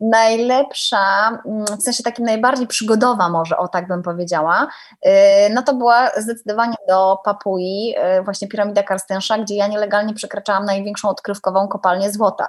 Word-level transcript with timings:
najlepsza, 0.00 1.28
mm, 1.46 1.64
w 1.64 1.82
sensie 1.82 2.02
takim 2.02 2.24
najbardziej 2.24 2.66
przygodowa 2.66 3.28
może, 3.28 3.56
o 3.56 3.68
tak 3.68 3.88
bym 3.88 4.02
powiedziała, 4.02 4.66
y, 5.06 5.10
no 5.54 5.62
to 5.62 5.74
była 5.74 6.10
zdecydowanie 6.16 6.76
do 6.88 7.18
Papui, 7.24 7.94
y, 8.18 8.22
właśnie 8.22 8.48
piramida 8.48 8.82
Karstensza, 8.82 9.38
gdzie 9.38 9.54
ja 9.54 9.66
nielegalnie 9.66 10.14
przekraczałam 10.14 10.64
największą 10.64 11.08
odkrywkową 11.08 11.68
kopalnię 11.68 12.12
złota. 12.12 12.46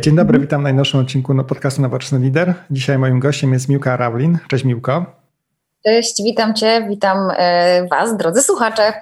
Dzień 0.00 0.16
dobry, 0.16 0.38
witam 0.38 0.60
w 0.60 0.64
najnowszym 0.64 1.00
odcinku 1.00 1.34
no, 1.34 1.44
podcastu 1.44 1.82
Nowoczesny 1.82 2.18
Lider. 2.18 2.54
Dzisiaj 2.70 2.98
moim 2.98 3.20
gościem 3.20 3.52
jest 3.52 3.68
Miłka 3.68 3.96
Rawlin. 3.96 4.38
Cześć 4.48 4.64
Miłko. 4.64 5.06
Cześć, 5.84 6.22
witam 6.24 6.54
Cię, 6.54 6.86
witam 6.88 7.18
e, 7.36 7.86
Was, 7.90 8.16
drodzy 8.16 8.42
słuchacze. 8.42 8.92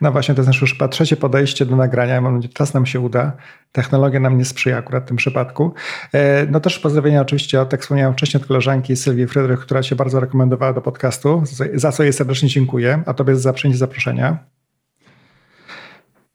No 0.00 0.12
właśnie, 0.12 0.34
to 0.34 0.40
jest 0.40 0.46
nasze 0.46 0.60
już 0.60 0.72
chyba 0.72 0.88
trzecie 0.88 1.16
podejście 1.16 1.66
do 1.66 1.76
nagrania. 1.76 2.20
Mam 2.20 2.34
nadzieję, 2.34 2.50
że 2.50 2.54
czas 2.54 2.74
nam 2.74 2.86
się 2.86 3.00
uda. 3.00 3.32
Technologia 3.72 4.20
nam 4.20 4.38
nie 4.38 4.44
sprzyja 4.44 4.78
akurat 4.78 5.04
w 5.04 5.08
tym 5.08 5.16
przypadku. 5.16 5.72
E, 6.12 6.46
no 6.46 6.60
też 6.60 6.78
pozdrowienia 6.78 7.20
oczywiście, 7.20 7.60
od, 7.60 7.72
jak 7.72 7.80
wspomniałem 7.80 8.12
wcześniej, 8.12 8.42
od 8.42 8.48
koleżanki 8.48 8.96
Sylwii 8.96 9.26
Frydrych, 9.26 9.60
która 9.60 9.82
się 9.82 9.96
bardzo 9.96 10.20
rekomendowała 10.20 10.72
do 10.72 10.80
podcastu, 10.80 11.42
za 11.74 11.92
co 11.92 12.02
jej 12.02 12.12
serdecznie 12.12 12.48
dziękuję, 12.48 13.02
a 13.06 13.14
Tobie 13.14 13.36
za 13.36 13.52
przyjęcie 13.52 13.78
zaproszenia. 13.78 14.38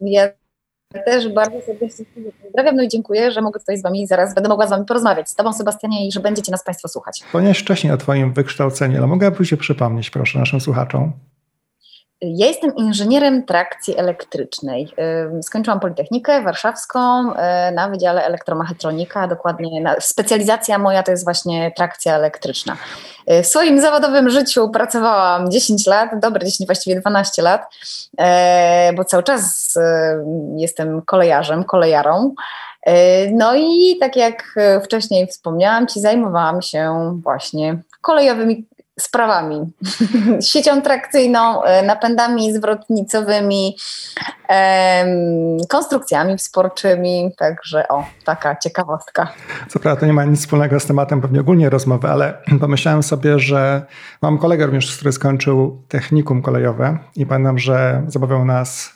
Ja 0.02 0.38
też 0.93 1.34
bardzo 1.34 1.61
serdecznie 1.61 2.05
pozdrawiam, 2.43 2.75
no 2.75 2.84
i 2.84 2.88
dziękuję, 2.88 3.31
że 3.31 3.41
mogę 3.41 3.59
tutaj 3.59 3.77
z 3.77 3.81
Wami 3.81 4.07
zaraz, 4.07 4.35
będę 4.35 4.49
mogła 4.49 4.67
z 4.67 4.70
Wami 4.70 4.85
porozmawiać, 4.85 5.30
z 5.30 5.35
Tobą 5.35 5.53
Sebastianie 5.53 6.07
i 6.07 6.11
że 6.11 6.20
będziecie 6.20 6.52
nas 6.52 6.63
Państwo 6.63 6.88
słuchać. 6.88 7.23
Ponieważ 7.31 7.59
wcześniej 7.59 7.93
o 7.93 7.97
Twoim 7.97 8.34
wykształceniu, 8.34 8.97
ale 8.97 9.07
mogłabyś 9.07 9.49
się 9.49 9.57
przypomnieć 9.57 10.09
proszę 10.09 10.39
naszym 10.39 10.61
słuchaczom? 10.61 11.11
Ja 12.22 12.48
jestem 12.48 12.75
inżynierem 12.75 13.44
trakcji 13.44 13.98
elektrycznej. 13.98 14.94
Skończyłam 15.42 15.80
Politechnikę 15.80 16.42
Warszawską 16.42 17.31
y, 17.31 17.36
na 17.72 17.89
Wydziale 17.89 18.25
Elektromechatronika, 18.25 19.28
dokładnie 19.28 19.95
specjalizacja 20.00 20.78
moja 20.78 21.03
to 21.03 21.12
jest 21.12 21.23
właśnie 21.23 21.72
trakcja 21.72 22.16
elektryczna. 22.16 22.78
Y, 23.31 23.44
w 23.44 23.47
swoim 23.47 23.81
zawodowym 23.81 24.30
życiu 24.30 24.70
pracowałam 24.70 25.52
10 25.52 25.88
lat, 25.88 26.09
dobre 26.22 26.45
10, 26.45 26.67
właściwie 26.67 27.00
12 27.00 27.42
lat, 27.42 27.62
y, 28.14 28.94
bo 28.95 29.06
cały 29.06 29.23
czas 29.23 29.78
jestem 30.56 31.02
kolejarzem, 31.02 31.64
kolejarą. 31.64 32.34
No 33.31 33.56
i 33.56 33.97
tak 34.00 34.16
jak 34.16 34.56
wcześniej 34.84 35.28
wspomniałam 35.28 35.88
Ci, 35.88 36.00
zajmowałam 36.00 36.62
się 36.62 37.12
właśnie 37.23 37.78
kolejowymi 38.02 38.66
sprawami. 39.00 39.72
Siecią 40.52 40.81
trakcyjną, 40.81 41.64
e, 41.64 41.83
napędami 41.83 42.53
zwrotnicowymi, 42.53 43.78
konstrukcjami 45.69 46.38
wsporczymi, 46.38 47.31
także 47.38 47.88
o, 47.88 48.06
taka 48.25 48.56
ciekawostka. 48.56 49.33
Co 49.67 49.80
prawda 49.80 50.00
to 50.00 50.06
nie 50.06 50.14
ma 50.14 50.25
nic 50.25 50.39
wspólnego 50.39 50.80
z 50.80 50.86
tematem 50.86 51.22
pewnie 51.22 51.39
ogólnie 51.39 51.69
rozmowy, 51.69 52.08
ale 52.08 52.33
pomyślałem 52.61 53.03
sobie, 53.03 53.39
że 53.39 53.86
mam 54.22 54.38
kolegę 54.38 54.66
również, 54.66 54.95
który 54.95 55.11
skończył 55.11 55.81
technikum 55.88 56.41
kolejowe 56.41 56.97
i 57.16 57.25
pamiętam, 57.25 57.59
że 57.59 58.03
zabawiał 58.08 58.45
nas 58.45 58.94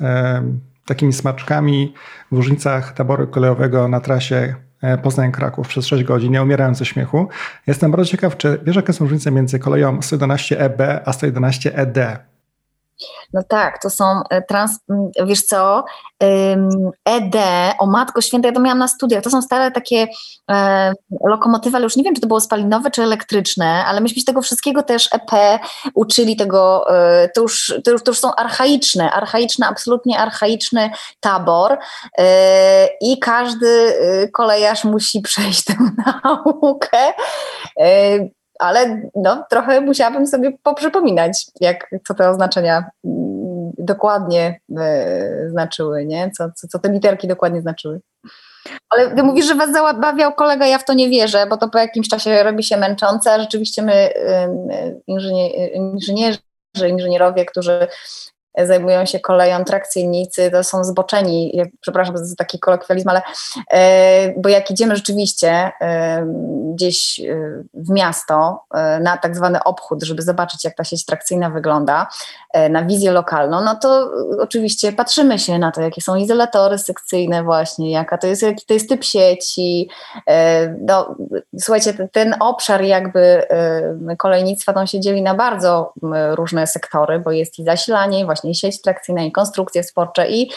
takimi 0.86 1.14
smaczkami 1.14 1.94
w 2.32 2.36
różnicach 2.36 2.94
taboru 2.94 3.28
kolejowego 3.28 3.88
na 3.88 4.00
trasie 4.00 4.56
E, 4.84 4.98
Poznań 4.98 5.32
Kraków 5.32 5.68
przez 5.68 5.86
6 5.86 6.04
godzin, 6.04 6.32
nie 6.32 6.44
umierając 6.44 6.78
ze 6.78 6.86
śmiechu. 6.86 7.28
Jestem 7.68 7.92
bardzo 7.92 8.06
ciekaw, 8.12 8.38
czy 8.38 8.60
wiesz, 8.66 8.76
jakie 8.76 8.94
są 8.94 9.06
różnice 9.06 9.32
między 9.32 9.60
koleją 9.60 10.00
111EB 10.00 11.00
a 11.06 11.12
111ED? 11.12 12.18
No 13.34 13.44
tak, 13.44 13.82
to 13.82 13.90
są 13.90 14.06
e, 14.30 14.42
trans, 14.42 14.80
wiesz 15.26 15.42
co, 15.42 15.86
ED, 17.06 17.36
o 17.80 17.86
Matko 17.86 18.22
Święta, 18.22 18.48
ja 18.48 18.54
to 18.54 18.60
miałam 18.60 18.78
na 18.78 18.88
studiach, 18.88 19.24
to 19.24 19.30
są 19.30 19.42
stare 19.42 19.72
takie 19.72 20.08
e, 20.52 20.94
lokomotywy, 21.28 21.78
ale 21.78 21.84
już 21.84 21.96
nie 21.96 22.04
wiem, 22.04 22.16
czy 22.16 22.22
to 22.22 22.28
było 22.28 22.40
spalinowe, 22.40 22.92
czy 22.92 23.04
elektryczne, 23.04 23.86
ale 23.86 24.02
myśmy 24.02 24.20
się 24.20 24.26
tego 24.26 24.42
wszystkiego 24.42 24.84
też 24.84 25.10
EP 25.14 25.60
uczyli 25.94 26.36
tego, 26.36 26.86
e, 26.98 27.30
to, 27.30 27.42
już, 27.42 27.74
to, 27.84 27.92
już, 27.92 28.04
to 28.04 28.12
już 28.12 28.20
są 28.20 28.36
archaiczne, 28.36 29.12
archaiczny, 29.12 29.68
absolutnie 29.68 30.20
archaiczny 30.20 30.90
tabor 31.20 31.78
e, 32.18 32.88
i 33.02 33.20
każdy 33.20 33.68
e, 33.68 34.28
kolejarz 34.28 34.84
musi 34.84 35.22
przejść 35.28 35.64
tę 35.64 35.76
naukę. 36.24 37.14
E, 37.80 38.43
ale 38.60 39.02
no, 39.16 39.46
trochę 39.50 39.82
musiałabym 39.82 40.28
sobie 40.28 40.52
poprzypominać, 40.64 41.46
jak, 41.60 41.90
co 42.08 42.14
te 42.14 42.30
oznaczenia 42.30 42.90
mm, 43.06 43.72
dokładnie 43.78 44.60
y, 44.72 45.50
znaczyły, 45.50 46.06
nie? 46.06 46.32
Co, 46.32 46.50
co, 46.56 46.68
co 46.68 46.80
te 46.80 46.92
literki 46.92 47.28
dokładnie 47.28 47.62
znaczyły. 47.62 48.02
Ale 48.90 49.16
ty 49.16 49.24
mówisz, 49.24 49.46
że 49.46 49.56
was 49.56 49.72
zabawiał 49.72 50.34
kolega, 50.34 50.66
ja 50.68 50.78
w 50.78 50.86
to 50.86 50.94
nie 50.94 51.10
wierzę, 51.10 51.46
bo 51.50 51.58
to 51.58 51.70
po 51.70 51.78
jakimś 51.78 52.10
czasie 52.10 52.44
robi 52.44 52.64
się 52.64 52.78
męczące, 52.78 53.40
rzeczywiście 53.40 53.82
my, 53.82 54.14
y, 54.16 55.02
inżynierzy, 55.78 56.40
inżynierowie, 56.90 57.46
którzy 57.46 57.88
zajmują 58.58 59.06
się 59.06 59.20
koleją, 59.20 59.64
trakcyjnicy, 59.64 60.52
to 60.52 60.64
są 60.64 60.84
zboczeni, 60.84 61.52
ja, 61.54 61.66
przepraszam 61.82 62.18
za 62.18 62.36
taki 62.36 62.60
kolokwializm, 62.60 63.10
ale 63.10 63.22
e, 63.72 64.34
bo 64.38 64.50
jak 64.50 64.72
idziemy 64.72 64.96
rzeczywiście 64.96 65.72
e, 65.82 66.26
gdzieś 66.74 67.20
e, 67.20 67.64
w 67.74 67.90
miasto 67.90 68.64
na 69.02 69.18
tak 69.18 69.36
zwany 69.36 69.64
obchód, 69.64 70.04
żeby 70.04 70.22
zobaczyć 70.22 70.64
jak 70.64 70.76
ta 70.76 70.84
sieć 70.84 71.06
trakcyjna 71.06 71.50
wygląda, 71.50 72.08
na 72.70 72.86
wizję 72.86 73.12
lokalną, 73.12 73.62
no 73.62 73.76
to 73.76 74.12
oczywiście 74.40 74.92
patrzymy 74.92 75.40
się 75.40 75.60
na 75.60 75.72
to, 75.72 75.82
jakie 75.82 76.02
są 76.02 76.16
izolatory 76.16 76.78
sekcyjne 76.78 77.44
właśnie, 77.44 77.92
jaka 77.92 78.18
to 78.18 78.28
jest, 78.28 78.42
jaki 78.42 78.66
to 78.66 78.74
jest 78.74 78.90
typ 78.90 79.04
sieci, 79.04 79.90
no, 80.82 81.16
słuchajcie, 81.60 81.94
ten, 81.94 82.10
ten 82.10 82.36
obszar 82.40 82.82
jakby 82.82 83.44
kolejnictwa, 84.18 84.74
on 84.74 84.88
się 84.88 85.00
dzieli 85.00 85.22
na 85.22 85.36
bardzo 85.36 85.94
różne 86.32 86.68
sektory, 86.68 87.20
bo 87.20 87.32
jest 87.32 87.60
i 87.60 87.64
zasilanie, 87.64 88.26
właśnie 88.26 88.43
właśnie 88.44 88.72
sieć 88.72 88.82
trakcyjna 88.82 89.24
i 89.24 89.32
konstrukcje 89.32 89.84
sporcze 89.84 90.30
i 90.30 90.50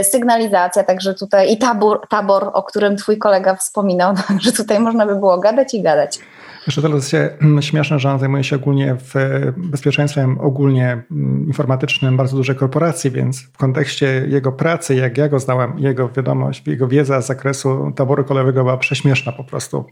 y, 0.00 0.04
sygnalizacja, 0.04 0.84
także 0.84 1.14
tutaj 1.14 1.52
i 1.52 1.58
tabor, 1.58 2.00
tabor, 2.10 2.50
o 2.52 2.62
którym 2.62 2.96
twój 2.96 3.18
kolega 3.18 3.56
wspominał, 3.56 4.14
że 4.44 4.52
tutaj 4.52 4.80
można 4.80 5.06
by 5.06 5.14
było 5.16 5.38
gadać 5.38 5.74
i 5.74 5.82
gadać. 5.82 6.18
Jeszcze 6.66 6.82
to 6.82 6.88
jest 6.88 7.14
mm, 7.14 7.62
śmieszne, 7.62 7.98
że 7.98 8.10
on 8.10 8.18
zajmuje 8.18 8.44
się 8.44 8.56
ogólnie 8.56 8.96
w 8.98 9.14
bezpieczeństwem 9.56 10.40
ogólnie 10.40 11.02
mm, 11.10 11.46
informatycznym 11.46 12.16
bardzo 12.16 12.36
dużej 12.36 12.56
korporacji, 12.56 13.10
więc 13.10 13.42
w 13.42 13.56
kontekście 13.56 14.26
jego 14.28 14.52
pracy, 14.52 14.94
jak 14.94 15.18
ja 15.18 15.28
go 15.28 15.38
znałem, 15.38 15.78
jego 15.78 16.08
wiadomość, 16.08 16.66
jego 16.66 16.88
wiedza 16.88 17.22
z 17.22 17.26
zakresu 17.26 17.92
taboru 17.96 18.24
kolejowego 18.24 18.64
była 18.64 18.76
prześmieszna 18.76 19.32
po 19.32 19.44
prostu. 19.44 19.84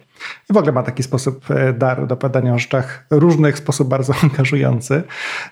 I 0.51 0.53
w 0.53 0.57
ogóle 0.57 0.73
ma 0.73 0.83
taki 0.83 1.03
sposób 1.03 1.51
e, 1.51 1.73
dar 1.73 2.07
do 2.07 2.17
padania 2.17 2.55
o 2.55 2.59
rzeczach 2.59 3.07
różnych, 3.11 3.59
sposób 3.59 3.89
bardzo 3.89 4.15
angażujący. 4.23 5.03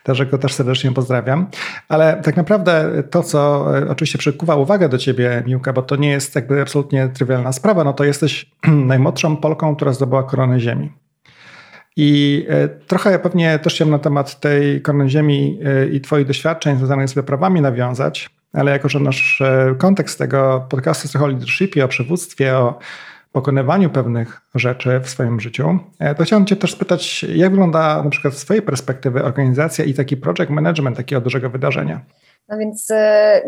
Także 0.02 0.26
go 0.26 0.38
też 0.38 0.54
serdecznie 0.54 0.92
pozdrawiam. 0.92 1.46
Ale 1.88 2.20
tak 2.24 2.36
naprawdę 2.36 3.02
to, 3.10 3.22
co 3.22 3.68
e, 3.78 3.88
oczywiście 3.88 4.18
przykuwa 4.18 4.56
uwagę 4.56 4.88
do 4.88 4.98
ciebie, 4.98 5.42
Miłka, 5.46 5.72
bo 5.72 5.82
to 5.82 5.96
nie 5.96 6.10
jest 6.10 6.34
jakby 6.34 6.62
absolutnie 6.62 7.08
trywialna 7.08 7.52
sprawa, 7.52 7.84
no 7.84 7.92
to 7.92 8.04
jesteś 8.04 8.50
najmłodszą 8.92 9.36
Polką, 9.36 9.76
która 9.76 9.92
zdobyła 9.92 10.22
koronę 10.22 10.60
Ziemi. 10.60 11.00
I 12.02 12.46
e, 12.48 12.68
trochę 12.68 13.18
pewnie 13.18 13.58
też 13.58 13.74
chciałem 13.74 13.92
na 13.92 13.98
temat 13.98 14.40
tej 14.40 14.82
korony 14.82 15.08
ziemi 15.08 15.60
e, 15.64 15.86
i 15.86 16.00
Twoich 16.00 16.26
doświadczeń 16.26 16.76
związanych 16.76 17.08
z 17.08 17.14
wyprawami 17.14 17.60
nawiązać, 17.60 18.30
ale 18.52 18.70
jako, 18.70 18.88
że 18.88 19.00
nasz 19.00 19.40
e, 19.40 19.74
kontekst 19.78 20.18
tego 20.18 20.66
podcastu 20.70 21.04
jest 21.04 21.12
trochę 21.12 21.24
o 21.24 21.28
leadershipie, 21.28 21.84
o 21.84 21.88
przywództwie, 21.88 22.56
o 22.56 22.78
pokonywaniu 23.32 23.90
pewnych 23.90 24.40
rzeczy 24.54 25.00
w 25.00 25.08
swoim 25.08 25.40
życiu, 25.40 25.78
to 26.16 26.24
chciałem 26.24 26.46
Cię 26.46 26.56
też 26.56 26.72
spytać, 26.72 27.22
jak 27.22 27.50
wygląda 27.50 28.02
na 28.02 28.10
przykład 28.10 28.34
z 28.34 28.44
Twojej 28.44 28.62
perspektywy 28.62 29.24
organizacja 29.24 29.84
i 29.84 29.94
taki 29.94 30.16
project 30.16 30.50
management 30.50 30.96
takiego 30.96 31.20
dużego 31.20 31.50
wydarzenia? 31.50 32.00
No 32.48 32.58
więc 32.58 32.88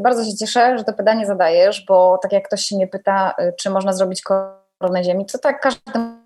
bardzo 0.02 0.24
się 0.24 0.36
cieszę, 0.36 0.78
że 0.78 0.84
to 0.84 0.92
pytanie 0.92 1.26
zadajesz, 1.26 1.84
bo 1.88 2.18
tak 2.22 2.32
jak 2.32 2.46
ktoś 2.46 2.60
się 2.62 2.76
mnie 2.76 2.86
pyta, 2.86 3.34
czy 3.60 3.70
można 3.70 3.92
zrobić 3.92 4.22
koronę 4.22 5.04
ziemi, 5.04 5.26
to 5.26 5.38
tak 5.38 5.60
każdy 5.60 6.21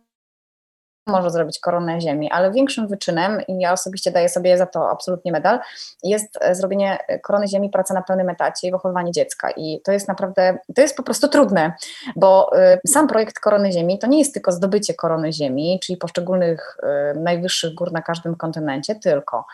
może 1.06 1.30
zrobić 1.30 1.58
koronę 1.58 2.00
ziemi, 2.00 2.30
ale 2.30 2.52
większym 2.52 2.88
wyczynem, 2.88 3.40
i 3.48 3.58
ja 3.58 3.72
osobiście 3.72 4.10
daję 4.10 4.28
sobie 4.28 4.58
za 4.58 4.66
to 4.66 4.90
absolutnie 4.90 5.32
medal, 5.32 5.58
jest 6.02 6.38
e, 6.40 6.54
zrobienie 6.54 6.98
korony 7.22 7.48
ziemi, 7.48 7.70
praca 7.70 7.94
na 7.94 8.02
pełnym 8.02 8.28
etacie 8.28 8.68
i 8.68 8.70
wychowywanie 8.70 9.12
dziecka. 9.12 9.50
I 9.50 9.80
to 9.84 9.92
jest 9.92 10.08
naprawdę, 10.08 10.58
to 10.74 10.82
jest 10.82 10.96
po 10.96 11.02
prostu 11.02 11.28
trudne, 11.28 11.72
bo 12.16 12.50
y, 12.58 12.80
sam 12.86 13.08
projekt 13.08 13.38
korony 13.40 13.72
ziemi 13.72 13.98
to 13.98 14.06
nie 14.06 14.18
jest 14.18 14.34
tylko 14.34 14.52
zdobycie 14.52 14.94
korony 14.94 15.32
ziemi, 15.32 15.80
czyli 15.82 15.96
poszczególnych 15.96 16.76
y, 17.16 17.20
najwyższych 17.20 17.74
gór 17.74 17.92
na 17.92 18.02
każdym 18.02 18.36
kontynencie, 18.36 18.94
tylko 18.94 19.44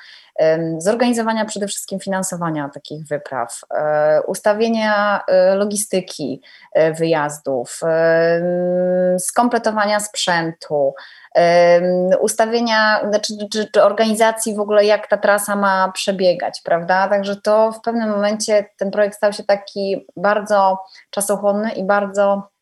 zorganizowania 0.78 1.44
przede 1.44 1.66
wszystkim 1.66 2.00
finansowania 2.00 2.70
takich 2.74 3.06
wypraw, 3.06 3.60
ustawienia 4.26 5.24
logistyki 5.54 6.42
wyjazdów, 6.98 7.80
skompletowania 9.18 10.00
sprzętu, 10.00 10.94
ustawienia, 12.20 13.00
znaczy, 13.08 13.34
czy, 13.52 13.70
czy 13.70 13.82
organizacji 13.82 14.54
w 14.54 14.60
ogóle, 14.60 14.84
jak 14.84 15.08
ta 15.08 15.16
trasa 15.16 15.56
ma 15.56 15.92
przebiegać, 15.94 16.60
prawda? 16.64 17.08
Także 17.08 17.36
to 17.36 17.72
w 17.72 17.80
pewnym 17.80 18.10
momencie 18.10 18.66
ten 18.76 18.90
projekt 18.90 19.16
stał 19.16 19.32
się 19.32 19.44
taki 19.44 20.06
bardzo 20.16 20.78
czasochłonny 21.10 21.72
i 21.72 21.84
bardzo 21.84 22.52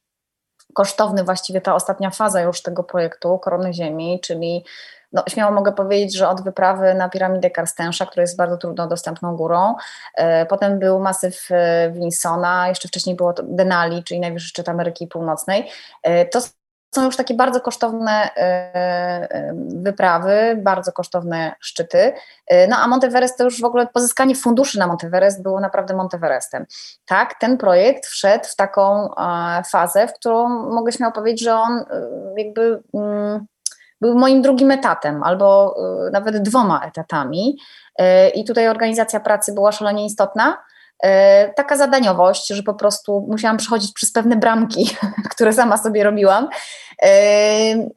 kosztowny, 0.75 1.25
właściwie 1.25 1.61
ta 1.61 1.75
ostatnia 1.75 2.11
faza 2.11 2.41
już 2.41 2.63
tego 2.63 2.85
projektu 2.85 3.39
Korony 3.39 3.73
Ziemi, 3.73 4.21
czyli 4.23 4.65
no, 5.13 5.25
śmiało 5.29 5.53
mogę 5.53 5.73
powiedzieć, 5.73 6.17
że 6.17 6.29
od 6.29 6.45
wyprawy 6.45 6.95
na 6.95 7.09
piramidę 7.09 7.51
Karstensza, 7.51 8.07
która 8.07 8.21
jest 8.21 8.37
bardzo 8.37 8.57
trudno 8.57 8.87
dostępną 8.87 9.37
górą, 9.37 9.75
e, 10.15 10.47
potem 10.47 10.79
był 10.79 11.01
masyw 11.01 11.49
e, 11.51 11.91
Winsona, 11.91 12.69
jeszcze 12.69 12.89
wcześniej 12.89 13.17
było 13.17 13.35
Denali, 13.43 14.05
czyli 14.05 14.21
najwyższy 14.21 14.49
szczyt 14.49 14.69
Ameryki 14.69 15.07
Północnej. 15.07 15.71
E, 16.03 16.27
to 16.27 16.41
są 16.95 17.05
już 17.05 17.17
takie 17.17 17.35
bardzo 17.35 17.61
kosztowne 17.61 18.31
wyprawy, 19.57 20.61
bardzo 20.63 20.93
kosztowne 20.93 21.55
szczyty. 21.61 22.13
No 22.69 22.77
a 22.77 22.89
Monteverest 22.89 23.39
to 23.39 23.45
już 23.45 23.61
w 23.61 23.65
ogóle 23.65 23.87
pozyskanie 23.87 24.35
funduszy 24.35 24.79
na 24.79 24.87
Monteverest 24.87 25.43
było 25.43 25.61
naprawdę 25.61 25.97
Monteverestem. 25.97 26.67
Tak, 27.07 27.35
ten 27.41 27.59
projekt 27.59 28.07
wszedł 28.07 28.45
w 28.45 28.57
taką 28.57 29.09
fazę, 29.71 30.09
w 30.09 30.13
którą 30.13 30.49
mogę 30.49 30.93
śmiało 30.93 31.13
powiedzieć, 31.13 31.45
że 31.45 31.55
on 31.55 31.85
jakby 32.37 32.83
mm, 32.95 33.47
był 34.01 34.19
moim 34.19 34.43
drugim 34.43 34.71
etatem, 34.71 35.23
albo 35.23 35.77
y, 36.09 36.11
nawet 36.11 36.43
dwoma 36.43 36.81
etatami. 36.87 37.59
Y, 38.01 38.05
I 38.29 38.45
tutaj 38.45 38.69
organizacja 38.69 39.21
pracy 39.21 39.55
była 39.55 39.73
szalenie 39.73 40.07
istotna. 40.07 40.57
Y, 41.05 41.09
taka 41.57 41.77
zadaniowość, 41.77 42.49
że 42.49 42.63
po 42.63 42.75
prostu 42.75 43.27
musiałam 43.31 43.57
przechodzić 43.57 43.93
przez 43.93 44.13
pewne 44.13 44.37
bramki, 44.37 44.97
które 45.33 45.53
sama 45.53 45.77
sobie 45.77 46.05
robiłam, 46.05 46.49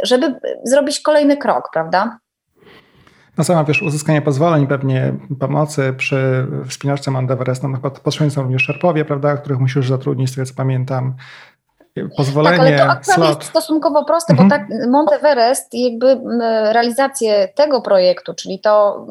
żeby 0.04 0.36
zrobić 0.64 1.00
kolejny 1.02 1.38
krok, 1.38 1.70
prawda? 1.74 2.20
No 3.38 3.44
sama 3.44 3.64
wiesz, 3.64 3.82
uzyskanie 3.82 4.22
pozwoleń, 4.22 4.68
pewnie 4.68 5.14
pomocy 5.40 5.94
przy 5.98 6.48
wspinaczce 6.68 7.12
Mount 7.12 7.32
Everest, 7.32 7.64
no 7.64 7.92
potrzebni 8.04 8.32
są 8.32 8.44
również 8.44 8.64
szerpowie, 8.64 9.06
prawda, 9.06 9.38
których 9.38 9.60
musisz 9.60 9.90
zatrudnić, 9.90 10.30
z 10.30 10.36
tego 10.36 10.46
co 10.46 10.54
pamiętam 10.54 11.16
pozwolenie, 12.18 12.58
tak, 12.58 12.68
ale 12.68 12.78
to 12.78 12.84
akurat 12.84 13.06
slot. 13.06 13.28
jest 13.28 13.44
stosunkowo 13.44 14.06
proste, 14.06 14.34
mhm. 14.34 14.50
bo 14.50 14.56
tak 14.56 14.90
Monteverest 14.90 15.74
jakby 15.74 16.22
realizację 16.72 17.48
tego 17.48 17.82
projektu, 17.82 18.34
czyli 18.34 18.60
to, 18.60 19.08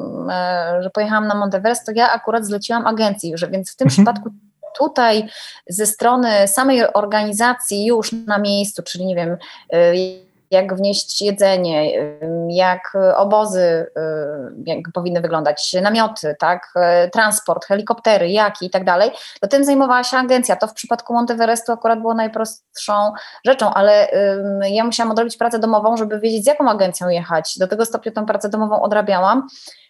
że 0.79 0.89
pojechałam 0.89 1.27
na 1.27 1.35
Monteverest, 1.35 1.85
to 1.85 1.91
ja 1.95 2.11
akurat 2.11 2.45
zleciłam 2.45 2.87
agencji, 2.87 3.31
że 3.35 3.47
więc 3.47 3.73
w 3.73 3.75
tym 3.75 3.87
mhm. 3.87 4.05
przypadku 4.05 4.29
tutaj 4.77 5.27
ze 5.69 5.85
strony 5.85 6.47
samej 6.47 6.93
organizacji 6.93 7.85
już 7.85 8.11
na 8.11 8.37
miejscu, 8.37 8.83
czyli 8.83 9.05
nie 9.05 9.15
wiem, 9.15 9.37
y, 9.73 10.22
jak 10.53 10.75
wnieść 10.75 11.21
jedzenie, 11.21 11.91
jak 12.49 12.93
obozy 13.15 13.91
jak 14.65 14.79
powinny 14.93 15.21
wyglądać, 15.21 15.75
namioty, 15.81 16.35
tak, 16.39 16.73
transport, 17.13 17.65
helikoptery, 17.65 18.29
jaki 18.29 18.65
i 18.65 18.69
tak 18.69 18.83
dalej, 18.83 19.11
to 19.41 19.47
tym 19.47 19.65
zajmowała 19.65 20.03
się 20.03 20.17
agencja. 20.17 20.55
To 20.55 20.67
w 20.67 20.73
przypadku 20.73 21.13
Monteverestu 21.13 21.71
akurat 21.71 21.99
było 21.99 22.13
najprostszą 22.13 23.11
rzeczą, 23.45 23.73
ale 23.73 24.07
ja 24.61 24.83
musiałam 24.83 25.11
odrobić 25.11 25.37
pracę 25.37 25.59
domową, 25.59 25.97
żeby 25.97 26.19
wiedzieć, 26.19 26.43
z 26.43 26.47
jaką 26.47 26.69
agencją 26.69 27.09
jechać. 27.09 27.57
Do 27.57 27.67
tego 27.67 27.85
stopnia 27.85 28.11
tę 28.11 28.25
pracę 28.25 28.49
domową 28.49 28.81
odrabiałam, 28.81 29.47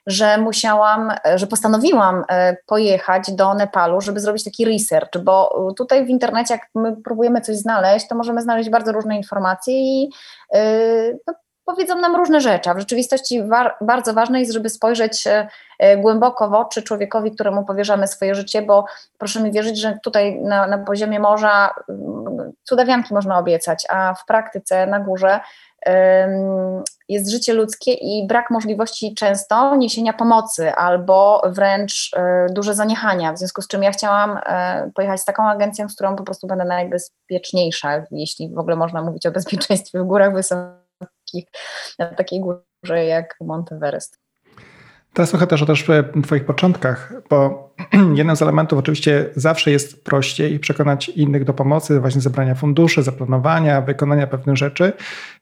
że 0.08 0.38
musiałam, 0.38 1.12
że 1.36 1.48
postanowiłam 1.48 2.24
e, 2.30 2.58
pojechać 2.66 3.32
do 3.32 3.54
Nepalu, 3.54 4.02
żeby 4.02 4.20
zrobić 4.20 4.44
taki 4.44 4.66
research, 4.66 5.18
bo 5.24 5.66
tutaj 5.78 6.06
w 6.06 6.10
internecie, 6.10 6.54
jak 6.54 6.68
my 6.76 6.96
próbujemy 7.02 7.42
coś 7.42 7.56
znaleźć, 7.56 8.08
to 8.08 8.16
możemy 8.16 8.42
znaleźć 8.42 8.70
bardzo 8.70 8.92
różne 8.92 9.18
informacje 9.18 9.74
i 9.74 10.10
e, 10.54 11.14
no, 11.28 11.34
powiedzą 11.66 12.00
nam 12.00 12.16
różne 12.16 12.42
rzeczy, 12.42 12.70
a 12.70 12.74
w 12.74 12.80
rzeczywistości 12.80 13.44
war, 13.44 13.76
bardzo 13.82 14.14
ważne 14.14 14.40
jest, 14.40 14.54
żeby 14.54 14.70
spojrzeć 14.70 15.28
e, 15.28 15.98
głęboko 15.98 16.50
w 16.50 16.54
oczy 16.54 16.84
człowiekowi, 16.84 17.32
któremu 17.32 17.66
powierzamy 17.66 18.08
swoje 18.08 18.36
życie, 18.36 18.62
bo 18.62 18.86
proszę 19.18 19.42
mi 19.42 19.52
wierzyć, 19.52 19.80
że 19.80 20.00
tutaj 20.04 20.42
na, 20.42 20.68
na 20.68 20.78
poziomie 20.78 21.20
morza 21.20 21.76
cudawianki 22.64 23.14
można 23.14 23.38
obiecać, 23.38 23.86
a 23.90 24.14
w 24.14 24.26
praktyce 24.26 24.88
na 24.88 25.00
górze 25.00 25.40
jest 27.10 27.32
życie 27.32 27.54
ludzkie 27.54 27.94
i 27.94 28.28
brak 28.28 28.50
możliwości 28.52 29.16
często 29.16 29.76
niesienia 29.76 30.14
pomocy 30.14 30.72
albo 30.72 31.42
wręcz 31.46 32.12
e, 32.16 32.46
duże 32.52 32.76
zaniechania, 32.76 33.34
w 33.34 33.38
związku 33.38 33.62
z 33.62 33.68
czym 33.68 33.84
ja 33.84 33.92
chciałam 33.92 34.40
e, 34.46 34.92
pojechać 34.96 35.22
z 35.22 35.26
taką 35.26 35.50
agencją, 35.50 35.90
z 35.90 35.96
którą 35.96 36.16
po 36.16 36.24
prostu 36.24 36.48
będę 36.48 36.66
najbezpieczniejsza, 36.66 38.04
jeśli 38.12 38.50
w 38.50 38.60
ogóle 38.60 38.76
można 38.76 39.02
mówić 39.02 39.26
o 39.26 39.32
bezpieczeństwie 39.32 40.00
w 40.00 40.04
górach 40.04 40.34
wysokich, 40.34 41.46
na 42.00 42.06
takiej 42.06 42.42
górze 42.42 43.06
jak 43.06 43.36
Monteverest. 43.42 44.23
Teraz 45.14 45.30
słuchaj 45.30 45.48
też 45.48 45.62
o 45.62 45.66
też 45.66 45.86
Twoich 46.24 46.46
początkach, 46.46 47.14
bo 47.30 47.70
jednym 48.16 48.36
z 48.36 48.42
elementów 48.42 48.80
oczywiście 48.80 49.30
zawsze 49.36 49.72
jest 49.72 50.04
prościej 50.04 50.60
przekonać 50.60 51.10
innych 51.10 51.44
do 51.44 51.54
pomocy, 51.54 52.00
właśnie 52.00 52.22
zebrania 52.22 52.56
funduszy, 52.56 53.04
zaplanowania, 53.04 53.82
wykonania 53.82 54.28
pewnych 54.28 54.58
rzeczy, 54.58 54.94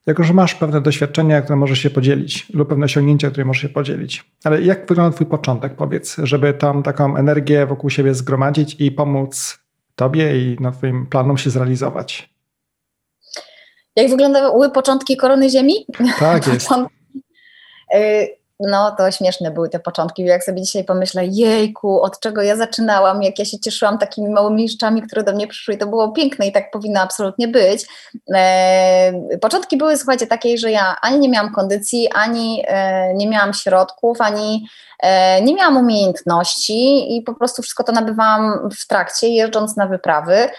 jako 0.06 0.24
że 0.24 0.34
masz 0.34 0.56
pewne 0.56 0.82
doświadczenia, 0.82 1.42
które 1.42 1.56
możesz 1.56 1.80
się 1.80 1.90
podzielić 1.90 2.50
lub 2.54 2.70
pewne 2.70 2.86
osiągnięcia, 2.86 3.30
które 3.30 3.46
możesz 3.46 3.62
się 3.62 3.70
podzielić. 3.70 4.26
Ale 4.44 4.62
jak 4.62 4.88
wygląda 4.88 5.16
Twój 5.16 5.28
początek, 5.28 5.76
powiedz, 5.76 6.18
żeby 6.24 6.54
tam 6.54 6.84
taką 6.84 7.18
energię 7.18 7.66
wokół 7.66 7.90
siebie 7.90 8.14
zgromadzić 8.14 8.76
i 8.80 8.92
pomóc 8.92 9.60
Tobie 9.96 10.38
i 10.38 10.58
no, 10.60 10.72
Twoim 10.72 11.06
planom 11.06 11.38
się 11.38 11.50
zrealizować? 11.50 12.30
Jak 13.96 14.10
wyglądały 14.10 14.72
początki 14.72 15.18
Korony 15.18 15.50
Ziemi? 15.50 15.74
Tak 16.20 16.48
jest. 16.54 16.70
No 18.62 18.96
to 18.98 19.12
śmieszne 19.12 19.52
były 19.52 19.70
te 19.70 19.80
początki. 19.80 20.24
Jak 20.24 20.44
sobie 20.44 20.62
dzisiaj 20.62 20.84
pomyślę, 20.84 21.26
jejku, 21.26 22.02
od 22.02 22.20
czego 22.20 22.42
ja 22.42 22.56
zaczynałam, 22.56 23.24
jak 23.24 23.40
ja 23.40 23.46
się 23.46 23.60
cieszyłam 23.60 23.98
takimi 23.98 24.30
małymi 24.30 24.70
rzeczami, 24.70 25.02
które 25.02 25.24
do 25.24 25.34
mnie 25.34 25.48
przyszły, 25.48 25.78
to 25.78 25.88
było 25.88 26.12
piękne 26.12 26.48
i 26.48 26.52
tak 26.52 26.72
powinno 26.72 27.02
absolutnie 27.02 27.48
być. 27.48 27.86
E, 28.36 29.14
początki 29.42 29.78
były, 29.78 29.98
słuchajcie, 29.98 30.28
takie, 30.28 30.58
że 30.58 30.72
ja 30.72 30.96
ani 31.02 31.20
nie 31.20 31.30
miałam 31.30 31.54
kondycji, 31.54 32.10
ani 32.14 32.64
e, 32.68 33.14
nie 33.14 33.28
miałam 33.28 33.54
środków, 33.54 34.22
ani 34.22 34.68
e, 35.00 35.42
nie 35.42 35.54
miałam 35.54 35.78
umiejętności 35.78 37.16
i 37.18 37.22
po 37.22 37.34
prostu 37.34 37.62
wszystko 37.62 37.84
to 37.84 37.92
nabywałam 37.92 38.70
w 38.80 38.88
trakcie, 38.88 39.28
jeżdżąc 39.28 39.78
na 39.78 39.88
wyprawy. 39.88 40.50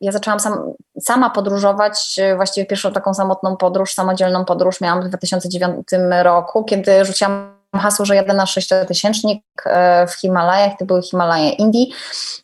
Ja 0.00 0.12
zaczęłam 0.12 0.40
sam, 0.40 0.72
sama 1.00 1.30
podróżować, 1.30 2.18
e, 2.18 2.36
właściwie 2.36 2.66
pierwszą 2.66 2.92
taką 2.92 3.14
samotną 3.14 3.56
podróż, 3.56 3.94
samodzielną 3.94 4.44
podróż 4.44 4.80
miałam 4.80 5.02
w 5.02 5.08
2009 5.08 5.88
roku, 6.22 6.64
kiedy 6.64 7.04
rzuciłam 7.04 7.59
hasło, 7.78 8.04
że 8.04 8.14
jadę 8.16 8.34
na 8.34 8.46
sześciotysięcznik 8.46 9.44
e, 9.66 10.06
w 10.06 10.12
Himalajach, 10.12 10.72
to 10.78 10.84
były 10.84 11.02
Himalaje 11.02 11.50
Indii. 11.50 11.92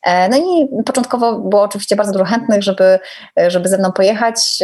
E, 0.03 0.29
no 0.29 0.37
i 0.37 0.69
początkowo 0.85 1.39
było 1.39 1.63
oczywiście 1.63 1.97
bardzo 1.97 2.13
dużo 2.13 2.25
chętnych, 2.25 2.63
żeby, 2.63 2.99
e, 3.41 3.51
żeby 3.51 3.69
ze 3.69 3.79
mną 3.79 3.93
pojechać. 3.93 4.59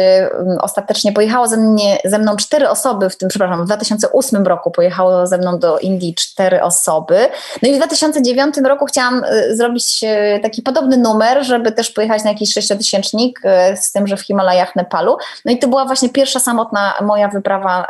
Ostatecznie 0.61 1.11
pojechało 1.11 1.47
ze, 1.47 1.57
mnie, 1.57 1.97
ze 2.05 2.19
mną 2.19 2.35
cztery 2.35 2.69
osoby, 2.69 3.09
w 3.09 3.17
tym, 3.17 3.29
przepraszam, 3.29 3.63
w 3.63 3.65
2008 3.65 4.47
roku 4.47 4.71
pojechało 4.71 5.27
ze 5.27 5.37
mną 5.37 5.59
do 5.59 5.79
Indii 5.79 6.15
cztery 6.15 6.63
osoby. 6.63 7.27
No 7.63 7.69
i 7.69 7.73
w 7.73 7.77
2009 7.77 8.55
roku 8.65 8.85
chciałam 8.85 9.21
zrobić 9.49 10.01
taki 10.41 10.61
podobny 10.61 10.97
numer, 10.97 11.45
żeby 11.45 11.71
też 11.71 11.91
pojechać 11.91 12.23
na 12.23 12.29
jakiś 12.29 12.53
sześciotysięcznik, 12.53 13.41
z 13.75 13.91
tym, 13.91 14.07
że 14.07 14.17
w 14.17 14.21
Himalajach 14.21 14.75
Nepalu. 14.75 15.17
No 15.45 15.51
i 15.51 15.59
to 15.59 15.67
była 15.67 15.85
właśnie 15.85 16.09
pierwsza 16.09 16.39
samotna 16.39 16.93
moja 17.01 17.27
wyprawa 17.27 17.87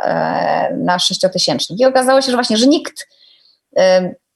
na 0.76 0.98
sześciotysięcznik. 0.98 1.80
I 1.80 1.86
okazało 1.86 2.20
się, 2.20 2.30
że 2.30 2.36
właśnie, 2.36 2.56
że 2.64 2.68
nikt 2.68 3.06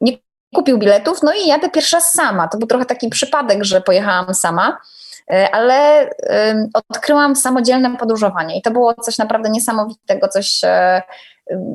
nie 0.01 0.19
kupił 0.55 0.79
biletów, 0.79 1.23
no 1.23 1.33
i 1.33 1.47
jadę 1.47 1.71
pierwszy 1.71 1.97
raz 1.97 2.13
sama. 2.13 2.49
To 2.49 2.59
był 2.59 2.69
trochę 2.69 2.85
taki 2.85 3.09
przypadek, 3.09 3.65
że 3.65 3.81
pojechałam 3.81 4.35
sama, 4.35 4.79
e, 5.31 5.51
ale 5.55 6.11
odkryłam 6.75 7.37
samodzielne 7.37 7.97
podróżowanie 7.97 8.59
i 8.59 8.63
to 8.63 8.71
było 8.71 8.95
coś 8.95 9.19
naprawdę 9.19 9.51
niesamowitego, 9.51 10.29
coś, 10.29 10.61
e, 10.65 11.03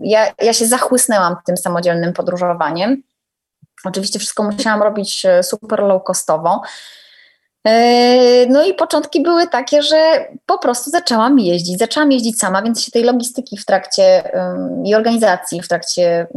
ja, 0.03 0.25
ja 0.41 0.53
się 0.53 0.65
zachłysnęłam 0.65 1.35
tym 1.45 1.57
samodzielnym 1.57 2.13
podróżowaniem. 2.13 3.03
Oczywiście 3.85 4.19
wszystko 4.19 4.43
musiałam 4.43 4.83
robić 4.83 5.25
e, 5.25 5.43
super 5.43 5.79
low 5.79 6.03
costowo. 6.03 6.61
No 8.49 8.65
i 8.65 8.73
początki 8.73 9.23
były 9.23 9.47
takie, 9.47 9.81
że 9.81 10.27
po 10.45 10.57
prostu 10.57 10.89
zaczęłam 10.89 11.39
jeździć. 11.39 11.79
Zaczęłam 11.79 12.11
jeździć 12.11 12.39
sama, 12.39 12.61
więc 12.61 12.81
się 12.81 12.91
tej 12.91 13.03
logistyki 13.03 13.57
w 13.57 13.65
trakcie 13.65 14.31
i 14.85 14.95
organizacji 14.95 15.61
w 15.61 15.67
trakcie 15.67 16.27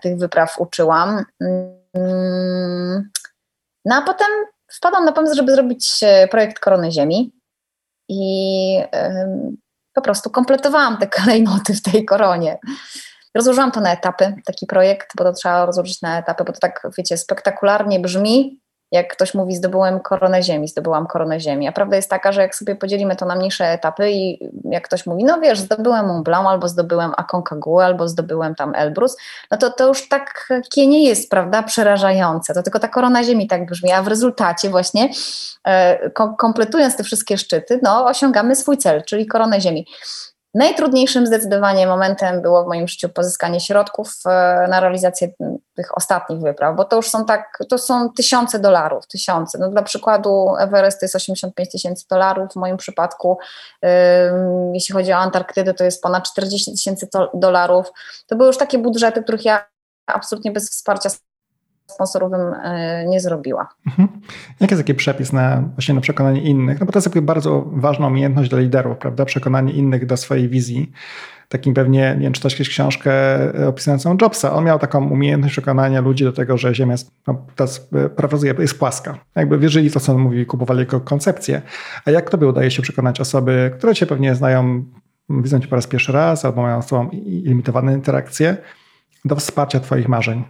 tych 0.00 0.18
wypraw 0.18 0.60
uczyłam. 0.60 1.24
Mm, 1.94 3.10
no 3.84 3.96
a 3.96 4.02
potem 4.02 4.28
wpadłam 4.72 5.04
na 5.04 5.12
pomysł, 5.12 5.36
żeby 5.36 5.52
zrobić 5.52 6.00
e, 6.02 6.28
projekt 6.28 6.58
Korony 6.58 6.92
Ziemi 6.92 7.32
i 8.08 8.78
po 9.94 10.02
prostu 10.02 10.30
kompletowałam 10.30 10.98
te 10.98 11.06
klejnoty 11.16 11.74
w 11.74 11.82
tej 11.82 12.04
koronie. 12.04 12.58
rozłożyłam 13.34 13.72
to 13.72 13.80
na 13.80 13.92
etapy, 13.92 14.34
taki 14.44 14.66
projekt, 14.66 15.12
bo 15.16 15.24
to 15.24 15.32
trzeba 15.32 15.66
rozłożyć 15.66 16.02
na 16.02 16.18
etapy, 16.18 16.44
bo 16.44 16.52
to 16.52 16.58
tak, 16.60 16.88
wiecie, 16.98 17.16
spektakularnie 17.16 18.00
brzmi, 18.00 18.60
jak 18.92 19.12
ktoś 19.12 19.34
mówi, 19.34 19.56
zdobyłem 19.56 20.00
koronę 20.00 20.42
ziemi, 20.42 20.68
zdobyłam 20.68 21.06
koronę 21.06 21.40
ziemi. 21.40 21.68
A 21.68 21.72
prawda 21.72 21.96
jest 21.96 22.10
taka, 22.10 22.32
że 22.32 22.40
jak 22.40 22.54
sobie 22.54 22.76
podzielimy 22.76 23.16
to 23.16 23.26
na 23.26 23.34
mniejsze 23.36 23.64
etapy 23.64 24.10
i 24.10 24.50
jak 24.64 24.84
ktoś 24.84 25.06
mówi, 25.06 25.24
no 25.24 25.40
wiesz, 25.40 25.60
zdobyłem 25.60 26.06
Mont 26.06 26.24
Blanc, 26.24 26.48
albo 26.48 26.68
zdobyłem 26.68 27.12
Aconcagua, 27.16 27.84
albo 27.84 28.08
zdobyłem 28.08 28.54
tam 28.54 28.74
Elbrus, 28.74 29.16
no 29.50 29.56
to 29.58 29.70
to 29.70 29.88
już 29.88 30.08
takie 30.08 30.86
nie 30.86 31.04
jest, 31.04 31.30
prawda, 31.30 31.62
przerażające. 31.62 32.54
To 32.54 32.62
tylko 32.62 32.78
ta 32.78 32.88
korona 32.88 33.24
ziemi 33.24 33.46
tak 33.46 33.66
brzmi, 33.66 33.92
a 33.92 34.02
w 34.02 34.08
rezultacie 34.08 34.70
właśnie 34.70 35.10
e, 35.66 36.10
kompletując 36.38 36.96
te 36.96 37.04
wszystkie 37.04 37.38
szczyty, 37.38 37.80
no 37.82 38.06
osiągamy 38.06 38.56
swój 38.56 38.78
cel, 38.78 39.02
czyli 39.04 39.26
koronę 39.26 39.60
ziemi. 39.60 39.86
Najtrudniejszym 40.54 41.26
zdecydowanie 41.26 41.86
momentem 41.86 42.42
było 42.42 42.64
w 42.64 42.66
moim 42.66 42.88
życiu 42.88 43.08
pozyskanie 43.08 43.60
środków 43.60 44.12
e, 44.26 44.66
na 44.70 44.80
realizację 44.80 45.28
tych 45.76 45.96
ostatnich 45.96 46.40
wypraw, 46.40 46.76
bo 46.76 46.84
to 46.84 46.96
już 46.96 47.08
są 47.08 47.24
tak, 47.24 47.58
to 47.68 47.78
są 47.78 48.10
tysiące 48.10 48.58
dolarów, 48.58 49.06
tysiące. 49.06 49.58
No 49.58 49.68
dla 49.68 49.82
przykładu 49.82 50.56
Everest 50.58 51.00
to 51.00 51.04
jest 51.04 51.16
85 51.16 51.70
tysięcy 51.70 52.04
dolarów, 52.10 52.52
w 52.52 52.56
moim 52.56 52.76
przypadku 52.76 53.38
jeśli 54.72 54.92
chodzi 54.92 55.12
o 55.12 55.16
Antarktydę 55.16 55.74
to 55.74 55.84
jest 55.84 56.02
ponad 56.02 56.24
40 56.24 56.72
tysięcy 56.72 57.08
dolarów. 57.34 57.92
To 58.26 58.36
były 58.36 58.46
już 58.46 58.58
takie 58.58 58.78
budżety, 58.78 59.22
których 59.22 59.44
ja 59.44 59.64
absolutnie 60.06 60.50
bez 60.50 60.70
wsparcia 60.70 61.10
sponsorowym 61.86 62.40
e, 62.62 63.04
nie 63.08 63.20
zrobiła. 63.20 63.68
Mhm. 63.86 64.08
Jaki 64.60 64.74
jest 64.74 64.82
taki 64.82 64.94
przepis 64.94 65.32
na, 65.32 65.62
właśnie 65.74 65.94
na 65.94 66.00
przekonanie 66.00 66.42
innych? 66.42 66.80
No 66.80 66.86
bo 66.86 66.92
to 66.92 66.98
jest 66.98 67.20
bardzo 67.20 67.64
ważna 67.72 68.06
umiejętność 68.06 68.50
dla 68.50 68.58
liderów, 68.58 68.98
prawda? 68.98 69.24
Przekonanie 69.24 69.72
innych 69.72 70.06
do 70.06 70.16
swojej 70.16 70.48
wizji. 70.48 70.92
Takim 71.48 71.74
pewnie, 71.74 72.16
nie 72.18 72.22
wiem, 72.22 72.32
kiedyś 72.32 72.68
książkę 72.68 73.12
opisującą 73.68 74.16
Jobsa. 74.22 74.52
On 74.52 74.64
miał 74.64 74.78
taką 74.78 75.08
umiejętność 75.08 75.54
przekonania 75.54 76.00
ludzi 76.00 76.24
do 76.24 76.32
tego, 76.32 76.58
że 76.58 76.74
Ziemia 76.74 76.92
jest, 76.92 77.10
no, 77.26 77.46
teraz 77.56 77.88
parafrazuję, 78.16 78.54
jest 78.58 78.78
płaska. 78.78 79.18
Jakby 79.34 79.58
wierzyli 79.58 79.90
to, 79.90 80.00
co 80.00 80.12
on 80.12 80.18
mówi, 80.18 80.46
kupowali 80.46 80.80
jako 80.80 81.00
koncepcję. 81.00 81.62
A 82.04 82.10
jak 82.10 82.30
tobie 82.30 82.46
udaje 82.46 82.70
się 82.70 82.82
przekonać 82.82 83.20
osoby, 83.20 83.70
które 83.78 83.94
cię 83.94 84.06
pewnie 84.06 84.34
znają, 84.34 84.84
widzą 85.28 85.60
cię 85.60 85.68
po 85.68 85.76
raz 85.76 85.86
pierwszy 85.86 86.12
raz, 86.12 86.44
albo 86.44 86.62
mają 86.62 86.82
z 86.82 86.86
tobą 86.86 87.10
limitowane 87.24 87.92
interakcje, 87.92 88.56
do 89.24 89.36
wsparcia 89.36 89.80
twoich 89.80 90.08
marzeń? 90.08 90.44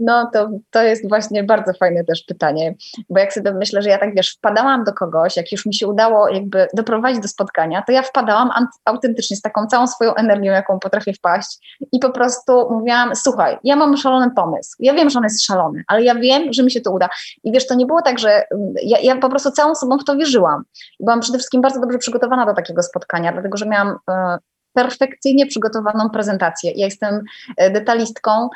No 0.00 0.30
to, 0.32 0.48
to 0.70 0.82
jest 0.82 1.08
właśnie 1.08 1.44
bardzo 1.44 1.72
fajne 1.72 2.04
też 2.04 2.22
pytanie, 2.22 2.74
bo 3.10 3.20
jak 3.20 3.32
sobie 3.32 3.52
myślę, 3.52 3.82
że 3.82 3.88
ja 3.88 3.98
tak 3.98 4.14
wiesz, 4.14 4.34
wpadałam 4.34 4.84
do 4.84 4.92
kogoś, 4.92 5.36
jak 5.36 5.52
już 5.52 5.66
mi 5.66 5.74
się 5.74 5.88
udało 5.88 6.28
jakby 6.28 6.66
doprowadzić 6.74 7.22
do 7.22 7.28
spotkania, 7.28 7.82
to 7.86 7.92
ja 7.92 8.02
wpadałam 8.02 8.50
autentycznie 8.84 9.36
z 9.36 9.40
taką 9.40 9.66
całą 9.66 9.86
swoją 9.86 10.14
energią, 10.14 10.52
jaką 10.52 10.78
potrafię 10.78 11.12
wpaść 11.12 11.78
i 11.92 11.98
po 11.98 12.10
prostu 12.10 12.70
mówiłam, 12.70 13.16
słuchaj, 13.16 13.58
ja 13.64 13.76
mam 13.76 13.96
szalony 13.96 14.30
pomysł, 14.30 14.76
ja 14.78 14.94
wiem, 14.94 15.10
że 15.10 15.18
on 15.18 15.24
jest 15.24 15.44
szalony, 15.44 15.84
ale 15.88 16.02
ja 16.02 16.14
wiem, 16.14 16.52
że 16.52 16.62
mi 16.62 16.70
się 16.70 16.80
to 16.80 16.90
uda. 16.90 17.08
I 17.44 17.52
wiesz, 17.52 17.66
to 17.66 17.74
nie 17.74 17.86
było 17.86 18.02
tak, 18.02 18.18
że 18.18 18.44
mm, 18.50 18.74
ja, 18.82 18.98
ja 18.98 19.16
po 19.16 19.28
prostu 19.28 19.50
całą 19.50 19.74
sobą 19.74 19.98
w 19.98 20.04
to 20.04 20.16
wierzyłam. 20.16 20.62
Byłam 21.00 21.20
przede 21.20 21.38
wszystkim 21.38 21.60
bardzo 21.60 21.80
dobrze 21.80 21.98
przygotowana 21.98 22.46
do 22.46 22.54
takiego 22.54 22.82
spotkania, 22.82 23.32
dlatego 23.32 23.56
że 23.56 23.66
miałam 23.66 23.96
e, 24.10 24.38
perfekcyjnie 24.72 25.46
przygotowaną 25.46 26.10
prezentację. 26.10 26.72
Ja 26.76 26.84
jestem 26.84 27.24
e, 27.56 27.70
detalistką, 27.70 28.48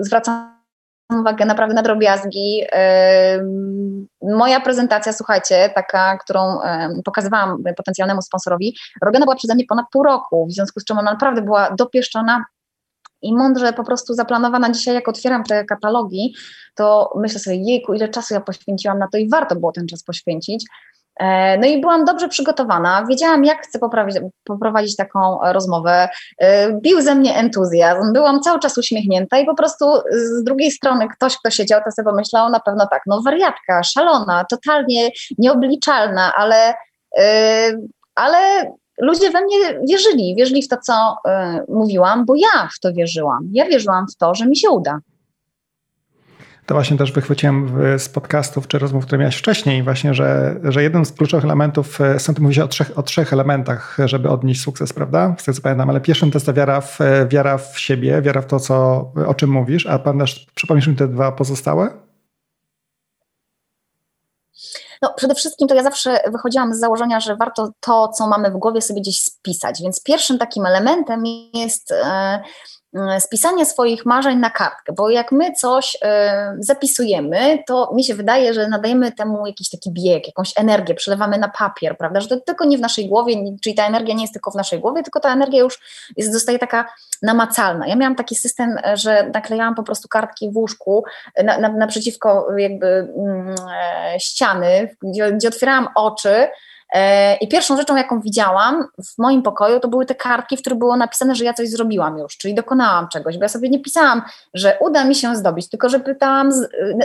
zwracam 0.00 0.56
uwagę 1.12 1.44
naprawdę 1.44 1.74
na 1.74 1.82
drobiazgi. 1.82 2.62
E, 2.72 3.46
moja 4.22 4.60
prezentacja, 4.60 5.12
słuchajcie, 5.12 5.70
taka, 5.74 6.18
którą 6.18 6.60
e, 6.60 6.88
pokazywałam 7.04 7.62
potencjalnemu 7.76 8.22
sponsorowi, 8.22 8.76
robiona 9.02 9.26
była 9.26 9.36
przeze 9.36 9.54
mnie 9.54 9.64
ponad 9.68 9.86
pół 9.92 10.02
roku, 10.02 10.46
w 10.46 10.52
związku 10.52 10.80
z 10.80 10.84
czym 10.84 10.98
ona 10.98 11.12
naprawdę 11.12 11.42
była 11.42 11.70
dopieszczona 11.70 12.44
i 13.22 13.34
mądrze 13.34 13.72
po 13.72 13.84
prostu 13.84 14.14
zaplanowana. 14.14 14.70
Dzisiaj, 14.70 14.94
jak 14.94 15.08
otwieram 15.08 15.44
te 15.44 15.64
katalogi, 15.64 16.34
to 16.74 17.12
myślę 17.16 17.40
sobie, 17.40 17.56
jejku, 17.56 17.94
ile 17.94 18.08
czasu 18.08 18.34
ja 18.34 18.40
poświęciłam 18.40 18.98
na 18.98 19.08
to 19.12 19.18
i 19.18 19.28
warto 19.28 19.56
było 19.56 19.72
ten 19.72 19.86
czas 19.86 20.02
poświęcić. 20.02 20.66
E, 21.20 21.58
no 21.58 21.66
i 21.66 21.80
byłam 21.80 22.04
dobrze 22.04 22.28
przygotowana, 22.28 23.06
wiedziałam, 23.08 23.44
jak 23.44 23.62
chcę 23.62 23.78
poprawić, 23.78 24.16
poprowadzić 24.44 24.96
taką 24.96 25.38
rozmowę. 25.52 26.08
E, 26.38 26.72
bił 26.72 27.02
ze 27.02 27.14
mnie 27.14 27.36
entuzjazm, 27.36 28.12
byłam 28.12 28.40
cały 28.40 28.58
czas 28.58 28.78
uśmiechnięta 28.78 29.38
i 29.38 29.46
po 29.46 29.54
prostu 29.54 29.86
z 30.10 30.44
drugiej 30.44 30.70
strony 30.70 31.08
ktoś, 31.08 31.36
kto 31.38 31.50
siedział, 31.50 31.80
to 31.84 31.90
sobie 31.90 32.10
pomyślał 32.10 32.50
na 32.50 32.60
pewno 32.60 32.86
tak, 32.90 33.02
no 33.06 33.22
wariatka, 33.22 33.82
szalona, 33.82 34.44
totalnie 34.44 35.10
nieobliczalna, 35.38 36.32
ale, 36.36 36.74
e, 37.18 37.72
ale 38.14 38.38
ludzie 39.00 39.30
we 39.30 39.40
mnie 39.40 39.58
wierzyli, 39.88 40.34
wierzyli 40.38 40.62
w 40.62 40.68
to, 40.68 40.76
co 40.76 41.16
mówiłam, 41.68 42.24
bo 42.26 42.34
ja 42.36 42.68
w 42.76 42.80
to 42.80 42.92
wierzyłam. 42.92 43.48
Ja 43.52 43.66
wierzyłam 43.66 44.06
w 44.14 44.16
to, 44.16 44.34
że 44.34 44.46
mi 44.46 44.56
się 44.56 44.70
uda 44.70 44.98
to 46.66 46.74
właśnie 46.74 46.96
też 46.96 47.12
wychwyciłem 47.12 47.78
z 47.98 48.08
podcastów 48.08 48.68
czy 48.68 48.78
rozmów, 48.78 49.06
które 49.06 49.18
miałeś 49.18 49.36
wcześniej, 49.36 49.82
właśnie, 49.82 50.14
że, 50.14 50.60
że 50.64 50.82
jeden 50.82 51.04
z 51.04 51.12
kluczowych 51.12 51.44
elementów, 51.44 52.00
e, 52.00 52.20
są 52.20 52.34
tu 52.34 52.42
mówić 52.42 52.58
o 52.58 52.68
trzech, 52.68 52.98
o 52.98 53.02
trzech 53.02 53.32
elementach, 53.32 53.96
żeby 54.04 54.28
odnieść 54.28 54.62
sukces, 54.62 54.92
prawda? 54.92 55.34
Z 55.38 55.44
tego 55.44 55.56
co 55.56 55.62
pamiętam, 55.62 55.90
ale 55.90 56.00
pierwszym 56.00 56.30
to 56.30 56.36
jest 56.36 56.46
ta 56.46 56.52
wiara 56.52 56.80
w, 56.80 57.00
e, 57.00 57.26
wiara 57.26 57.58
w 57.58 57.78
siebie, 57.78 58.22
wiara 58.22 58.42
w 58.42 58.46
to, 58.46 58.60
co, 58.60 58.76
o 59.26 59.34
czym 59.34 59.50
mówisz, 59.50 59.86
a 59.86 59.98
pan 59.98 60.18
też 60.18 60.46
przypomnisz 60.54 60.86
mi 60.86 60.96
te 60.96 61.08
dwa 61.08 61.32
pozostałe? 61.32 61.90
No, 65.02 65.14
przede 65.16 65.34
wszystkim 65.34 65.68
to 65.68 65.74
ja 65.74 65.82
zawsze 65.82 66.20
wychodziłam 66.32 66.74
z 66.74 66.80
założenia, 66.80 67.20
że 67.20 67.36
warto 67.36 67.70
to, 67.80 68.08
co 68.08 68.26
mamy 68.26 68.50
w 68.50 68.56
głowie, 68.56 68.82
sobie 68.82 69.00
gdzieś 69.00 69.20
spisać. 69.20 69.82
Więc 69.82 70.02
pierwszym 70.02 70.38
takim 70.38 70.66
elementem 70.66 71.22
jest. 71.54 71.90
Yy, 71.90 72.75
spisanie 73.18 73.66
swoich 73.66 74.06
marzeń 74.06 74.38
na 74.38 74.50
kartkę, 74.50 74.92
bo 74.92 75.10
jak 75.10 75.32
my 75.32 75.52
coś 75.52 75.94
y, 75.94 75.98
zapisujemy, 76.58 77.58
to 77.66 77.92
mi 77.94 78.04
się 78.04 78.14
wydaje, 78.14 78.54
że 78.54 78.68
nadajemy 78.68 79.12
temu 79.12 79.46
jakiś 79.46 79.70
taki 79.70 79.90
bieg, 79.92 80.26
jakąś 80.26 80.52
energię, 80.56 80.94
przelewamy 80.94 81.38
na 81.38 81.48
papier, 81.48 81.96
prawda, 81.98 82.20
że 82.20 82.28
to 82.28 82.40
tylko 82.40 82.64
nie 82.64 82.78
w 82.78 82.80
naszej 82.80 83.08
głowie, 83.08 83.34
czyli 83.62 83.74
ta 83.74 83.86
energia 83.86 84.14
nie 84.14 84.22
jest 84.22 84.32
tylko 84.32 84.50
w 84.50 84.54
naszej 84.54 84.80
głowie, 84.80 85.02
tylko 85.02 85.20
ta 85.20 85.32
energia 85.32 85.60
już 85.60 85.80
jest, 86.16 86.32
zostaje 86.32 86.58
taka 86.58 86.88
namacalna. 87.22 87.86
Ja 87.86 87.96
miałam 87.96 88.16
taki 88.16 88.34
system, 88.34 88.76
że 88.94 89.30
naklejałam 89.34 89.74
po 89.74 89.82
prostu 89.82 90.08
kartki 90.08 90.50
w 90.50 90.56
łóżku 90.56 91.04
na, 91.44 91.58
na, 91.58 91.68
naprzeciwko 91.68 92.46
jakby 92.56 92.86
mm, 92.86 93.54
e, 94.14 94.20
ściany, 94.20 94.96
gdzie, 95.02 95.32
gdzie 95.32 95.48
otwierałam 95.48 95.88
oczy, 95.94 96.30
E, 96.30 96.50
I 97.40 97.48
pierwszą 97.48 97.76
rzeczą, 97.76 97.96
jaką 97.96 98.20
widziałam 98.20 98.84
w 99.04 99.18
moim 99.18 99.42
pokoju, 99.42 99.80
to 99.80 99.88
były 99.88 100.06
te 100.06 100.14
kartki, 100.14 100.56
w 100.56 100.60
których 100.60 100.78
było 100.78 100.96
napisane, 100.96 101.34
że 101.34 101.44
ja 101.44 101.54
coś 101.54 101.68
zrobiłam 101.68 102.18
już, 102.18 102.36
czyli 102.36 102.54
dokonałam 102.54 103.08
czegoś, 103.08 103.36
bo 103.36 103.42
ja 103.42 103.48
sobie 103.48 103.68
nie 103.68 103.80
pisałam, 103.80 104.22
że 104.54 104.76
uda 104.80 105.04
mi 105.04 105.14
się 105.14 105.36
zdobyć, 105.36 105.68
tylko 105.68 105.88
że 105.88 106.00
pytałam, 106.00 106.52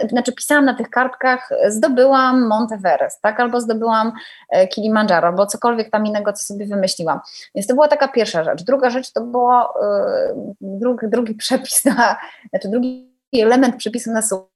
znaczy 0.09 0.31
pisałam 0.31 0.65
na 0.65 0.73
tych 0.73 0.89
kartkach, 0.89 1.49
zdobyłam 1.67 2.47
Mount 2.47 2.71
Everest, 2.71 3.21
tak, 3.21 3.39
albo 3.39 3.61
zdobyłam 3.61 4.11
e, 4.49 4.67
Kilimandżaro, 4.67 5.27
albo 5.27 5.45
cokolwiek 5.45 5.91
tam 5.91 6.05
innego, 6.05 6.33
co 6.33 6.43
sobie 6.43 6.65
wymyśliłam. 6.65 7.19
Więc 7.55 7.67
to 7.67 7.73
była 7.73 7.87
taka 7.87 8.07
pierwsza 8.07 8.43
rzecz. 8.43 8.63
Druga 8.63 8.89
rzecz 8.89 9.11
to 9.11 9.21
było 9.21 9.83
e, 9.83 10.55
drugi, 10.61 11.07
drugi 11.09 11.35
przepis 11.43 11.85
na, 11.85 12.17
znaczy 12.49 12.69
drugi 12.69 13.11
element 13.33 13.75
przepisu 13.75 14.11
na 14.11 14.21
sukces 14.21 14.50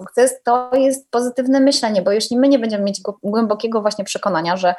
sukces, 0.00 0.42
to 0.42 0.70
jest 0.72 1.10
pozytywne 1.10 1.60
myślenie, 1.60 2.02
bo 2.02 2.12
jeśli 2.12 2.38
my 2.38 2.48
nie 2.48 2.58
będziemy 2.58 2.84
mieć 2.84 3.00
głębokiego 3.22 3.82
właśnie 3.82 4.04
przekonania, 4.04 4.56
że, 4.56 4.74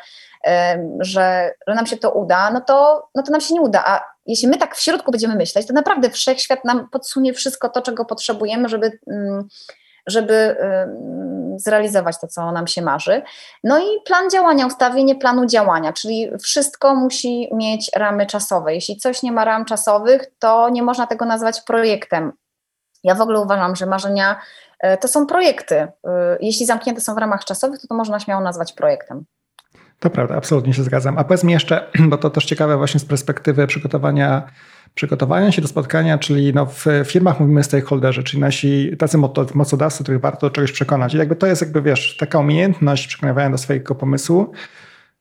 że, 0.99 1.51
że 1.67 1.75
nam 1.75 1.85
się 1.85 1.97
to 1.97 2.11
uda, 2.11 2.51
no 2.51 2.61
to, 2.61 3.07
no 3.15 3.23
to 3.23 3.31
nam 3.31 3.41
się 3.41 3.53
nie 3.53 3.61
uda. 3.61 3.83
A 3.85 4.03
jeśli 4.25 4.47
my 4.47 4.57
tak 4.57 4.75
w 4.75 4.81
środku 4.81 5.11
będziemy 5.11 5.35
myśleć, 5.35 5.67
to 5.67 5.73
naprawdę 5.73 6.09
wszechświat 6.09 6.65
nam 6.65 6.89
podsunie 6.89 7.33
wszystko 7.33 7.69
to, 7.69 7.81
czego 7.81 8.05
potrzebujemy, 8.05 8.69
żeby, 8.69 8.99
mm, 9.07 9.47
żeby 10.07 10.57
zrealizować 11.57 12.19
to, 12.19 12.27
co 12.27 12.51
nam 12.51 12.67
się 12.67 12.81
marzy. 12.81 13.21
No 13.63 13.79
i 13.79 14.01
plan 14.05 14.29
działania, 14.29 14.67
ustawienie 14.67 15.15
planu 15.15 15.45
działania, 15.45 15.93
czyli 15.93 16.31
wszystko 16.43 16.95
musi 16.95 17.49
mieć 17.53 17.91
ramy 17.95 18.25
czasowe. 18.25 18.73
Jeśli 18.73 18.97
coś 18.97 19.23
nie 19.23 19.31
ma 19.31 19.45
ram 19.45 19.65
czasowych, 19.65 20.25
to 20.39 20.69
nie 20.69 20.83
można 20.83 21.07
tego 21.07 21.25
nazwać 21.25 21.61
projektem. 21.61 22.33
Ja 23.07 23.15
w 23.15 23.21
ogóle 23.21 23.39
uważam, 23.39 23.75
że 23.75 23.85
marzenia 23.85 24.39
E, 24.79 24.97
to 24.97 25.07
są 25.07 25.25
projekty. 25.25 25.75
E, 25.75 25.91
jeśli 26.41 26.65
zamknięte 26.65 27.01
są 27.01 27.15
w 27.15 27.17
ramach 27.17 27.45
czasowych, 27.45 27.81
to 27.81 27.87
to 27.87 27.95
można 27.95 28.19
śmiało 28.19 28.43
nazwać 28.43 28.73
projektem. 28.73 29.25
To 29.99 30.09
prawda, 30.09 30.35
absolutnie 30.35 30.73
się 30.73 30.83
zgadzam. 30.83 31.17
A 31.17 31.23
powiedz 31.23 31.43
mi 31.43 31.53
jeszcze, 31.53 31.89
bo 32.09 32.17
to 32.17 32.29
też 32.29 32.45
ciekawe 32.45 32.77
właśnie 32.77 32.99
z 32.99 33.05
perspektywy 33.05 33.67
przygotowania, 33.67 34.43
przygotowania 34.95 35.51
się 35.51 35.61
do 35.61 35.67
spotkania, 35.67 36.17
czyli 36.17 36.53
no 36.53 36.65
w 36.65 36.85
firmach 37.05 37.39
mówimy 37.39 37.63
stakeholderzy, 37.63 38.23
czyli 38.23 38.41
nasi 38.41 38.97
tacy 38.99 39.17
mocodawcy, 39.53 40.03
których 40.03 40.21
warto 40.21 40.49
czegoś 40.49 40.71
przekonać. 40.71 41.13
I 41.13 41.17
jakby 41.17 41.35
to 41.35 41.47
jest 41.47 41.61
jakby, 41.61 41.81
wiesz, 41.81 42.17
taka 42.17 42.39
umiejętność 42.39 43.07
przekonywania 43.07 43.49
do 43.49 43.57
swojego 43.57 43.95
pomysłu, 43.95 44.51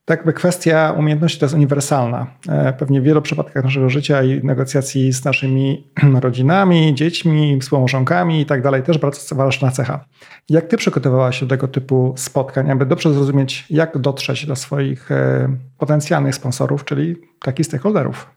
tak 0.07 0.19
jakby 0.19 0.33
kwestia 0.33 0.95
umiejętności 0.99 1.39
to 1.39 1.45
jest 1.47 1.55
uniwersalna. 1.55 2.27
E, 2.49 2.73
pewnie 2.73 3.01
w 3.01 3.05
wielu 3.05 3.23
przypadkach 3.23 3.65
naszego 3.65 3.91
życia 3.91 4.23
i 4.23 4.45
negocjacji 4.45 5.13
z 5.13 5.25
naszymi 5.25 5.91
rodzinami, 6.23 6.95
dziećmi, 6.95 7.59
współmałżonkami 7.61 8.41
i 8.41 8.47
tak 8.47 8.63
dalej 8.63 8.83
też 8.83 8.99
bardzo 8.99 9.35
ważna 9.35 9.71
cecha. 9.71 10.05
Jak 10.49 10.67
ty 10.67 10.77
przygotowałaś 10.77 11.41
się 11.41 11.47
do 11.47 11.51
tego 11.51 11.69
typu 11.69 12.15
spotkań, 12.17 12.71
aby 12.71 12.87
dobrze 12.87 13.15
zrozumieć, 13.15 13.67
jak 13.71 13.99
dotrzeć 13.99 14.47
do 14.47 14.57
swoich 14.57 15.11
e, 15.11 15.49
potencjalnych 15.79 16.35
sponsorów, 16.35 16.85
czyli 16.85 17.17
takich 17.41 17.67
stakeholderów? 17.67 18.31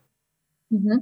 Mhm. 0.72 1.00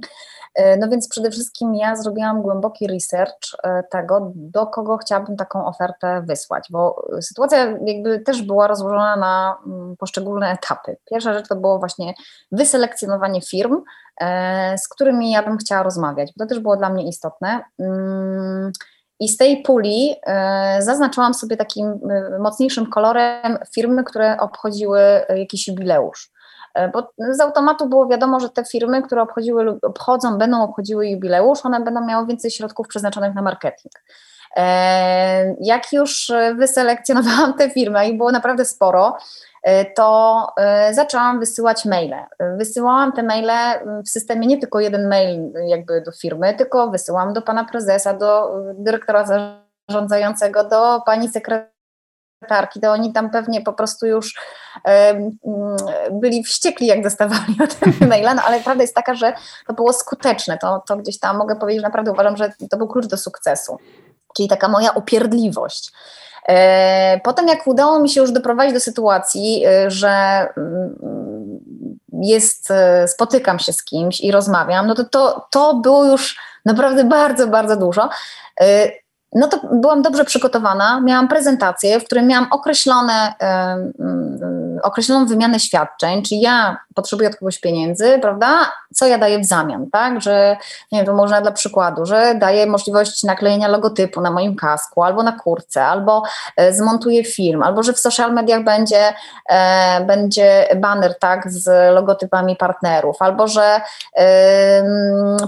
E, 0.58 0.76
no 0.76 0.88
więc 0.88 1.08
przede 1.08 1.30
wszystkim 1.30 1.74
ja 1.74 1.96
zrobiłam 1.96 2.42
głęboki 2.42 2.86
research 2.86 3.38
e, 3.62 3.82
tego, 3.82 4.32
do 4.34 4.66
kogo 4.66 4.96
chciałabym 4.96 5.36
taką 5.36 5.66
ofertę 5.66 6.22
wysłać, 6.26 6.68
bo 6.70 7.06
sytuacja 7.20 7.58
jakby 7.86 8.20
też 8.20 8.42
była 8.42 8.66
rozłożona 8.66 9.16
na 9.16 9.56
mm, 9.66 9.96
poszczególne 9.96 10.50
etapy. 10.50 10.96
Pierwsza 11.10 11.34
rzecz 11.34 11.48
to 11.48 11.56
było 11.56 11.78
właśnie 11.78 12.14
wyselekcjonowanie 12.52 13.40
firm, 13.40 13.82
e, 14.20 14.78
z 14.78 14.88
którymi 14.88 15.30
ja 15.30 15.42
bym 15.42 15.58
chciała 15.58 15.82
rozmawiać, 15.82 16.32
bo 16.36 16.44
to 16.44 16.48
też 16.48 16.60
było 16.60 16.76
dla 16.76 16.90
mnie 16.90 17.08
istotne. 17.08 17.64
Mm, 17.78 18.72
I 19.20 19.28
z 19.28 19.36
tej 19.36 19.62
puli 19.62 20.14
zaznaczyłam 20.78 21.34
sobie 21.34 21.56
takim 21.56 22.00
mocniejszym 22.40 22.90
kolorem 22.90 23.58
firmy, 23.74 24.04
które 24.04 24.36
obchodziły 24.40 25.00
jakiś 25.36 25.68
jubileusz. 25.68 26.32
E, 26.78 26.88
bo 26.88 27.12
z 27.18 27.40
automatu 27.40 27.88
było 27.88 28.06
wiadomo, 28.06 28.40
że 28.40 28.50
te 28.50 28.64
firmy, 28.64 29.02
które 29.02 29.22
obchodziły 29.22 29.78
obchodzą, 29.82 30.38
będą 30.38 30.62
obchodziły 30.62 31.08
jubileusz, 31.08 31.58
one 31.62 31.80
będą 31.80 32.06
miały 32.06 32.26
więcej 32.26 32.50
środków 32.50 32.88
przeznaczonych 32.88 33.34
na 33.34 33.42
marketing. 33.42 33.92
E, 34.56 35.56
jak 35.60 35.92
już 35.92 36.32
wyselekcjonowałam 36.56 37.54
te 37.54 37.70
firmy, 37.70 38.08
i 38.08 38.16
było 38.16 38.32
naprawdę 38.32 38.64
sporo, 38.64 39.16
e, 39.62 39.84
to 39.84 40.46
zaczęłam 40.92 41.40
wysyłać 41.40 41.84
maile. 41.84 42.26
Wysyłałam 42.56 43.12
te 43.12 43.22
maile 43.22 43.52
w 44.04 44.08
systemie 44.08 44.46
nie 44.46 44.58
tylko 44.58 44.80
jeden 44.80 45.08
mail 45.08 45.52
jakby 45.66 46.00
do 46.00 46.12
firmy, 46.12 46.54
tylko 46.54 46.90
wysyłam 46.90 47.32
do 47.32 47.42
pana 47.42 47.64
prezesa, 47.64 48.14
do 48.14 48.54
dyrektora 48.74 49.24
zarządzającego, 49.88 50.64
do 50.64 51.02
pani 51.06 51.28
sekretarza 51.28 51.77
sekretarki, 52.38 52.80
to 52.80 52.92
oni 52.92 53.12
tam 53.12 53.30
pewnie 53.30 53.60
po 53.60 53.72
prostu 53.72 54.06
już 54.06 54.34
um, 54.84 55.38
byli 56.12 56.44
wściekli, 56.44 56.86
jak 56.86 57.02
dostawali 57.02 57.56
te 58.00 58.06
maila, 58.06 58.34
no 58.34 58.42
ale 58.42 58.60
prawda 58.60 58.82
jest 58.82 58.94
taka, 58.94 59.14
że 59.14 59.32
to 59.66 59.74
było 59.74 59.92
skuteczne, 59.92 60.58
to, 60.58 60.82
to 60.88 60.96
gdzieś 60.96 61.18
tam 61.18 61.36
mogę 61.36 61.56
powiedzieć, 61.56 61.80
że 61.82 61.86
naprawdę 61.86 62.12
uważam, 62.12 62.36
że 62.36 62.52
to 62.70 62.76
był 62.76 62.88
klucz 62.88 63.06
do 63.06 63.16
sukcesu, 63.16 63.78
czyli 64.36 64.48
taka 64.48 64.68
moja 64.68 64.90
upierdliwość. 64.90 65.92
E, 66.48 67.20
potem 67.24 67.48
jak 67.48 67.66
udało 67.66 68.00
mi 68.00 68.08
się 68.08 68.20
już 68.20 68.32
doprowadzić 68.32 68.74
do 68.74 68.80
sytuacji, 68.80 69.64
e, 69.66 69.90
że 69.90 70.46
mm, 70.56 70.98
jest, 72.22 72.70
e, 72.70 73.08
spotykam 73.08 73.58
się 73.58 73.72
z 73.72 73.84
kimś 73.84 74.20
i 74.20 74.30
rozmawiam, 74.30 74.86
no 74.86 74.94
to, 74.94 75.04
to, 75.04 75.46
to 75.50 75.74
było 75.74 76.04
już 76.04 76.38
naprawdę 76.64 77.04
bardzo, 77.04 77.46
bardzo 77.46 77.76
dużo 77.76 78.08
no 79.34 79.48
to 79.48 79.60
byłam 79.72 80.02
dobrze 80.02 80.24
przygotowana, 80.24 81.00
miałam 81.00 81.28
prezentację, 81.28 82.00
w 82.00 82.04
której 82.04 82.24
miałam 82.24 82.46
określone, 82.50 83.34
określoną 84.82 85.26
wymianę 85.26 85.60
świadczeń, 85.60 86.22
czyli 86.22 86.40
ja 86.40 86.78
potrzebuję 86.94 87.28
od 87.28 87.36
kogoś 87.36 87.58
pieniędzy, 87.58 88.18
prawda? 88.22 88.72
Co 88.94 89.06
ja 89.06 89.18
daję 89.18 89.38
w 89.38 89.44
zamian, 89.44 89.90
tak? 89.90 90.20
Że, 90.20 90.56
nie 90.92 90.98
wiem, 90.98 91.06
to 91.06 91.14
można 91.14 91.40
dla 91.40 91.52
przykładu, 91.52 92.06
że 92.06 92.34
daję 92.34 92.66
możliwość 92.66 93.22
naklejenia 93.22 93.68
logotypu 93.68 94.20
na 94.20 94.30
moim 94.30 94.56
kasku, 94.56 95.02
albo 95.02 95.22
na 95.22 95.32
kurce, 95.32 95.84
albo 95.84 96.22
e, 96.56 96.72
zmontuję 96.72 97.24
film, 97.24 97.62
albo 97.62 97.82
że 97.82 97.92
w 97.92 97.98
social 97.98 98.34
mediach 98.34 98.64
będzie, 98.64 99.12
e, 99.50 100.04
będzie 100.04 100.68
banner, 100.76 101.18
tak, 101.18 101.50
z 101.50 101.94
logotypami 101.94 102.56
partnerów, 102.56 103.16
albo 103.20 103.48
że 103.48 103.80
e, 104.16 104.82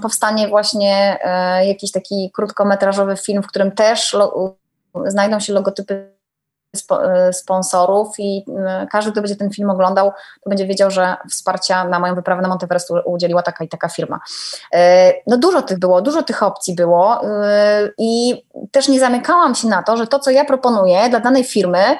powstanie 0.03 0.49
właśnie 0.49 1.19
e, 1.25 1.67
jakiś 1.67 1.93
taki 1.93 2.31
krótkometrażowy 2.35 3.17
film, 3.17 3.43
w 3.43 3.47
którym 3.47 3.73
też 3.73 4.13
lo, 4.13 4.55
znajdą 5.07 5.41
się 5.41 5.53
logotypy 5.53 6.20
sponsorów 7.33 8.09
i 8.19 8.45
e, 8.67 8.87
każdy, 8.91 9.13
kto 9.13 9.21
będzie 9.21 9.37
ten 9.37 9.51
film 9.51 9.71
oglądał, 9.71 10.13
to 10.45 10.51
będzie 10.51 10.67
wiedział, 10.67 10.91
że 10.91 11.17
wsparcia 11.31 11.85
na 11.85 11.99
moją 11.99 12.15
wyprawę 12.15 12.43
na 12.43 12.49
Monteverest 12.49 12.91
udzieliła 13.05 13.43
taka 13.43 13.65
i 13.65 13.69
taka 13.69 13.89
firma. 13.89 14.21
E, 14.73 15.13
no 15.27 15.39
dużo 15.39 15.63
tych 15.63 15.79
było, 15.79 16.03
dużo 16.03 16.23
tych 16.23 16.43
opcji 16.43 16.75
było 16.75 17.21
i 17.99 18.43
też 18.71 18.89
nie 18.89 19.01
zamykałam 19.01 19.55
się 19.55 19.69
na 19.69 19.83
to, 19.83 19.97
że 19.97 20.07
to, 20.07 20.19
co 20.19 20.31
ja 20.31 20.45
proponuję 20.45 21.09
dla 21.09 21.21
danej 21.21 21.45
firmy, 21.45 21.99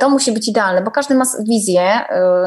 to 0.00 0.10
musi 0.10 0.32
być 0.32 0.48
idealne, 0.48 0.82
bo 0.82 0.90
każdy 0.90 1.14
ma 1.14 1.24
wizję, 1.40 2.00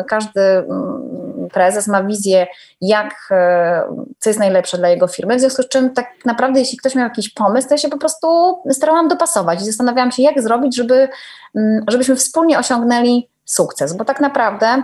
każdy 0.08 0.42
mm, 0.42 1.48
prezes 1.54 1.88
ma 1.88 2.04
wizję, 2.04 2.48
jak, 2.82 3.30
co 4.20 4.30
jest 4.30 4.40
najlepsze 4.40 4.78
dla 4.78 4.90
jego 4.90 5.08
firmy, 5.08 5.36
w 5.36 5.40
związku 5.40 5.64
z 5.64 5.68
czym 5.68 5.94
tak 5.94 6.08
naprawdę 6.26 6.60
jeśli 6.60 6.78
ktoś 6.78 6.96
miał 6.96 7.04
jakiś 7.04 7.34
pomysł, 7.34 7.68
to 7.68 7.74
ja 7.74 7.78
się 7.78 7.90
po 7.90 7.98
prostu 7.98 8.28
starałam 8.72 9.08
dopasować 9.08 9.62
i 9.62 9.66
zastanawiałam 9.66 10.12
się, 10.12 10.24
jak 10.24 10.42
zrobić, 10.42 10.76
żeby 10.76 11.08
Mm, 11.56 11.84
żebyśmy 11.88 12.16
wspólnie 12.16 12.60
osiągnęli 12.60 13.30
sukces, 13.46 13.94
bo 13.94 14.06
tak 14.06 14.20
naprawdę 14.20 14.84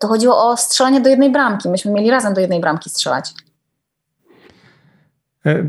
to 0.00 0.08
chodziło 0.08 0.48
o 0.48 0.56
strzelanie 0.56 1.00
do 1.00 1.10
jednej 1.10 1.30
bramki. 1.30 1.68
Myśmy 1.68 1.92
mieli 1.92 2.10
razem 2.10 2.34
do 2.34 2.40
jednej 2.40 2.60
bramki 2.60 2.90
strzelać. 2.90 3.30
E, 5.44 5.62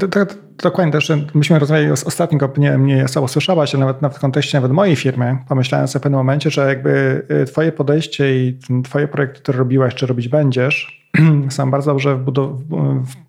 dokładnie 0.64 0.92
też, 0.92 1.12
myśmy 1.34 1.60
rozmawiali 1.60 1.92
ostatnio, 1.92 2.50
nie, 2.58 2.78
nie 2.78 3.08
słabo 3.08 3.28
słyszałaś, 3.28 3.76
ale 3.76 3.86
nawet, 3.86 4.18
w 4.18 4.20
kontekście 4.20 4.58
nawet 4.58 4.72
mojej 4.72 4.96
firmy, 4.96 5.38
pomyślałem 5.48 5.88
sobie 5.88 6.00
w 6.00 6.04
pewnym 6.04 6.18
momencie, 6.18 6.50
że 6.50 6.68
jakby 6.68 7.26
e, 7.30 7.46
twoje 7.46 7.72
podejście 7.72 8.46
i 8.46 8.60
twoje 8.84 9.08
projekty, 9.08 9.40
które 9.40 9.58
robiłaś, 9.58 9.96
czy 9.96 10.08
robić 10.08 10.28
będziesz, 10.28 11.08
są 11.50 11.72
bardzo 11.72 11.92
dobrze 11.92 12.20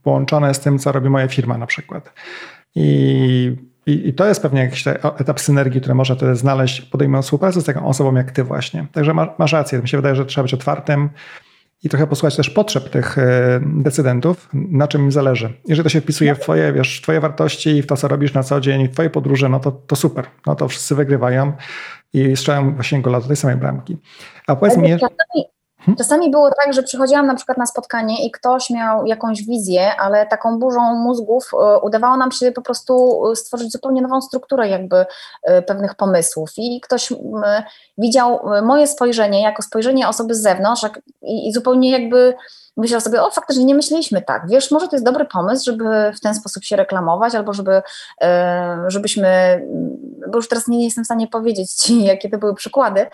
połączone 0.03 0.55
z 0.55 0.61
tym, 0.61 0.79
co 0.79 0.93
robi 0.93 1.11
moja 1.11 1.29
firma 1.29 1.59
na 1.59 1.67
przykład. 1.67 2.13
I 2.75 3.57
i, 3.87 4.09
I, 4.09 4.15
to 4.15 4.27
jest 4.27 4.43
pewnie 4.43 4.61
jakiś 4.61 4.85
etap 5.19 5.41
synergii, 5.41 5.81
który 5.81 5.95
można 5.95 6.15
wtedy 6.15 6.37
znaleźć, 6.37 6.81
podejmując 6.81 7.27
współpracę 7.27 7.61
z 7.61 7.65
taką 7.65 7.87
osobą 7.87 8.15
jak 8.15 8.31
ty 8.31 8.45
właśnie. 8.45 8.87
Także 8.93 9.15
masz 9.39 9.53
rację, 9.53 9.79
mi 9.79 9.89
się 9.89 9.97
wydaje, 9.97 10.17
że 10.17 10.27
trzeba 10.27 10.43
być 10.43 10.55
otwartym 10.55 11.11
i 11.85 11.89
trochę 11.89 12.07
posłuchać 12.07 12.37
też 12.37 12.51
potrzeb 12.51 12.91
tych 12.91 13.19
e, 13.19 13.61
decydentów, 13.63 14.49
na 14.53 14.89
czym 14.89 15.03
im 15.05 15.13
zależy. 15.13 15.53
Jeżeli 15.69 15.85
to 15.85 15.89
się 15.89 16.01
wpisuje 16.01 16.35
w 16.35 16.41
twoje, 16.41 16.73
wiesz, 16.73 17.01
twoje 17.01 17.21
wartości 17.21 17.71
i 17.71 17.83
w 17.83 17.87
to, 17.87 17.97
co 17.97 18.09
robisz 18.09 18.35
na 18.35 18.43
co 18.43 18.61
dzień, 18.61 18.89
w 18.89 18.93
twoje 18.93 19.11
podróże, 19.11 19.49
no 19.49 19.61
to, 19.61 19.73
to 19.73 19.97
super. 19.97 20.27
No 20.47 20.55
to 20.55 20.69
wszyscy 20.69 20.95
wygrywają 20.95 21.53
i 22.13 22.37
strzelają 22.37 22.75
właśnie 22.75 23.03
gola 23.03 23.21
do 23.21 23.27
tej 23.27 23.37
samej 23.37 23.57
bramki. 23.57 23.99
A 24.47 24.57
powiedz 24.57 24.77
mi... 24.77 24.89
Hmm? 24.89 25.54
Czasami 25.99 26.31
było 26.31 26.51
tak, 26.65 26.73
że 26.73 26.83
przychodziłam 26.83 27.27
na 27.27 27.35
przykład 27.35 27.59
na 27.59 27.67
spotkanie 27.67 28.27
i 28.27 28.31
ktoś 28.31 28.71
miał 28.71 29.07
jakąś 29.07 29.43
wizję, 29.43 29.97
ale 29.97 30.27
taką 30.27 30.59
burzą 30.59 30.95
mózgów 30.95 31.51
e, 31.53 31.79
udawało 31.79 32.17
nam 32.17 32.33
się 32.33 32.53
po 32.53 32.63
prostu 32.63 33.23
e, 33.33 33.37
stworzyć 33.37 33.73
zupełnie 33.73 34.03
nową 34.03 34.21
strukturę 34.21 34.69
jakby 34.69 35.07
e, 35.43 35.63
pewnych 35.63 35.95
pomysłów. 35.95 36.51
I 36.57 36.81
ktoś 36.81 37.13
widział 37.99 38.41
moje 38.63 38.87
spojrzenie 38.87 39.43
jako 39.43 39.63
spojrzenie 39.63 40.09
osoby 40.09 40.35
z 40.35 40.43
zewnątrz 40.43 40.87
i 41.23 41.53
zupełnie 41.53 41.91
jakby 41.91 42.35
myślał 42.77 43.01
sobie, 43.01 43.23
o 43.23 43.31
faktycznie 43.31 43.65
nie 43.65 43.75
myśleliśmy 43.75 44.23
tak, 44.23 44.49
wiesz, 44.49 44.71
może 44.71 44.89
to 44.89 44.97
jest 44.97 45.05
dobry 45.05 45.25
pomysł, 45.25 45.65
żeby 45.65 46.13
w 46.17 46.21
ten 46.21 46.35
sposób 46.35 46.65
się 46.65 46.77
reklamować, 46.77 47.35
albo 47.35 47.53
żeby, 47.53 47.83
e, 48.23 48.85
żebyśmy, 48.89 49.61
bo 50.29 50.39
już 50.39 50.49
teraz 50.49 50.69
nie 50.69 50.85
jestem 50.85 51.05
w 51.05 51.07
stanie 51.07 51.29
powiedzieć 51.29 51.73
Ci, 51.73 52.05
jakie 52.05 52.31
to 52.31 52.39
były 52.39 52.55
przykłady, 52.55 53.07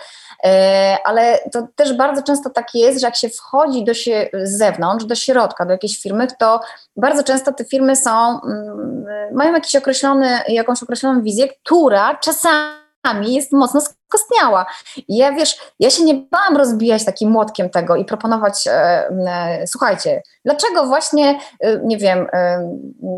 e, 0.45 0.97
ale 1.05 1.39
to 1.53 1.69
też 1.77 1.97
bardzo 1.97 2.23
często 2.23 2.51
tak 2.51 2.75
jest, 2.75 3.01
że 3.01 3.07
jak 3.07 3.17
się 3.17 3.29
wchodzi 3.29 3.85
do 3.85 3.95
się 3.95 4.29
z 4.43 4.59
zewnątrz, 4.59 5.05
do 5.05 5.15
środka, 5.15 5.67
do 5.67 5.73
jakiejś 5.73 6.03
firmy, 6.03 6.27
to 6.39 6.61
bardzo 6.97 7.23
często 7.23 7.53
te 7.53 7.65
firmy 7.65 7.97
są, 7.97 8.41
mm, 8.43 9.05
mają 9.33 9.53
jakiś 9.53 9.77
określony, 9.77 10.39
jakąś 10.49 10.83
określoną 10.83 11.23
wizję, 11.23 11.49
która 11.49 12.15
czasami 12.15 12.80
jest 13.23 13.53
mocno 13.53 13.81
skostniała. 13.81 14.67
I 15.09 15.17
ja 15.17 15.33
wiesz, 15.33 15.57
ja 15.79 15.91
się 15.91 16.05
nie 16.05 16.15
bałam 16.15 16.57
rozbijać 16.57 17.05
takim 17.05 17.31
młotkiem 17.31 17.71
tego 17.71 17.97
i 17.97 18.05
proponować, 18.05 18.67
e, 18.67 18.73
e, 18.73 19.67
słuchajcie, 19.67 20.23
dlaczego 20.45 20.87
właśnie, 20.87 21.39
e, 21.61 21.81
nie 21.85 21.99
wiem, 21.99 22.27
e, 22.33 22.71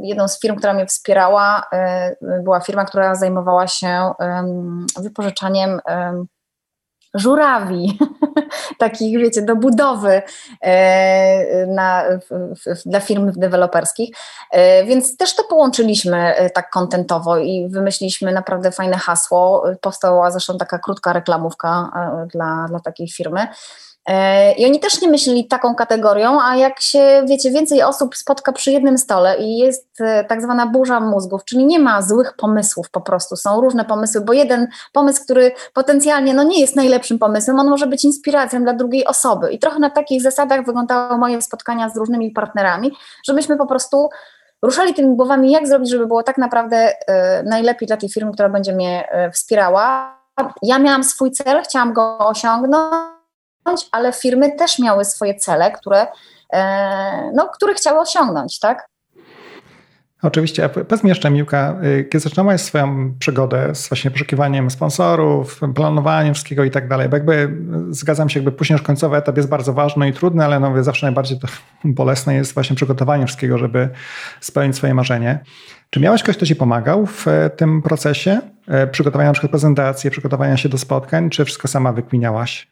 jedną 0.02 0.28
z 0.28 0.40
firm, 0.40 0.56
która 0.56 0.72
mnie 0.72 0.86
wspierała, 0.86 1.66
e, 1.72 2.16
była 2.42 2.60
firma, 2.60 2.84
która 2.84 3.14
zajmowała 3.14 3.66
się 3.66 4.12
wypożyczaniem 4.98 5.80
żurawi, 7.14 7.98
takich, 8.78 9.18
wiecie, 9.18 9.42
do 9.42 9.56
budowy 9.56 10.22
e, 10.60 11.66
na, 11.66 12.04
dla 12.86 13.00
firm 13.00 13.32
deweloperskich. 13.36 14.16
E, 14.50 14.84
więc 14.84 15.16
też 15.16 15.36
to 15.36 15.44
połączyliśmy 15.44 16.34
e, 16.34 16.50
tak 16.50 16.70
kontentowo 16.70 17.38
i 17.38 17.68
wymyśliliśmy 17.68 18.32
naprawdę 18.32 18.72
fajne 18.72 18.96
hasło. 18.96 19.64
Powstała 19.80 20.30
zresztą 20.30 20.58
taka 20.58 20.78
krótka 20.78 21.12
reklamówka 21.12 21.90
dla, 22.32 22.66
dla 22.68 22.80
takiej 22.80 23.08
firmy. 23.08 23.46
E, 24.06 24.52
I 24.52 24.66
oni 24.66 24.80
też 24.80 25.02
nie 25.02 25.08
myśleli 25.08 25.48
taką 25.48 25.74
kategorią, 25.74 26.40
a 26.42 26.56
jak 26.56 26.80
się, 26.80 27.22
wiecie, 27.28 27.50
więcej 27.50 27.82
osób 27.82 28.16
spotka 28.16 28.52
przy 28.52 28.72
jednym 28.72 28.98
stole 28.98 29.38
i 29.38 29.58
jest 29.58 30.00
e, 30.00 30.24
tak 30.24 30.42
zwana 30.42 30.66
burza 30.66 31.00
mózgów, 31.00 31.44
czyli 31.44 31.66
nie 31.66 31.78
ma 31.78 32.02
złych 32.02 32.36
pomysłów 32.36 32.90
po 32.90 33.00
prostu, 33.00 33.36
są 33.36 33.60
różne 33.60 33.84
pomysły, 33.84 34.20
bo 34.20 34.32
jeden 34.32 34.68
pomysł, 34.92 35.24
który 35.24 35.52
potencjalnie 35.74 36.34
no, 36.34 36.42
nie 36.42 36.60
jest 36.60 36.76
najlepszym 36.76 37.18
pomysłem, 37.18 37.58
on 37.58 37.68
może 37.68 37.86
być 37.86 38.04
inspiracją 38.04 38.62
dla 38.62 38.72
drugiej 38.72 39.06
osoby. 39.06 39.52
I 39.52 39.58
trochę 39.58 39.78
na 39.78 39.90
takich 39.90 40.22
zasadach 40.22 40.66
wyglądały 40.66 41.18
moje 41.18 41.42
spotkania 41.42 41.88
z 41.88 41.96
różnymi 41.96 42.30
partnerami, 42.30 42.92
żebyśmy 43.26 43.56
po 43.56 43.66
prostu 43.66 44.08
ruszali 44.62 44.94
tymi 44.94 45.16
głowami, 45.16 45.50
jak 45.50 45.68
zrobić, 45.68 45.90
żeby 45.90 46.06
było 46.06 46.22
tak 46.22 46.38
naprawdę 46.38 46.90
y, 46.90 46.94
najlepiej 47.44 47.86
dla 47.86 47.96
tej 47.96 48.08
firmy, 48.08 48.32
która 48.32 48.48
będzie 48.48 48.72
mnie 48.72 49.08
wspierała. 49.32 50.16
Ja 50.62 50.78
miałam 50.78 51.04
swój 51.04 51.30
cel, 51.30 51.62
chciałam 51.62 51.92
go 51.92 52.18
osiągnąć, 52.18 53.11
ale 53.92 54.12
firmy 54.12 54.56
też 54.56 54.78
miały 54.78 55.04
swoje 55.04 55.34
cele, 55.34 55.70
które 55.70 56.06
no, 57.34 57.48
które 57.48 57.74
chciały 57.74 58.00
osiągnąć, 58.00 58.58
tak? 58.58 58.88
Oczywiście. 60.22 60.68
Powiedz 60.68 61.04
mi 61.04 61.08
jeszcze, 61.08 61.30
Miłka, 61.30 61.76
y, 61.84 62.04
kiedy 62.04 62.20
zaczynałaś 62.20 62.60
swoją 62.60 63.14
przygodę 63.18 63.74
z 63.74 63.88
właśnie 63.88 64.10
poszukiwaniem 64.10 64.70
sponsorów, 64.70 65.60
planowaniem 65.74 66.34
wszystkiego 66.34 66.64
i 66.64 66.70
tak 66.70 66.88
dalej, 66.88 67.08
bo 67.08 67.16
jakby 67.16 67.56
zgadzam 67.90 68.28
się, 68.28 68.40
jakby 68.40 68.52
później 68.52 68.74
już 68.74 68.82
końcowy 68.82 69.16
etap 69.16 69.36
jest 69.36 69.48
bardzo 69.48 69.72
ważny 69.72 70.08
i 70.08 70.12
trudny, 70.12 70.44
ale 70.44 70.60
no 70.60 70.84
zawsze 70.84 71.06
najbardziej 71.06 71.38
to 71.38 71.48
bolesne 71.84 72.34
jest 72.34 72.54
właśnie 72.54 72.76
przygotowanie 72.76 73.26
wszystkiego, 73.26 73.58
żeby 73.58 73.88
spełnić 74.40 74.76
swoje 74.76 74.94
marzenie. 74.94 75.44
Czy 75.90 76.00
miałeś 76.00 76.22
ktoś, 76.22 76.36
kto 76.36 76.46
ci 76.46 76.56
pomagał 76.56 77.06
w 77.06 77.28
e, 77.28 77.50
tym 77.50 77.82
procesie? 77.82 78.40
E, 78.68 78.86
przygotowania 78.86 79.28
na 79.28 79.32
przykład 79.32 79.50
prezentacji, 79.50 80.10
przygotowania 80.10 80.56
się 80.56 80.68
do 80.68 80.78
spotkań, 80.78 81.30
czy 81.30 81.44
wszystko 81.44 81.68
sama 81.68 81.92
wykminiałaś? 81.92 82.71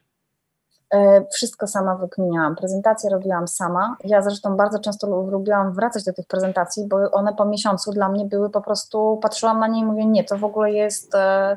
E, 0.94 1.24
wszystko 1.32 1.66
sama 1.66 1.96
wykminiałam. 1.96 2.56
Prezentacje 2.56 3.10
robiłam 3.10 3.48
sama. 3.48 3.96
Ja 4.04 4.22
zresztą 4.22 4.56
bardzo 4.56 4.78
często 4.78 5.06
lubiłam 5.06 5.72
wracać 5.72 6.04
do 6.04 6.12
tych 6.12 6.26
prezentacji, 6.26 6.86
bo 6.88 7.10
one 7.10 7.34
po 7.34 7.44
miesiącu 7.44 7.92
dla 7.92 8.08
mnie 8.08 8.24
były 8.24 8.50
po 8.50 8.60
prostu, 8.60 9.18
patrzyłam 9.22 9.60
na 9.60 9.68
nie 9.68 9.80
i 9.80 9.84
mówię, 9.84 10.06
nie, 10.06 10.24
to 10.24 10.38
w 10.38 10.44
ogóle 10.44 10.72
jest, 10.72 11.14
e, 11.14 11.56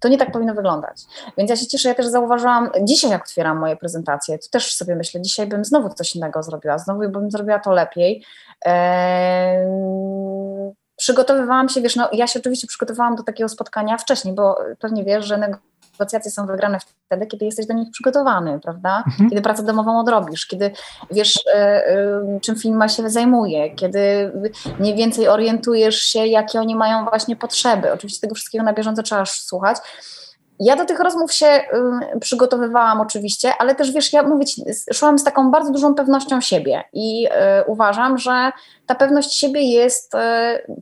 to 0.00 0.08
nie 0.08 0.18
tak 0.18 0.32
powinno 0.32 0.54
wyglądać. 0.54 1.02
Więc 1.36 1.50
ja 1.50 1.56
się 1.56 1.66
cieszę, 1.66 1.88
ja 1.88 1.94
też 1.94 2.06
zauważyłam, 2.06 2.70
dzisiaj 2.82 3.10
jak 3.10 3.22
otwieram 3.22 3.58
moje 3.58 3.76
prezentacje, 3.76 4.38
to 4.38 4.48
też 4.50 4.74
sobie 4.76 4.96
myślę, 4.96 5.20
dzisiaj 5.20 5.46
bym 5.46 5.64
znowu 5.64 5.88
coś 5.88 6.16
innego 6.16 6.42
zrobiła, 6.42 6.78
znowu 6.78 7.08
bym 7.08 7.30
zrobiła 7.30 7.58
to 7.58 7.72
lepiej. 7.72 8.24
Eee, 8.64 9.66
przygotowywałam 10.96 11.68
się, 11.68 11.80
wiesz, 11.80 11.96
no 11.96 12.08
ja 12.12 12.26
się 12.26 12.40
oczywiście 12.40 12.66
przygotowałam 12.66 13.16
do 13.16 13.22
takiego 13.22 13.48
spotkania 13.48 13.98
wcześniej, 13.98 14.34
bo 14.34 14.58
pewnie 14.78 15.04
wiesz, 15.04 15.24
że 15.24 15.38
negocjacje 16.00 16.30
są 16.30 16.46
wygrane 16.46 16.78
wtedy, 17.06 17.26
kiedy 17.26 17.44
jesteś 17.44 17.66
do 17.66 17.74
nich 17.74 17.90
przygotowany, 17.90 18.60
prawda? 18.60 19.02
Mhm. 19.06 19.30
Kiedy 19.30 19.42
pracę 19.42 19.62
domową 19.62 20.00
odrobisz, 20.00 20.46
kiedy 20.46 20.70
wiesz, 21.10 21.36
y, 21.36 21.58
y, 22.36 22.40
czym 22.40 22.56
firma 22.56 22.88
się 22.88 23.10
zajmuje, 23.10 23.74
kiedy 23.74 24.32
mniej 24.78 24.94
więcej 24.94 25.28
orientujesz 25.28 25.96
się, 25.96 26.26
jakie 26.26 26.60
oni 26.60 26.76
mają 26.76 27.04
właśnie 27.04 27.36
potrzeby. 27.36 27.92
Oczywiście 27.92 28.20
tego 28.20 28.34
wszystkiego 28.34 28.64
na 28.64 28.72
bieżąco 28.72 29.02
trzeba 29.02 29.26
słuchać. 29.26 29.76
Ja 30.60 30.76
do 30.76 30.84
tych 30.84 31.00
rozmów 31.00 31.32
się 31.32 31.46
y, 31.46 32.20
przygotowywałam 32.20 33.00
oczywiście, 33.00 33.52
ale 33.58 33.74
też 33.74 33.92
wiesz, 33.92 34.12
ja 34.12 34.22
mówię 34.22 34.44
ci, 34.44 34.64
szłam 34.92 35.18
z 35.18 35.24
taką 35.24 35.50
bardzo 35.50 35.72
dużą 35.72 35.94
pewnością 35.94 36.40
siebie 36.40 36.84
i 36.92 37.26
y, 37.26 37.30
uważam, 37.66 38.18
że 38.18 38.52
ta 38.86 38.94
pewność 38.94 39.34
siebie 39.34 39.60
jest 39.62 40.14
y, 40.14 40.18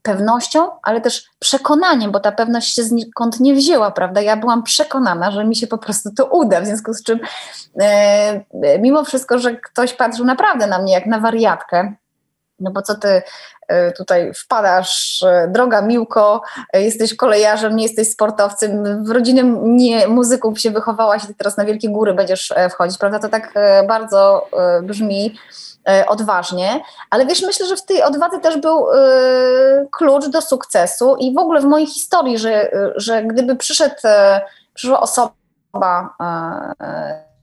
pewnością, 0.03 0.71
ale 0.83 1.01
też 1.01 1.25
przekonaniem, 1.39 2.13
bo 2.13 2.21
ta 2.21 2.33
pewność 2.33 2.75
się 2.75 2.83
znikąd 2.83 3.41
nie 3.41 3.55
wzięła, 3.55 3.91
prawda? 3.91 4.21
Ja 4.21 4.37
byłam 4.37 4.63
przekonana, 4.63 5.31
że 5.31 5.45
mi 5.45 5.57
się 5.57 5.67
po 5.67 5.79
prostu 5.79 6.11
to 6.17 6.27
uda, 6.27 6.61
w 6.61 6.67
związku 6.67 6.95
z 6.95 7.03
czym 7.03 7.21
mimo 8.81 9.05
wszystko, 9.05 9.39
że 9.39 9.57
ktoś 9.57 9.93
patrzył 9.95 10.25
naprawdę 10.25 10.67
na 10.67 10.79
mnie 10.79 10.93
jak 10.93 11.07
na 11.07 11.21
wariatkę, 11.21 11.95
no 12.61 12.71
bo 12.71 12.83
co 12.83 12.95
ty 12.95 13.23
e, 13.69 13.93
tutaj 13.93 14.35
wpadasz, 14.35 15.23
e, 15.23 15.49
droga 15.49 15.83
Miłko, 15.83 16.43
e, 16.73 16.83
jesteś 16.83 17.17
kolejarzem, 17.17 17.77
nie 17.77 17.83
jesteś 17.83 18.11
sportowcem, 18.11 19.05
w 19.05 19.11
rodzinie 19.11 19.45
nie 19.63 20.09
muzyków 20.09 20.61
się 20.61 20.71
wychowałaś 20.71 21.23
i 21.31 21.35
teraz 21.35 21.57
na 21.57 21.65
wielkie 21.65 21.89
góry 21.89 22.15
będziesz 22.15 22.53
wchodzić, 22.71 22.99
prawda? 22.99 23.19
To 23.19 23.29
tak 23.29 23.55
bardzo 23.89 24.49
brzmi 24.83 25.39
odważnie, 26.07 26.81
ale 27.11 27.27
wiesz, 27.27 27.43
myślę, 27.43 27.67
że 27.67 27.77
w 27.77 27.85
tej 27.85 28.03
odwadze 28.03 28.41
też 28.41 28.57
był 28.57 28.87
klucz 29.91 30.27
do 30.29 30.41
sukcesu 30.41 31.17
i 31.17 31.35
w 31.35 31.39
ogóle 31.39 31.61
w 31.61 31.65
mojej 31.65 31.87
historii, 31.87 32.39
że, 32.39 32.71
że 32.97 33.23
gdyby 33.23 33.57
przyszedł, 33.57 33.95
przyszła 34.75 35.01
osoba 35.01 36.15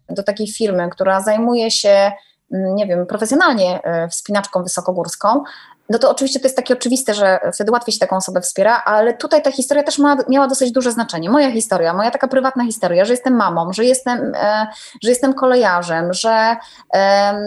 do 0.09 0.23
takiej 0.23 0.47
firmy, 0.47 0.89
która 0.89 1.21
zajmuje 1.21 1.71
się 1.71 2.11
nie 2.51 2.87
wiem, 2.87 3.05
profesjonalnie 3.05 3.83
e, 3.83 4.07
wspinaczką 4.09 4.63
wysokogórską, 4.63 5.43
no 5.89 5.99
to 5.99 6.11
oczywiście 6.11 6.39
to 6.39 6.45
jest 6.45 6.55
takie 6.55 6.73
oczywiste, 6.73 7.13
że 7.13 7.39
wtedy 7.53 7.71
łatwiej 7.71 7.93
się 7.93 7.99
taką 7.99 8.15
osobę 8.15 8.41
wspiera, 8.41 8.81
ale 8.85 9.13
tutaj 9.13 9.41
ta 9.41 9.51
historia 9.51 9.83
też 9.83 9.99
ma, 9.99 10.17
miała 10.29 10.47
dosyć 10.47 10.71
duże 10.71 10.91
znaczenie. 10.91 11.29
Moja 11.29 11.51
historia, 11.51 11.93
moja 11.93 12.11
taka 12.11 12.27
prywatna 12.27 12.65
historia, 12.65 13.05
że 13.05 13.13
jestem 13.13 13.35
mamą, 13.35 13.73
że 13.73 13.85
jestem, 13.85 14.31
e, 14.35 14.67
że 15.03 15.09
jestem 15.09 15.33
kolejarzem, 15.33 16.13
że, 16.13 16.55
e, 16.95 17.39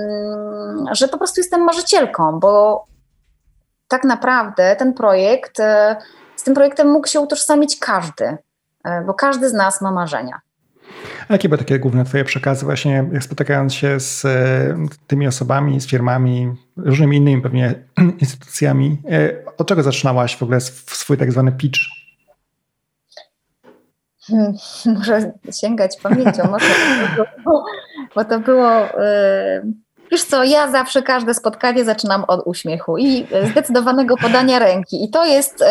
że 0.92 1.08
po 1.08 1.18
prostu 1.18 1.40
jestem 1.40 1.64
marzycielką, 1.64 2.40
bo 2.40 2.84
tak 3.88 4.04
naprawdę 4.04 4.76
ten 4.76 4.94
projekt, 4.94 5.60
e, 5.60 5.96
z 6.36 6.42
tym 6.42 6.54
projektem 6.54 6.90
mógł 6.90 7.08
się 7.08 7.20
utożsamić 7.20 7.78
każdy, 7.78 8.36
e, 8.84 9.02
bo 9.06 9.14
każdy 9.14 9.48
z 9.48 9.52
nas 9.52 9.80
ma 9.80 9.90
marzenia. 9.90 10.40
A 11.28 11.32
jakie 11.32 11.48
były 11.48 11.58
takie 11.58 11.78
główne 11.78 12.04
Twoje 12.04 12.24
przekazy, 12.24 12.64
właśnie 12.64 13.04
spotykając 13.20 13.74
się 13.74 14.00
z 14.00 14.24
e, 14.24 14.86
tymi 15.06 15.26
osobami, 15.26 15.80
z 15.80 15.86
firmami, 15.86 16.54
różnymi 16.76 17.16
innymi 17.16 17.42
pewnie 17.42 17.74
instytucjami? 18.20 18.96
E, 19.10 19.30
od 19.56 19.68
czego 19.68 19.82
zaczynałaś 19.82 20.36
w 20.36 20.42
ogóle 20.42 20.60
swój 20.60 21.16
tak 21.16 21.32
zwany 21.32 21.52
pitch? 21.52 21.78
Hmm, 24.20 24.54
muszę 24.98 25.32
sięgać 25.60 25.96
pamięcią, 26.02 26.50
może, 26.50 26.66
bo 28.14 28.24
to 28.24 28.40
było. 28.40 28.70
E, 29.04 29.62
wiesz 30.10 30.24
co, 30.24 30.44
ja 30.44 30.70
zawsze 30.70 31.02
każde 31.02 31.34
spotkanie 31.34 31.84
zaczynam 31.84 32.24
od 32.24 32.46
uśmiechu 32.46 32.98
i 32.98 33.26
zdecydowanego 33.50 34.16
podania 34.16 34.58
ręki. 34.58 35.04
I 35.04 35.10
to 35.10 35.26
jest, 35.26 35.64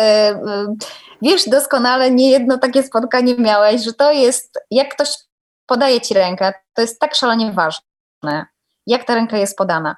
wiesz 1.22 1.48
doskonale, 1.48 2.10
nie 2.10 2.30
jedno 2.30 2.58
takie 2.58 2.82
spotkanie 2.82 3.34
miałeś, 3.36 3.84
że 3.84 3.92
to 3.92 4.12
jest, 4.12 4.58
jak 4.70 4.94
ktoś 4.94 5.27
podaje 5.68 6.00
ci 6.00 6.14
rękę, 6.14 6.52
to 6.74 6.82
jest 6.82 7.00
tak 7.00 7.14
szalenie 7.14 7.52
ważne, 7.52 8.46
jak 8.86 9.04
ta 9.04 9.14
ręka 9.14 9.36
jest 9.36 9.58
podana. 9.58 9.96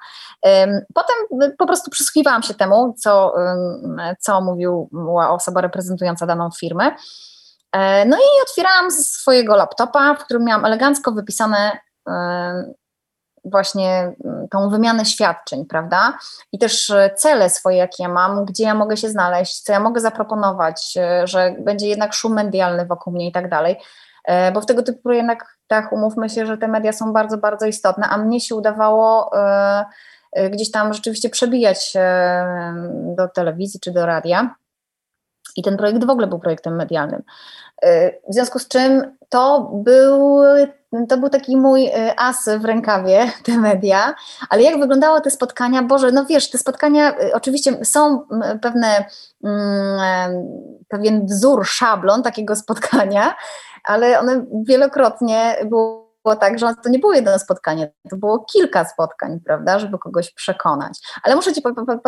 Potem 0.93 1.15
po 1.57 1.65
prostu 1.67 1.91
przysłuchiwałam 1.91 2.43
się 2.43 2.53
temu, 2.53 2.95
co, 2.99 3.33
co 4.19 4.41
mówiła 4.41 5.29
osoba 5.29 5.61
reprezentująca 5.61 6.25
daną 6.25 6.49
firmę. 6.59 6.95
E, 7.71 8.05
no 8.05 8.17
i 8.17 8.41
otwierałam 8.49 8.91
swojego 8.91 9.55
laptopa, 9.55 10.15
w 10.15 10.25
którym 10.25 10.45
miałam 10.45 10.65
elegancko 10.65 11.11
wypisane 11.11 11.79
właśnie 13.45 14.13
tą 14.51 14.69
wymianę 14.69 15.05
świadczeń, 15.05 15.65
prawda? 15.65 16.17
I 16.51 16.59
też 16.59 16.91
cele 17.15 17.49
swoje, 17.49 17.77
jakie 17.77 18.03
ja 18.03 18.09
mam, 18.09 18.45
gdzie 18.45 18.63
ja 18.63 18.73
mogę 18.73 18.97
się 18.97 19.09
znaleźć, 19.09 19.61
co 19.61 19.73
ja 19.73 19.79
mogę 19.79 20.01
zaproponować, 20.01 20.97
e, 20.97 21.27
że 21.27 21.55
będzie 21.59 21.87
jednak 21.87 22.13
szum 22.13 22.33
medialny 22.33 22.85
wokół 22.85 23.13
mnie 23.13 23.27
i 23.27 23.31
tak 23.31 23.49
dalej. 23.49 23.75
E, 24.25 24.51
bo 24.51 24.61
w 24.61 24.65
tego 24.65 24.83
typu 24.83 25.01
projektach 25.01 25.93
umówmy 25.93 26.29
się, 26.29 26.45
że 26.45 26.57
te 26.57 26.67
media 26.67 26.93
są 26.93 27.13
bardzo, 27.13 27.37
bardzo 27.37 27.65
istotne, 27.65 28.07
a 28.09 28.17
mnie 28.17 28.39
się 28.39 28.55
udawało 28.55 29.31
e, 29.37 29.85
e, 30.31 30.49
gdzieś 30.49 30.71
tam 30.71 30.93
rzeczywiście 30.93 31.29
przebijać 31.29 31.93
do 33.15 33.27
telewizji 33.27 33.79
czy 33.79 33.91
do 33.91 34.05
radia. 34.05 34.55
I 35.55 35.63
ten 35.63 35.77
projekt 35.77 36.05
w 36.05 36.09
ogóle 36.09 36.27
był 36.27 36.39
projektem 36.39 36.75
medialnym. 36.75 37.23
W 38.29 38.33
związku 38.33 38.59
z 38.59 38.67
czym 38.67 39.17
to 39.29 39.71
był, 39.73 40.39
to 41.09 41.17
był 41.17 41.29
taki 41.29 41.57
mój 41.57 41.89
as 42.17 42.49
w 42.59 42.65
rękawie, 42.65 43.31
te 43.45 43.57
media, 43.57 44.15
ale 44.49 44.63
jak 44.63 44.79
wyglądały 44.79 45.21
te 45.21 45.31
spotkania? 45.31 45.83
Boże, 45.83 46.11
no 46.11 46.25
wiesz, 46.25 46.49
te 46.49 46.57
spotkania 46.57 47.15
oczywiście 47.33 47.85
są 47.85 48.27
pewne, 48.61 49.05
mm, 49.43 49.99
pewien 50.87 51.25
wzór, 51.25 51.65
szablon 51.65 52.23
takiego 52.23 52.55
spotkania, 52.55 53.35
ale 53.83 54.19
one 54.19 54.45
wielokrotnie 54.67 55.55
było 55.65 56.10
było 56.23 56.35
tak, 56.35 56.59
że 56.59 56.73
to 56.83 56.89
nie 56.89 56.99
było 56.99 57.13
jedno 57.13 57.39
spotkanie, 57.39 57.91
to 58.09 58.15
było 58.15 58.45
kilka 58.53 58.85
spotkań, 58.85 59.39
prawda, 59.45 59.79
żeby 59.79 59.99
kogoś 59.99 60.33
przekonać. 60.33 60.99
Ale 61.23 61.35
muszę 61.35 61.53
Ci 61.53 61.61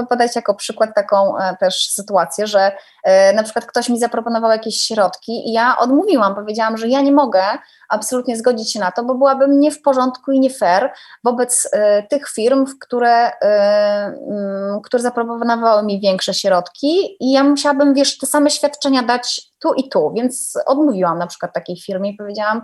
podać 0.10 0.36
jako 0.36 0.56
przykład 0.56 0.95
taką 0.95 1.38
e, 1.38 1.58
też 1.58 1.89
sytuację, 1.89 2.47
że 2.47 2.71
e, 3.04 3.34
na 3.34 3.43
przykład 3.43 3.65
ktoś 3.65 3.89
mi 3.89 3.99
zaproponował 3.99 4.52
jakieś 4.52 4.82
środki 4.82 5.49
i 5.49 5.54
ja 5.54 5.78
odmówiłam, 5.78 6.36
powiedziałam, 6.36 6.78
że 6.78 6.88
ja 6.88 7.02
nie 7.02 7.12
mogę 7.12 7.43
absolutnie 7.89 8.38
zgodzić 8.38 8.71
się 8.71 8.80
na 8.80 8.91
to, 8.91 9.04
bo 9.04 9.15
byłabym 9.15 9.60
nie 9.60 9.71
w 9.71 9.82
porządku 9.82 10.32
i 10.32 10.39
nie 10.39 10.49
fair 10.49 10.91
wobec 11.23 11.69
e, 11.71 12.04
tych 12.04 12.30
firm, 12.30 12.65
które, 12.82 13.32
mm, 13.39 14.82
które 14.82 15.04
zaproponowały 15.04 15.84
mi 15.84 16.02
większe 16.02 16.34
środki 16.34 17.17
i 17.19 17.32
ja 17.32 17.43
musiałabym, 17.43 17.93
wiesz, 17.93 18.17
te 18.17 18.28
same 18.28 18.49
świadczenia 18.49 19.04
dać 19.04 19.41
tu 19.60 19.73
i 19.73 19.89
tu, 19.89 20.13
więc 20.15 20.58
odmówiłam 20.65 21.19
na 21.19 21.28
przykład 21.28 21.54
takiej 21.54 21.82
firmie 21.82 22.10
i 22.10 22.17
powiedziałam, 22.17 22.62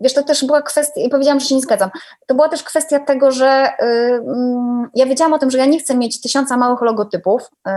Wiesz, 0.00 0.14
to 0.14 0.22
też 0.22 0.44
była 0.44 0.62
kwestia, 0.62 1.00
i 1.00 1.08
powiedziałam, 1.08 1.40
że 1.40 1.46
się 1.46 1.54
nie 1.54 1.60
zgadzam. 1.60 1.90
To 2.26 2.34
była 2.34 2.48
też 2.48 2.62
kwestia 2.62 3.00
tego, 3.00 3.30
że 3.30 3.72
y, 3.82 4.22
ja 4.94 5.06
wiedziałam 5.06 5.32
o 5.32 5.38
tym, 5.38 5.50
że 5.50 5.58
ja 5.58 5.66
nie 5.66 5.78
chcę 5.78 5.96
mieć 5.96 6.20
tysiąca 6.20 6.56
małych 6.56 6.80
logotypów 6.80 7.42
y, 7.42 7.70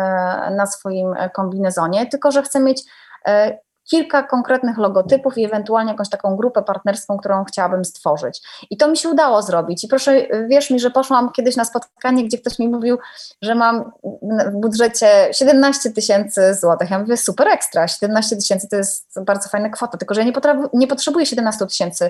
na 0.55 0.65
swoim 0.65 1.15
kombinezonie, 1.33 2.05
tylko 2.05 2.31
że 2.31 2.43
chcę 2.43 2.59
mieć 2.59 2.81
y, 3.27 3.57
kilka 3.89 4.23
konkretnych 4.23 4.77
logotypów 4.77 5.37
i 5.37 5.45
ewentualnie 5.45 5.91
jakąś 5.91 6.09
taką 6.09 6.35
grupę 6.35 6.63
partnerską, 6.63 7.17
którą 7.17 7.43
chciałabym 7.43 7.85
stworzyć. 7.85 8.41
I 8.69 8.77
to 8.77 8.87
mi 8.87 8.97
się 8.97 9.09
udało 9.09 9.41
zrobić. 9.41 9.83
I 9.83 9.87
proszę, 9.87 10.27
wierz 10.47 10.69
mi, 10.69 10.79
że 10.79 10.91
poszłam 10.91 11.31
kiedyś 11.31 11.55
na 11.55 11.65
spotkanie, 11.65 12.23
gdzie 12.23 12.37
ktoś 12.37 12.59
mi 12.59 12.67
mówił, 12.67 12.97
że 13.41 13.55
mam 13.55 13.91
w 14.23 14.51
budżecie 14.53 15.07
17 15.31 15.91
tysięcy 15.91 16.55
złotych. 16.55 16.89
Ja 16.89 16.99
mówię, 16.99 17.17
super 17.17 17.47
ekstra, 17.47 17.87
17 17.87 18.35
tysięcy 18.35 18.67
to 18.69 18.75
jest 18.75 19.23
bardzo 19.25 19.49
fajna 19.49 19.69
kwota, 19.69 19.97
tylko 19.97 20.13
że 20.13 20.21
ja 20.21 20.27
nie, 20.27 20.33
nie 20.73 20.87
potrzebuję 20.87 21.25
17 21.25 21.65
tysięcy 21.65 22.09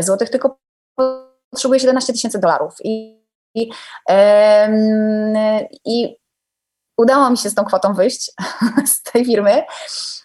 złotych, 0.00 0.30
tylko 0.30 0.58
potrzebuję 1.50 1.80
17 1.80 2.12
tysięcy 2.12 2.38
dolarów. 2.38 2.74
I 2.84 3.22
i 5.84 6.16
udało 7.02 7.30
mi 7.30 7.38
się 7.38 7.50
z 7.50 7.54
tą 7.54 7.64
kwotą 7.64 7.94
wyjść 7.94 8.30
z 8.92 9.02
tej 9.02 9.24
firmy, 9.24 9.62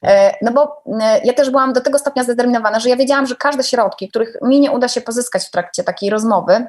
e, 0.03 0.33
no 0.41 0.51
bo 0.51 0.83
e, 1.01 1.21
ja 1.23 1.33
też 1.33 1.49
byłam 1.49 1.73
do 1.73 1.81
tego 1.81 1.99
stopnia 1.99 2.23
zdeterminowana, 2.23 2.79
że 2.79 2.89
ja 2.89 2.95
wiedziałam, 2.95 3.27
że 3.27 3.35
każde 3.35 3.63
środki, 3.63 4.09
których 4.09 4.37
mi 4.41 4.59
nie 4.59 4.71
uda 4.71 4.87
się 4.87 5.01
pozyskać 5.01 5.47
w 5.47 5.51
trakcie 5.51 5.83
takiej 5.83 6.09
rozmowy, 6.09 6.67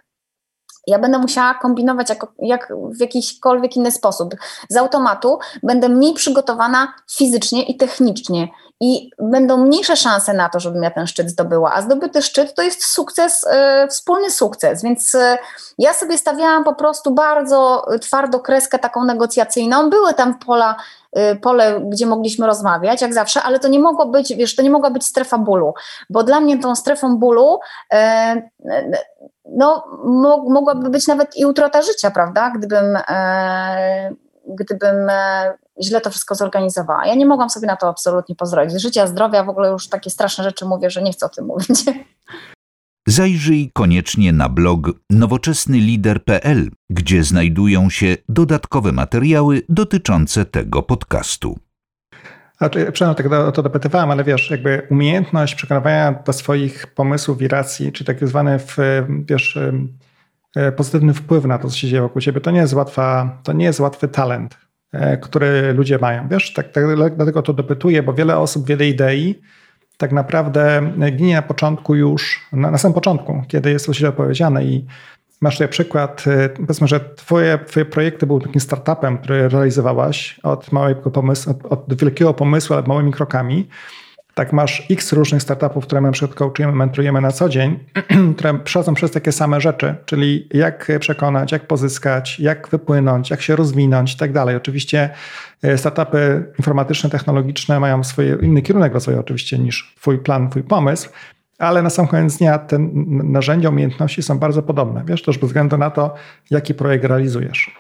ja 0.89 0.99
będę 0.99 1.19
musiała 1.19 1.55
kombinować 1.55 2.11
jako, 2.11 2.29
jak 2.39 2.73
w 2.91 3.01
jakikolwiek 3.01 3.77
inny 3.77 3.91
sposób. 3.91 4.35
Z 4.69 4.77
automatu 4.77 5.39
będę 5.63 5.89
mniej 5.89 6.15
przygotowana 6.15 6.93
fizycznie 7.11 7.63
i 7.63 7.77
technicznie 7.77 8.49
i 8.81 9.11
będą 9.19 9.57
mniejsze 9.57 9.97
szanse 9.97 10.33
na 10.33 10.49
to, 10.49 10.61
żebym 10.61 10.83
ja 10.83 10.91
ten 10.91 11.07
szczyt 11.07 11.31
zdobyła. 11.31 11.75
A 11.75 11.83
zdobyty 11.83 12.23
szczyt 12.23 12.55
to 12.55 12.63
jest 12.63 12.85
sukces, 12.85 13.47
e, 13.51 13.89
wspólny 13.89 14.31
sukces, 14.31 14.83
więc 14.83 15.15
e, 15.15 15.39
ja 15.79 15.95
sobie 15.95 16.19
stawiałam 16.19 16.65
po 16.65 16.75
prostu 16.75 17.11
bardzo 17.11 17.87
twardo 18.01 18.41
kreskę 18.41 18.79
taką 18.79 19.05
negocjacyjną. 19.05 19.91
Były 19.91 20.15
tam 20.15 20.39
pola, 20.39 20.77
e, 21.13 21.37
pole, 21.37 21.81
gdzie 21.81 22.07
mogliśmy 22.07 22.47
rozmawiać, 22.47 23.03
jak 23.03 23.15
zawsze, 23.15 23.43
ale 23.43 23.59
to 23.59 23.69
nie 23.69 23.81
mogło 23.81 24.07
być, 24.07 24.35
wiesz, 24.35 24.57
to 24.57 24.63
nie 24.63 24.71
mogła 24.71 24.91
być 24.91 25.07
strefa 25.07 25.39
bólu, 25.39 25.75
bo 26.11 26.23
dla 26.23 26.41
mnie 26.41 26.59
tą 26.59 26.77
strefą 26.77 27.17
bólu 27.17 27.59
no, 29.57 29.87
mogłaby 30.49 30.91
być 30.91 31.07
nawet 31.07 31.37
i 31.37 31.47
utrata 31.47 31.83
życia, 31.83 32.11
prawda, 32.11 32.51
gdybym, 32.51 32.97
e, 33.09 34.11
gdybym 34.47 35.09
e, 35.11 35.55
źle 35.83 36.01
to 36.01 36.11
wszystko 36.11 36.35
zorganizowała. 36.35 37.07
Ja 37.07 37.15
nie 37.15 37.27
mogłam 37.27 37.51
sobie 37.51 37.67
na 37.67 37.77
to 37.77 37.89
absolutnie 37.89 38.35
pozwolić. 38.35 38.81
Życia, 38.81 39.07
zdrowia, 39.07 39.45
w 39.45 39.49
ogóle 39.49 39.69
już 39.69 39.89
takie 39.89 40.11
straszne 40.11 40.45
rzeczy 40.45 40.65
mówię, 40.65 40.91
że 40.91 41.03
nie 41.03 41.13
chcę 41.13 41.27
o 41.27 41.29
tym 41.29 41.47
mówić. 41.47 41.85
Zajrzyj 43.09 43.71
koniecznie 43.75 44.33
na 44.33 44.49
blog 44.49 44.81
nowoczesnylider.pl, 45.11 46.71
gdzie 46.91 47.25
znajdują 47.25 47.91
się 47.91 48.17
dodatkowe 48.29 48.93
materiały 48.93 49.63
dotyczące 49.69 50.45
tego 50.45 50.83
podcastu. 50.83 51.59
Znaczy, 52.59 52.93
przepraszam, 52.93 53.15
tak 53.15 53.33
o 53.33 53.53
to 53.53 53.63
dopytywałem, 53.63 54.11
ale 54.11 54.25
wiesz, 54.25 54.51
jakby 54.51 54.87
umiejętność 54.91 55.55
przekonywania 55.55 56.13
do 56.13 56.33
swoich 56.33 56.87
pomysłów 56.87 57.43
i 57.43 57.49
racji, 57.49 57.93
czy 57.93 58.05
tak 58.05 58.29
zwany, 58.29 58.59
wiesz, 59.29 59.59
e, 60.57 60.73
pozytywny 60.73 61.15
wpływ 61.15 61.45
na 61.45 61.59
to, 61.59 61.69
co 61.69 61.77
się 61.77 61.89
dzieje 61.89 62.03
wokół 62.03 62.21
ciebie, 62.21 62.41
to 62.41 62.51
nie 62.51 62.61
jest, 62.61 62.75
łatwa, 62.75 63.39
to 63.43 63.53
nie 63.53 63.65
jest 63.65 63.81
łatwy 63.81 64.09
talent, 64.09 64.59
e, 64.93 65.17
który 65.17 65.73
ludzie 65.73 65.99
mają. 65.99 66.29
Wiesz, 66.29 66.53
tak, 66.53 66.73
tak, 66.73 66.85
dlatego 67.17 67.43
to 67.43 67.53
dopytuję, 67.53 68.03
bo 68.03 68.15
wiele 68.15 68.39
osób, 68.39 68.67
wiele 68.67 68.89
idei 68.89 69.41
tak 69.97 70.13
naprawdę 70.13 70.93
ginie 71.17 71.35
na 71.35 71.43
początku 71.43 71.95
już, 71.95 72.49
na, 72.53 72.71
na 72.71 72.79
samym 72.79 72.95
początku, 72.95 73.43
kiedy 73.49 73.71
jest 73.71 73.87
to 73.87 73.95
źle 73.95 74.09
opowiedziane 74.09 74.65
i 74.65 74.87
Masz 75.41 75.55
tutaj 75.55 75.69
przykład, 75.69 76.25
y, 76.27 76.49
powiedzmy, 76.49 76.89
że 76.89 77.01
twoje, 77.01 77.59
twoje 77.67 77.85
projekty 77.87 78.27
były 78.27 78.41
takim 78.41 78.61
startupem, 78.61 79.19
który 79.19 79.49
realizowałaś 79.49 80.41
od 80.43 80.73
małego 80.73 81.11
pomysłu, 81.11 81.51
od, 81.51 81.73
od 81.73 82.01
wielkiego 82.01 82.35
pomysłu, 82.35 82.77
ale 82.77 82.87
małymi 82.87 83.13
krokami. 83.13 83.69
Tak 84.35 84.53
masz 84.53 84.87
x 84.91 85.13
różnych 85.13 85.43
startupów, 85.43 85.87
które 85.87 86.01
my 86.01 86.13
przykład 86.13 86.39
coachujemy, 86.39 86.73
mentorujemy 86.73 87.21
na 87.21 87.33
co 87.33 87.49
dzień, 87.49 87.79
które 88.37 88.59
przechodzą 88.59 88.95
przez 88.95 89.11
takie 89.11 89.33
same 89.33 89.61
rzeczy, 89.61 89.95
czyli 90.05 90.49
jak 90.55 90.93
przekonać, 91.01 91.53
jak 91.53 91.67
pozyskać, 91.67 92.41
jak 92.41 92.69
wypłynąć, 92.69 93.31
jak 93.31 93.43
się 93.43 93.57
rozwinąć 93.57 94.15
i 94.15 94.17
tak 94.17 94.33
dalej. 94.33 94.57
Oczywiście 94.57 95.11
y, 95.65 95.79
startupy 95.79 96.53
informatyczne, 96.59 97.11
technologiczne 97.11 97.81
mają 97.81 98.05
swoje 98.05 98.37
inny 98.43 98.63
kierunek 98.63 98.95
rozwoju 98.95 99.21
oczywiście 99.21 99.59
niż 99.59 99.95
twój 99.97 100.19
plan, 100.19 100.51
twój 100.51 100.63
pomysł, 100.63 101.09
ale 101.59 101.83
na 101.83 101.91
sam 101.91 102.07
koniec 102.07 102.37
dnia 102.37 102.59
te 102.59 102.79
narzędzia, 103.09 103.69
umiejętności 103.69 104.23
są 104.23 104.39
bardzo 104.39 104.63
podobne, 104.63 105.03
wiesz, 105.07 105.23
też 105.23 105.39
bez 105.39 105.49
względu 105.49 105.79
na 105.79 105.91
to, 105.91 106.15
jaki 106.51 106.75
projekt 106.75 107.05
realizujesz. 107.05 107.79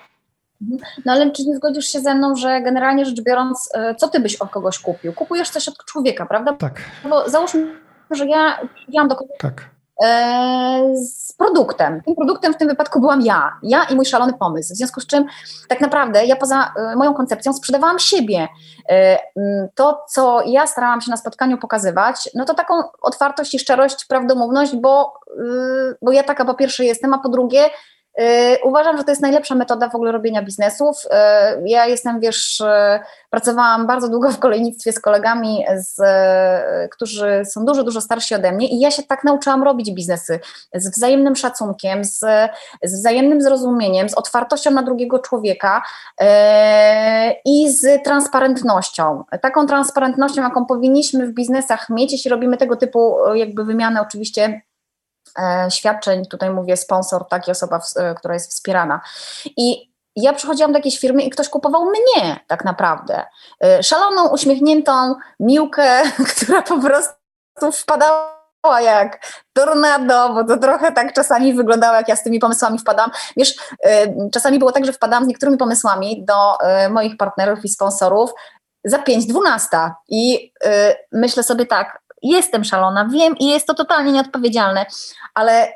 No 1.04 1.12
ale 1.12 1.30
czy 1.30 1.42
nie 1.42 1.56
zgodzisz 1.56 1.86
się 1.86 2.00
ze 2.00 2.14
mną, 2.14 2.36
że 2.36 2.62
generalnie 2.62 3.04
rzecz 3.04 3.20
biorąc, 3.20 3.70
e, 3.74 3.94
co 3.94 4.08
ty 4.08 4.20
byś 4.20 4.36
od 4.36 4.50
kogoś 4.50 4.78
kupił? 4.78 5.12
Kupujesz 5.12 5.50
coś 5.50 5.68
od 5.68 5.84
człowieka, 5.84 6.26
prawda? 6.26 6.52
Tak. 6.52 6.80
Bo 7.08 7.30
załóżmy, 7.30 7.74
że 8.10 8.26
ja 8.26 8.58
kupiłam 8.84 9.08
do 9.08 9.16
kogoś 9.16 9.38
tak. 9.38 9.70
E, 10.04 10.96
z 10.96 11.32
produktem. 11.32 12.02
Tym 12.02 12.14
produktem 12.16 12.54
w 12.54 12.56
tym 12.56 12.68
wypadku 12.68 13.00
byłam 13.00 13.20
ja, 13.20 13.58
ja 13.62 13.84
i 13.84 13.94
mój 13.94 14.04
szalony 14.04 14.32
pomysł. 14.32 14.74
W 14.74 14.76
związku 14.76 15.00
z 15.00 15.06
czym 15.06 15.24
tak 15.68 15.80
naprawdę 15.80 16.24
ja 16.24 16.36
poza 16.36 16.72
e, 16.76 16.96
moją 16.96 17.14
koncepcją 17.14 17.52
sprzedawałam 17.52 17.98
siebie. 17.98 18.48
E, 18.88 19.18
to, 19.74 20.04
co 20.08 20.42
ja 20.46 20.66
starałam 20.66 21.00
się 21.00 21.10
na 21.10 21.16
spotkaniu 21.16 21.58
pokazywać, 21.58 22.30
no 22.34 22.44
to 22.44 22.54
taką 22.54 22.74
otwartość 23.02 23.54
i 23.54 23.58
szczerość, 23.58 24.04
prawdomówność, 24.04 24.76
bo, 24.76 25.20
bo 26.02 26.12
ja 26.12 26.22
taka 26.22 26.44
po 26.44 26.54
pierwsze 26.54 26.84
jestem, 26.84 27.14
a 27.14 27.18
po 27.18 27.28
drugie 27.28 27.60
uważam, 28.64 28.96
że 28.98 29.04
to 29.04 29.10
jest 29.10 29.22
najlepsza 29.22 29.54
metoda 29.54 29.88
w 29.88 29.94
ogóle 29.94 30.12
robienia 30.12 30.42
biznesów. 30.42 30.96
Y, 31.04 31.08
ja 31.68 31.86
jestem, 31.86 32.20
wiesz, 32.20 32.60
y, 32.60 32.64
pracowałam 33.30 33.86
bardzo 33.86 34.08
długo 34.08 34.30
w 34.30 34.38
kolejnictwie 34.38 34.92
z 34.92 35.00
kolegami, 35.00 35.64
z, 35.76 36.00
którzy 36.90 37.42
są 37.44 37.64
dużo, 37.64 37.84
dużo 37.84 38.00
starsi 38.00 38.34
ode 38.34 38.52
mnie 38.52 38.68
i 38.68 38.80
ja 38.80 38.90
się 38.90 39.02
tak 39.02 39.24
nauczyłam 39.24 39.62
robić 39.62 39.90
biznesy 39.90 40.40
z 40.74 40.90
wzajemnym 40.90 41.36
szacunkiem, 41.36 42.04
z, 42.04 42.18
z 42.82 42.98
wzajemnym 42.98 43.42
zrozumieniem, 43.42 44.08
z 44.08 44.14
otwartością 44.14 44.70
na 44.70 44.82
drugiego 44.82 45.18
człowieka 45.18 45.82
i 47.44 47.72
z 47.72 48.02
transparentnością. 48.02 49.24
Taką 49.42 49.66
transparentnością, 49.66 50.42
jaką 50.42 50.66
powinniśmy 50.66 51.26
w 51.26 51.32
biznesach 51.32 51.90
mieć, 51.90 52.12
jeśli 52.12 52.30
robimy 52.30 52.56
tego 52.56 52.76
typu 52.76 53.16
jakby 53.34 53.64
wymianę 53.64 54.00
oczywiście 54.00 54.48
E, 54.48 54.67
świadczeń, 55.70 56.26
tutaj 56.26 56.50
mówię 56.50 56.76
sponsor, 56.76 57.28
tak, 57.28 57.48
osoba, 57.48 57.80
e, 57.96 58.14
która 58.14 58.34
jest 58.34 58.50
wspierana. 58.50 59.00
I 59.56 59.92
ja 60.16 60.32
przychodziłam 60.32 60.72
do 60.72 60.78
jakiejś 60.78 60.98
firmy 60.98 61.22
i 61.22 61.30
ktoś 61.30 61.48
kupował 61.48 61.84
mnie 61.84 62.40
tak 62.46 62.64
naprawdę. 62.64 63.24
E, 63.64 63.82
szaloną, 63.82 64.28
uśmiechniętą 64.28 65.14
miłkę, 65.40 66.02
która 66.36 66.62
po 66.62 66.80
prostu 66.80 67.72
wpadała 67.72 68.80
jak 68.80 69.26
tornado, 69.52 70.34
bo 70.34 70.44
to 70.44 70.56
trochę 70.56 70.92
tak 70.92 71.12
czasami 71.12 71.54
wyglądało, 71.54 71.96
jak 71.96 72.08
ja 72.08 72.16
z 72.16 72.22
tymi 72.22 72.38
pomysłami 72.38 72.78
wpadam. 72.78 73.10
Wiesz, 73.36 73.54
czasami 74.32 74.58
było 74.58 74.72
tak, 74.72 74.86
że 74.86 74.92
wpadałam 74.92 75.24
z 75.24 75.28
niektórymi 75.28 75.58
pomysłami 75.58 76.24
do 76.24 76.58
moich 76.90 77.16
partnerów 77.16 77.64
i 77.64 77.68
sponsorów 77.68 78.30
za 78.84 78.98
5-12 78.98 79.90
i 80.08 80.52
myślę 81.12 81.42
sobie 81.42 81.66
tak, 81.66 82.02
jestem 82.22 82.64
szalona, 82.64 83.08
wiem 83.12 83.36
i 83.38 83.46
jest 83.46 83.66
to 83.66 83.74
totalnie 83.74 84.12
nieodpowiedzialne, 84.12 84.86
ale 85.34 85.68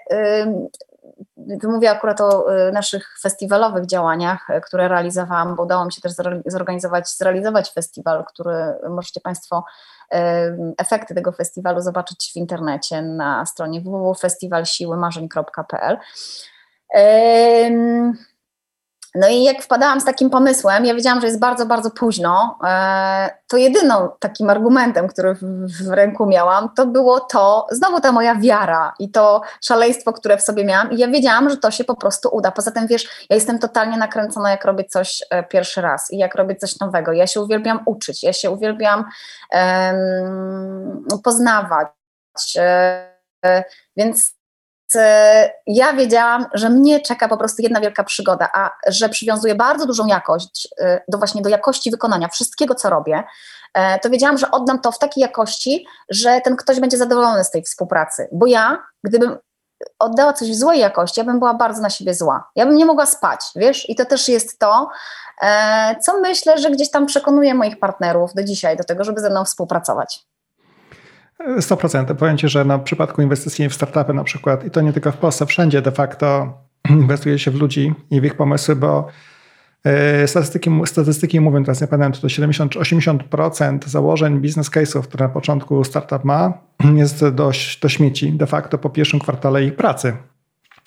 mówię 1.63 1.91
akurat 1.91 2.21
o 2.21 2.57
y, 2.69 2.73
naszych 2.73 3.19
festiwalowych 3.21 3.87
działaniach, 3.87 4.51
y, 4.51 4.61
które 4.61 4.89
realizowałam, 4.89 5.57
bo 5.57 5.63
udało 5.63 5.85
mi 5.85 5.93
się 5.93 6.01
też 6.01 6.13
zorganizować, 6.47 7.09
zrealizować 7.09 7.73
festiwal, 7.73 8.25
który 8.25 8.55
możecie 8.91 9.21
Państwo 9.21 9.65
efekty 10.79 11.15
tego 11.15 11.33
festiwalu 11.33 11.81
zobaczyć 11.81 12.31
w 12.35 12.37
internecie 12.37 13.03
na 13.03 13.47
stronie 13.47 13.81
www.festiwalsiłymarzeń.pl. 13.81 15.99
No 19.15 19.29
i 19.29 19.43
jak 19.43 19.63
wpadałam 19.63 20.01
z 20.01 20.05
takim 20.05 20.31
pomysłem, 20.31 20.85
ja 20.85 20.95
wiedziałam, 20.95 21.21
że 21.21 21.27
jest 21.27 21.39
bardzo, 21.39 21.67
bardzo 21.67 21.91
późno, 21.91 22.59
e, 22.65 23.31
to 23.49 23.57
jedyną 23.57 24.09
takim 24.19 24.51
argumentem, 24.51 25.09
który 25.09 25.35
w 25.35 25.89
ręku 25.89 26.27
miałam, 26.27 26.75
to 26.77 26.87
było 26.87 27.21
to, 27.21 27.67
znowu 27.71 28.01
ta 28.01 28.13
moja 28.13 28.35
wiara 28.35 28.95
i 28.99 29.11
to 29.11 29.43
szaleństwo, 29.61 30.13
które 30.13 30.37
w 30.37 30.43
sobie 30.43 30.65
miałam 30.65 30.93
i 30.93 30.99
ja 30.99 31.09
wiedziałam, 31.09 31.51
że 31.51 31.57
to 31.57 31.71
się 31.71 31.85
po 31.85 31.97
prostu 31.97 32.29
uda. 32.33 32.51
Poza 32.51 32.71
tym, 32.71 32.87
wiesz, 32.87 33.27
ja 33.31 33.37
jestem 33.37 33.59
totalnie 33.59 33.97
nakręcona, 33.97 34.51
jak 34.51 34.65
robię 34.65 34.85
coś 34.85 35.25
e, 35.31 35.43
pierwszy 35.43 35.81
raz 35.81 36.11
i 36.11 36.19
jak 36.19 36.35
robię 36.35 36.57
coś 36.57 36.81
nowego. 36.81 37.13
Ja 37.13 37.27
się 37.27 37.41
uwielbiam 37.41 37.81
uczyć, 37.87 38.23
ja 38.23 38.33
się 38.33 38.51
uwielbiam 38.51 39.05
um, 39.53 41.05
poznawać, 41.25 41.89
e, 42.57 43.65
więc 43.97 44.42
ja 45.67 45.93
wiedziałam, 45.93 46.47
że 46.55 46.71
mnie 46.71 47.01
czeka 47.01 47.29
po 47.29 47.37
prostu 47.37 47.63
jedna 47.63 47.81
wielka 47.81 48.05
przygoda, 48.05 48.49
a 48.55 48.71
że 48.87 49.09
przywiązuję 49.09 49.55
bardzo 49.55 49.87
dużą 49.87 50.07
jakość 50.07 50.69
y, 50.81 51.01
do 51.09 51.19
właśnie 51.19 51.43
do 51.43 51.49
jakości 51.49 51.91
wykonania 51.91 52.29
wszystkiego, 52.29 52.75
co 52.75 52.91
robię, 52.91 53.23
e, 53.75 53.99
to 53.99 54.11
wiedziałam, 54.11 54.39
że 54.39 54.51
oddam 54.51 54.81
to 54.81 54.93
w 54.93 54.99
takiej 54.99 55.23
jakości, 55.23 55.87
że 56.09 56.41
ten 56.41 56.57
ktoś 56.57 56.81
będzie 56.81 56.99
zadowolony 56.99 57.45
z 57.45 57.51
tej 57.51 57.63
współpracy. 57.63 58.29
Bo 58.33 58.47
ja, 58.47 58.83
gdybym 59.05 59.39
oddała 59.99 60.33
coś 60.33 60.51
w 60.51 60.55
złej 60.55 60.81
jakości, 60.81 61.21
ja 61.21 61.25
bym 61.25 61.39
była 61.39 61.55
bardzo 61.55 61.83
na 61.83 61.91
siebie 61.91 62.15
zła. 62.15 62.51
Ja 62.57 62.67
bym 62.67 62.77
nie 62.77 62.87
mogła 62.87 63.07
spać, 63.07 63.41
wiesz? 63.57 63.91
I 63.91 63.97
to 63.97 64.05
też 64.05 64.29
jest 64.29 64.59
to, 64.59 64.89
e, 65.43 65.97
co 66.01 66.21
myślę, 66.21 66.59
że 66.59 66.71
gdzieś 66.71 66.91
tam 66.91 67.07
przekonuje 67.07 67.55
moich 67.55 67.79
partnerów 67.79 68.35
do 68.35 68.45
dzisiaj 68.45 68.77
do 68.77 68.85
tego, 68.85 69.05
żeby 69.05 69.21
ze 69.21 69.31
mną 69.31 69.45
współpracować. 69.45 70.27
100%. 71.59 72.15
Powiem 72.15 72.39
Ci, 72.39 72.49
że 72.49 72.65
na 72.65 72.79
przypadku 72.79 73.23
inwestycji 73.23 73.69
w 73.69 73.75
startupy 73.75 74.15
na 74.15 74.25
przykład, 74.25 74.65
i 74.65 74.71
to 74.71 74.81
nie 74.81 74.93
tylko 74.93 75.13
w 75.13 75.17
Polsce, 75.17 75.47
wszędzie 75.47 75.83
de 75.83 75.93
facto 75.93 76.59
inwestuje 76.91 77.39
się 77.39 77.51
w 77.51 77.55
ludzi 77.55 77.95
i 78.11 78.21
w 78.21 78.25
ich 78.25 78.35
pomysły, 78.35 78.77
bo 78.77 79.09
e, 79.85 80.29
Statystyki, 80.29 80.71
statystyki 80.85 81.41
mówią, 81.41 81.65
teraz 81.65 81.81
nie 81.81 81.87
pamiętam, 81.87 82.21
to 82.21 82.29
70 82.29 82.75
80% 82.75 83.79
założeń 83.87 84.41
business 84.41 84.71
case'ów, 84.71 85.03
które 85.03 85.27
na 85.27 85.33
początku 85.33 85.85
startup 85.85 86.25
ma, 86.25 86.53
jest 86.97 87.29
do, 87.29 87.53
do 87.83 87.89
śmieci 87.89 88.33
de 88.33 88.47
facto 88.47 88.79
po 88.79 88.91
pierwszym 88.91 89.21
kwartale 89.21 89.65
ich 89.65 89.77
pracy. 89.77 90.17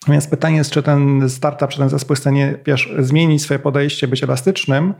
Więc 0.07 0.27
pytanie 0.27 0.57
jest, 0.57 0.71
czy 0.71 0.83
ten 0.83 1.29
startup, 1.29 1.69
czy 1.69 1.77
ten 1.77 1.89
zespół 1.89 2.13
jest 2.13 2.21
w 2.21 2.23
stanie 2.23 2.57
wiesz, 2.65 2.93
zmienić 2.99 3.41
swoje 3.41 3.59
podejście, 3.59 4.07
być 4.07 4.23
elastycznym, 4.23 4.93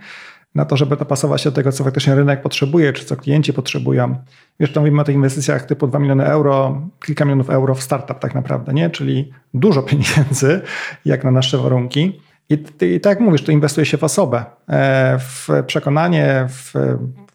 na 0.56 0.66
to, 0.66 0.78
żeby 0.78 0.98
dopasować 0.98 1.42
się 1.42 1.50
do 1.50 1.56
tego, 1.56 1.72
co 1.72 1.84
faktycznie 1.84 2.16
rynek 2.16 2.42
potrzebuje, 2.42 2.94
czy 2.94 3.06
co 3.06 3.16
klienci 3.16 3.54
potrzebują. 3.54 4.16
Wiesz, 4.60 4.72
to 4.72 4.80
mówimy 4.80 5.02
o 5.02 5.04
tych 5.04 5.16
inwestycjach 5.16 5.66
typu 5.66 5.88
2 5.88 6.00
miliony 6.00 6.26
euro, 6.26 6.82
kilka 7.06 7.26
milionów 7.26 7.50
euro 7.50 7.76
w 7.76 7.84
startup 7.84 8.20
tak 8.20 8.36
naprawdę, 8.36 8.74
nie? 8.74 8.90
Czyli 8.90 9.34
dużo 9.54 9.84
pieniędzy, 9.84 10.62
jak 11.06 11.24
na 11.24 11.32
nasze 11.32 11.58
warunki. 11.58 12.22
I, 12.50 12.64
i 12.82 13.00
tak 13.00 13.10
jak 13.10 13.20
mówisz, 13.20 13.44
to 13.44 13.52
inwestuje 13.52 13.86
się 13.86 13.98
w 13.98 14.04
osobę, 14.04 14.46
e, 14.70 15.20
w 15.20 15.48
przekonanie, 15.68 16.46
w, 16.50 16.74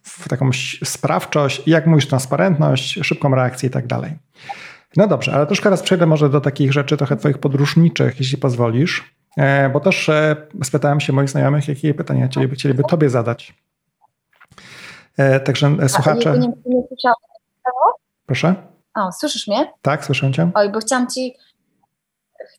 w 0.02 0.28
taką 0.28 0.50
sprawczość, 0.84 1.62
jak 1.66 1.86
mówisz, 1.86 2.06
transparentność, 2.06 2.98
szybką 3.02 3.34
reakcję 3.34 3.68
i 3.68 3.72
tak 3.72 3.86
dalej. 3.86 4.12
No 4.96 5.06
dobrze, 5.06 5.32
ale 5.32 5.46
troszkę 5.46 5.70
raz 5.70 5.82
przejdę 5.82 6.06
może 6.06 6.30
do 6.30 6.40
takich 6.40 6.72
rzeczy 6.72 6.96
trochę 6.96 7.16
twoich 7.16 7.38
podróżniczych, 7.38 8.20
jeśli 8.20 8.38
pozwolisz. 8.38 9.19
E, 9.36 9.70
bo 9.70 9.80
też 9.80 10.08
e, 10.08 10.36
spytałem 10.64 11.00
się 11.00 11.12
moich 11.12 11.30
znajomych, 11.30 11.68
jakie 11.68 11.94
pytania 11.94 12.28
chcieliby, 12.28 12.54
chcieliby 12.54 12.82
Tobie 12.84 13.10
zadać. 13.10 13.54
E, 15.16 15.40
także 15.40 15.88
słuchacze. 15.88 16.38
Nie, 16.38 16.48
nie, 16.48 16.52
nie 16.66 17.12
Proszę? 18.26 18.54
O, 18.94 19.12
słyszysz 19.12 19.48
mnie? 19.48 19.72
Tak, 19.82 20.04
słyszę 20.04 20.32
Cię. 20.32 20.50
Oj, 20.54 20.70
bo 20.70 20.78
chciałam 20.78 21.06
Ci. 21.06 21.36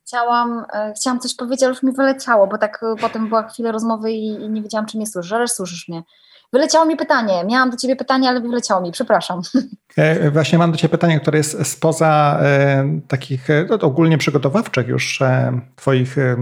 Chciałam, 0.05 0.65
chciałam 0.95 1.19
coś 1.19 1.36
powiedzieć, 1.36 1.63
ale 1.63 1.69
już 1.69 1.84
mi 1.84 1.91
wyleciało, 1.91 2.47
bo 2.47 2.57
tak 2.57 2.81
potem 3.01 3.29
była 3.29 3.47
chwila 3.47 3.71
rozmowy 3.71 4.12
i, 4.12 4.27
i 4.27 4.49
nie 4.49 4.62
wiedziałam, 4.62 4.86
czy 4.86 4.97
mnie 4.97 5.07
słyszysz, 5.07 5.31
ale 5.31 5.47
słyszysz 5.47 5.88
mnie. 5.88 6.03
Wyleciało 6.53 6.85
mi 6.85 6.97
pytanie. 6.97 7.43
Miałam 7.45 7.69
do 7.69 7.77
ciebie 7.77 7.95
pytanie, 7.95 8.29
ale 8.29 8.41
wyleciało 8.41 8.81
mi, 8.81 8.91
przepraszam. 8.91 9.41
Właśnie 10.33 10.57
mam 10.57 10.71
do 10.71 10.77
ciebie 10.77 10.91
pytanie, 10.91 11.19
które 11.19 11.37
jest 11.37 11.67
spoza 11.67 12.39
e, 12.41 12.99
takich 13.07 13.47
no, 13.69 13.79
ogólnie 13.79 14.17
przygotowawczych 14.17 14.87
już 14.87 15.21
e, 15.21 15.61
twoich 15.75 16.17
e, 16.17 16.35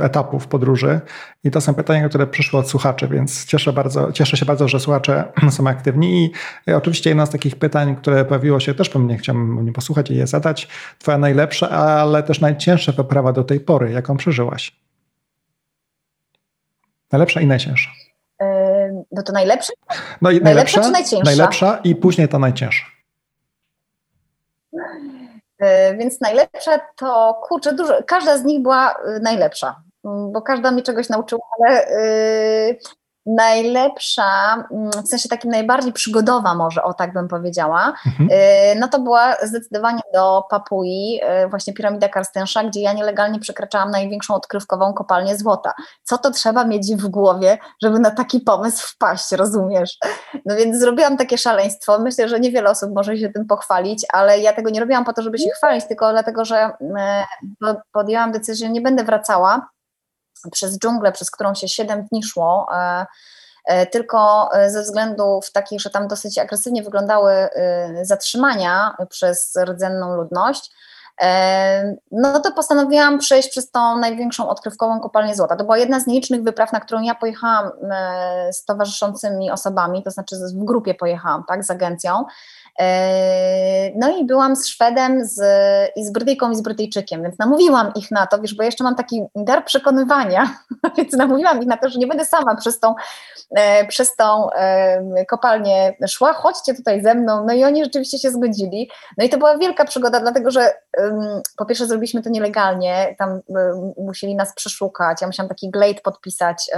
etapów 0.00 0.46
podróży. 0.46 1.00
I 1.44 1.50
to 1.50 1.60
są 1.60 1.74
pytania, 1.74 2.08
które 2.08 2.26
przyszły 2.26 2.58
od 2.58 2.70
słuchaczy, 2.70 3.08
więc 3.08 3.46
cieszę, 3.46 3.72
bardzo, 3.72 4.12
cieszę 4.12 4.36
się 4.36 4.46
bardzo, 4.46 4.68
że 4.68 4.80
słuchacze 4.80 5.32
są 5.56 5.66
aktywni. 5.66 6.24
I 6.24 6.30
e, 6.70 6.76
oczywiście 6.76 7.10
jedno 7.10 7.26
z 7.26 7.30
takich 7.30 7.56
pytań, 7.56 7.96
które 7.96 8.24
pojawiło 8.24 8.60
się 8.60 8.74
też 8.74 8.88
po 8.88 8.98
mnie, 8.98 9.18
chciałbym 9.18 9.66
nie 9.66 9.72
posłuchać 9.72 10.10
i 10.10 10.14
je 10.14 10.26
zadać. 10.26 10.68
Twoja 10.98 11.18
najlepsza, 11.18 11.70
ale 11.70 12.22
też 12.22 12.40
najcięższa 12.40 12.92
wyprawa 12.92 13.32
do 13.32 13.44
tej 13.44 13.60
pory, 13.60 13.92
jaką 13.92 14.16
przeżyłaś? 14.16 14.76
Najlepsza 17.12 17.40
i 17.40 17.46
najcięższa. 17.46 17.90
No 19.12 19.22
to 19.22 19.32
najlepsza? 19.32 19.72
No 20.20 20.30
i 20.30 20.40
najlepsza, 20.40 20.80
najlepsza 20.80 20.82
czy 20.82 20.90
najcięższa? 20.90 21.24
Najlepsza 21.24 21.80
i 21.84 21.96
później 21.96 22.28
ta 22.28 22.38
najcięższa. 22.38 22.86
E, 25.58 25.96
więc 25.96 26.20
najlepsze 26.20 26.80
to, 26.96 27.40
kurczę, 27.42 27.72
dużo, 27.72 27.98
każda 28.06 28.38
z 28.38 28.44
nich 28.44 28.62
była 28.62 28.94
y, 29.16 29.20
najlepsza, 29.20 29.82
bo 30.04 30.42
każda 30.42 30.70
mi 30.70 30.82
czegoś 30.82 31.08
nauczyła, 31.08 31.40
ale 31.58 31.86
yy, 32.68 32.78
najlepsza, 33.36 34.54
mm, 34.70 34.90
w 34.90 35.08
sensie 35.08 35.28
takim 35.28 35.50
najbardziej 35.50 35.92
przygodowa 35.92 36.54
może, 36.54 36.82
o 36.82 36.94
tak 36.94 37.12
bym 37.12 37.28
powiedziała, 37.28 37.92
mhm. 38.06 38.30
Y, 38.30 38.80
no 38.80 38.88
to 38.88 39.00
była 39.00 39.36
zdecydowanie 39.42 40.00
do 40.14 40.42
Papui, 40.50 41.20
y, 41.44 41.48
właśnie 41.48 41.72
piramida 41.72 42.08
Karstensza, 42.08 42.64
gdzie 42.64 42.80
ja 42.80 42.92
nielegalnie 42.92 43.38
przekraczałam 43.38 43.90
największą 43.90 44.34
odkrywkową 44.34 44.92
kopalnię 44.92 45.36
złota. 45.38 45.72
Co 46.02 46.18
to 46.18 46.30
trzeba 46.30 46.64
mieć 46.64 46.96
w 46.96 47.08
głowie, 47.08 47.58
żeby 47.82 47.98
na 47.98 48.10
taki 48.10 48.40
pomysł 48.40 48.86
wpaść, 48.86 49.32
rozumiesz? 49.32 49.98
No 50.46 50.56
więc 50.56 50.78
zrobiłam 50.78 51.16
takie 51.16 51.38
szaleństwo. 51.38 51.98
Myślę, 51.98 52.28
że 52.28 52.40
niewiele 52.40 52.70
osób 52.70 52.90
może 52.94 53.16
się 53.16 53.28
tym 53.28 53.46
pochwalić, 53.46 54.06
ale 54.12 54.38
ja 54.38 54.52
tego 54.52 54.70
nie 54.70 54.80
robiłam 54.80 55.04
po 55.04 55.12
to, 55.12 55.22
żeby 55.22 55.38
się 55.38 55.50
chwalić, 55.56 55.84
tylko 55.88 56.12
dlatego, 56.12 56.44
że 56.44 56.70
y, 57.64 57.74
podjęłam 57.92 58.32
decyzję, 58.32 58.66
że 58.66 58.72
nie 58.72 58.80
będę 58.80 59.04
wracała 59.04 59.68
przez 60.52 60.78
dżunglę, 60.78 61.12
przez 61.12 61.30
którą 61.30 61.54
się 61.54 61.68
7 61.68 62.06
dni 62.12 62.22
szło, 62.22 62.66
e, 62.74 63.06
e, 63.64 63.86
tylko 63.86 64.50
e, 64.54 64.70
ze 64.70 64.82
względów 64.82 65.52
takich, 65.52 65.80
że 65.80 65.90
tam 65.90 66.08
dosyć 66.08 66.38
agresywnie 66.38 66.82
wyglądały 66.82 67.48
zatrzymania 68.02 68.96
przez 69.08 69.58
rdzenną 69.64 70.16
ludność, 70.16 70.70
no 72.12 72.40
to 72.40 72.52
postanowiłam 72.52 73.18
przejść 73.18 73.48
przez 73.48 73.70
tą 73.70 73.98
największą 73.98 74.48
odkrywkową 74.48 75.00
kopalnię 75.00 75.34
złota. 75.34 75.56
To 75.56 75.64
była 75.64 75.78
jedna 75.78 76.00
z 76.00 76.06
nielicznych 76.06 76.42
wypraw, 76.42 76.72
na 76.72 76.80
którą 76.80 77.00
ja 77.00 77.14
pojechałam 77.14 77.70
z 78.52 78.64
towarzyszącymi 78.64 79.50
osobami, 79.50 80.02
to 80.02 80.10
znaczy 80.10 80.36
w 80.36 80.64
grupie 80.64 80.94
pojechałam, 80.94 81.44
tak, 81.48 81.64
z 81.64 81.70
agencją. 81.70 82.24
E, 82.78 83.90
no 83.96 84.16
i 84.16 84.24
byłam 84.24 84.56
z 84.56 84.66
Szwedem 84.66 85.24
z, 85.24 85.42
i 85.96 86.04
z 86.04 86.12
Brytyjką 86.12 86.50
i 86.50 86.56
z 86.56 86.60
Brytyjczykiem, 86.60 87.22
więc 87.22 87.38
namówiłam 87.38 87.92
ich 87.96 88.10
na 88.10 88.26
to, 88.26 88.38
wiesz, 88.40 88.54
bo 88.54 88.62
jeszcze 88.62 88.84
mam 88.84 88.94
taki 88.94 89.22
dar 89.34 89.64
przekonywania, 89.64 90.56
więc 90.96 91.12
namówiłam 91.12 91.60
ich 91.62 91.66
na 91.66 91.76
to, 91.76 91.88
że 91.88 91.98
nie 91.98 92.06
będę 92.06 92.24
sama 92.24 92.56
przez 92.56 92.80
tą, 92.80 92.94
e, 93.56 93.86
przez 93.86 94.16
tą 94.16 94.50
e, 94.50 95.26
kopalnię 95.26 95.96
szła, 96.08 96.32
chodźcie 96.32 96.74
tutaj 96.74 97.02
ze 97.02 97.14
mną, 97.14 97.44
no 97.46 97.52
i 97.52 97.64
oni 97.64 97.84
rzeczywiście 97.84 98.18
się 98.18 98.30
zgodzili. 98.30 98.90
No 99.18 99.24
i 99.24 99.28
to 99.28 99.38
była 99.38 99.58
wielka 99.58 99.84
przygoda, 99.84 100.20
dlatego 100.20 100.50
że 100.50 100.74
po 101.56 101.66
pierwsze 101.66 101.86
zrobiliśmy 101.86 102.22
to 102.22 102.30
nielegalnie, 102.30 103.14
tam 103.18 103.40
musieli 103.96 104.34
nas 104.34 104.54
przeszukać, 104.54 105.20
ja 105.20 105.26
musiałam 105.26 105.48
taki 105.48 105.70
glade 105.70 106.00
podpisać, 106.00 106.70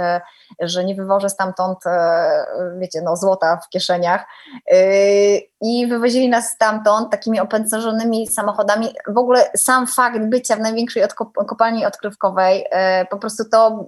że 0.59 0.85
nie 0.85 0.95
wywożę 0.95 1.29
stamtąd, 1.29 1.79
wiecie, 2.77 3.01
no 3.01 3.15
złota 3.15 3.59
w 3.65 3.69
kieszeniach. 3.69 4.25
I 5.61 5.82
wywozili 5.87 6.29
nas 6.29 6.49
stamtąd 6.49 7.11
takimi 7.11 7.39
opętarzonymi 7.39 8.27
samochodami. 8.27 8.87
W 9.07 9.17
ogóle 9.17 9.49
sam 9.57 9.87
fakt 9.87 10.19
bycia 10.19 10.55
w 10.55 10.59
największej 10.59 11.03
kopalni 11.47 11.85
odkrywkowej, 11.85 12.65
e, 12.71 13.05
po 13.05 13.17
prostu 13.17 13.43
to, 13.49 13.85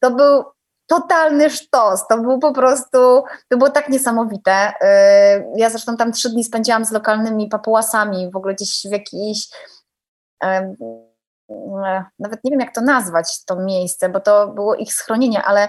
to 0.00 0.10
był 0.10 0.44
totalny 0.86 1.50
sztos, 1.50 2.06
to 2.06 2.18
był 2.18 2.38
po 2.38 2.52
prostu, 2.52 3.24
to 3.48 3.56
było 3.56 3.70
tak 3.70 3.88
niesamowite. 3.88 4.72
E, 4.80 5.52
ja 5.56 5.70
zresztą 5.70 5.96
tam 5.96 6.12
trzy 6.12 6.30
dni 6.30 6.44
spędziłam 6.44 6.84
z 6.84 6.92
lokalnymi 6.92 7.48
papułasami, 7.48 8.30
w 8.30 8.36
ogóle 8.36 8.54
gdzieś 8.54 8.82
w 8.88 8.92
jakiejś 8.92 9.48
e, 10.44 10.74
nawet 12.18 12.44
nie 12.44 12.50
wiem 12.50 12.60
jak 12.60 12.74
to 12.74 12.80
nazwać, 12.80 13.44
to 13.44 13.56
miejsce, 13.56 14.08
bo 14.08 14.20
to 14.20 14.48
było 14.48 14.74
ich 14.74 14.92
schronienie, 14.92 15.42
ale 15.42 15.68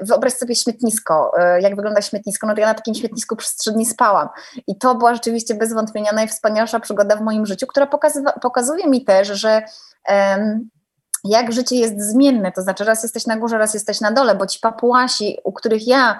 wyobraź 0.00 0.32
sobie 0.32 0.54
śmietnisko, 0.54 1.32
e, 1.38 1.60
jak 1.60 1.76
wygląda 1.76 2.02
śmietnisko, 2.02 2.46
no 2.46 2.54
to 2.54 2.60
ja 2.60 2.66
na 2.66 2.74
takim 2.74 2.94
śmietnisku 2.94 3.36
przez 3.36 3.56
trzy 3.56 3.72
dni 3.72 3.86
spałam. 3.86 4.28
I 4.66 4.78
to 4.78 4.94
była 4.94 5.14
rzeczywiście 5.14 5.54
bez 5.54 5.72
wątpienia 5.72 6.12
najwspanialsza 6.12 6.80
przygoda 6.80 7.16
w 7.16 7.20
moim 7.20 7.46
życiu, 7.46 7.66
która 7.66 7.88
pokazuje 8.42 8.86
mi 8.86 9.04
też, 9.04 9.28
że 9.28 9.62
um, 10.08 10.70
jak 11.28 11.52
życie 11.52 11.76
jest 11.76 12.00
zmienne, 12.00 12.52
to 12.52 12.62
znaczy 12.62 12.84
raz 12.84 13.02
jesteś 13.02 13.26
na 13.26 13.36
górze, 13.36 13.58
raz 13.58 13.74
jesteś 13.74 14.00
na 14.00 14.12
dole, 14.12 14.34
bo 14.34 14.46
ci 14.46 14.60
papułasi, 14.60 15.38
u 15.44 15.52
których 15.52 15.86
ja 15.86 16.18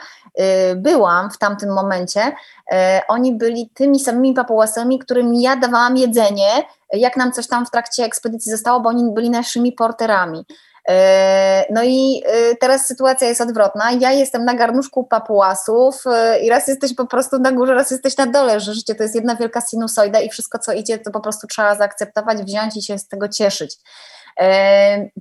y, 0.73 0.77
byłam 0.77 1.31
w 1.31 1.39
tamtym 1.39 1.73
momencie, 1.73 2.21
y, 2.27 2.75
oni 3.09 3.33
byli 3.33 3.71
tymi 3.75 4.01
samymi 4.01 4.35
papułasami, 4.35 4.99
którym 4.99 5.35
ja 5.35 5.57
dawałam 5.57 5.97
jedzenie, 5.97 6.51
jak 6.93 7.17
nam 7.17 7.33
coś 7.33 7.47
tam 7.47 7.67
w 7.67 7.71
trakcie 7.71 8.05
ekspedycji 8.05 8.53
zostało, 8.53 8.81
bo 8.81 8.89
oni 8.89 9.13
byli 9.13 9.31
naszymi 9.31 9.73
porterami. 9.73 10.47
E, 10.89 11.65
no 11.71 11.83
i 11.85 12.23
e, 12.27 12.57
teraz 12.57 12.87
sytuacja 12.87 13.29
jest 13.29 13.41
odwrotna. 13.41 13.93
Ja 13.93 14.13
jestem 14.13 14.45
na 14.45 14.55
garnuszku 14.55 15.05
papułasów 15.05 16.03
e, 16.07 16.41
i 16.41 16.51
raz 16.51 16.69
jesteś 16.69 16.95
po 16.95 17.07
prostu 17.07 17.39
na 17.39 17.53
górze, 17.53 17.75
raz 17.75 17.91
jesteś 17.91 18.17
na 18.17 18.27
dole, 18.27 18.61
że 18.61 18.75
życie 18.75 18.95
to 18.95 19.03
jest 19.03 19.15
jedna 19.15 19.37
wielka 19.37 19.61
sinusoida 19.61 20.21
i 20.21 20.29
wszystko, 20.29 20.59
co 20.59 20.73
idzie, 20.73 20.99
to 20.99 21.11
po 21.11 21.21
prostu 21.21 21.47
trzeba 21.47 21.75
zaakceptować, 21.75 22.39
wziąć 22.39 22.77
i 22.77 22.83
się 22.83 22.99
z 22.99 23.09
tego 23.09 23.29
cieszyć. 23.29 23.77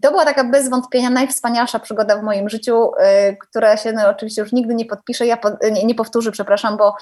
To 0.02 0.12
była 0.12 0.26
taka 0.26 0.44
bez 0.44 0.70
wątpienia 0.70 1.10
najwspanialsza 1.10 1.80
przygoda 1.80 2.18
w 2.18 2.24
moim 2.24 2.50
życiu, 2.50 2.92
która 3.40 3.78
się 3.78 3.92
no, 3.92 4.10
oczywiście 4.10 4.42
już 4.42 4.52
nigdy 4.52 4.76
nie 4.76 4.86
podpisze, 4.86 5.26
ja 5.26 5.38
nie, 5.72 5.84
nie 5.84 5.96
powtórzy, 5.96 6.32
przepraszam, 6.32 6.78
bo 6.78 6.96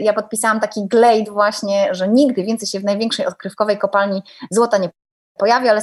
ja 0.00 0.12
podpisałam 0.12 0.60
taki 0.60 0.88
glade 0.88 1.30
właśnie, 1.30 1.88
że 1.90 2.08
nigdy 2.08 2.42
więcej 2.42 2.68
się 2.68 2.80
w 2.80 2.84
największej 2.84 3.26
odkrywkowej 3.26 3.78
kopalni 3.78 4.22
złota 4.50 4.78
nie 4.78 4.90
pojawi, 5.38 5.68
ale 5.68 5.82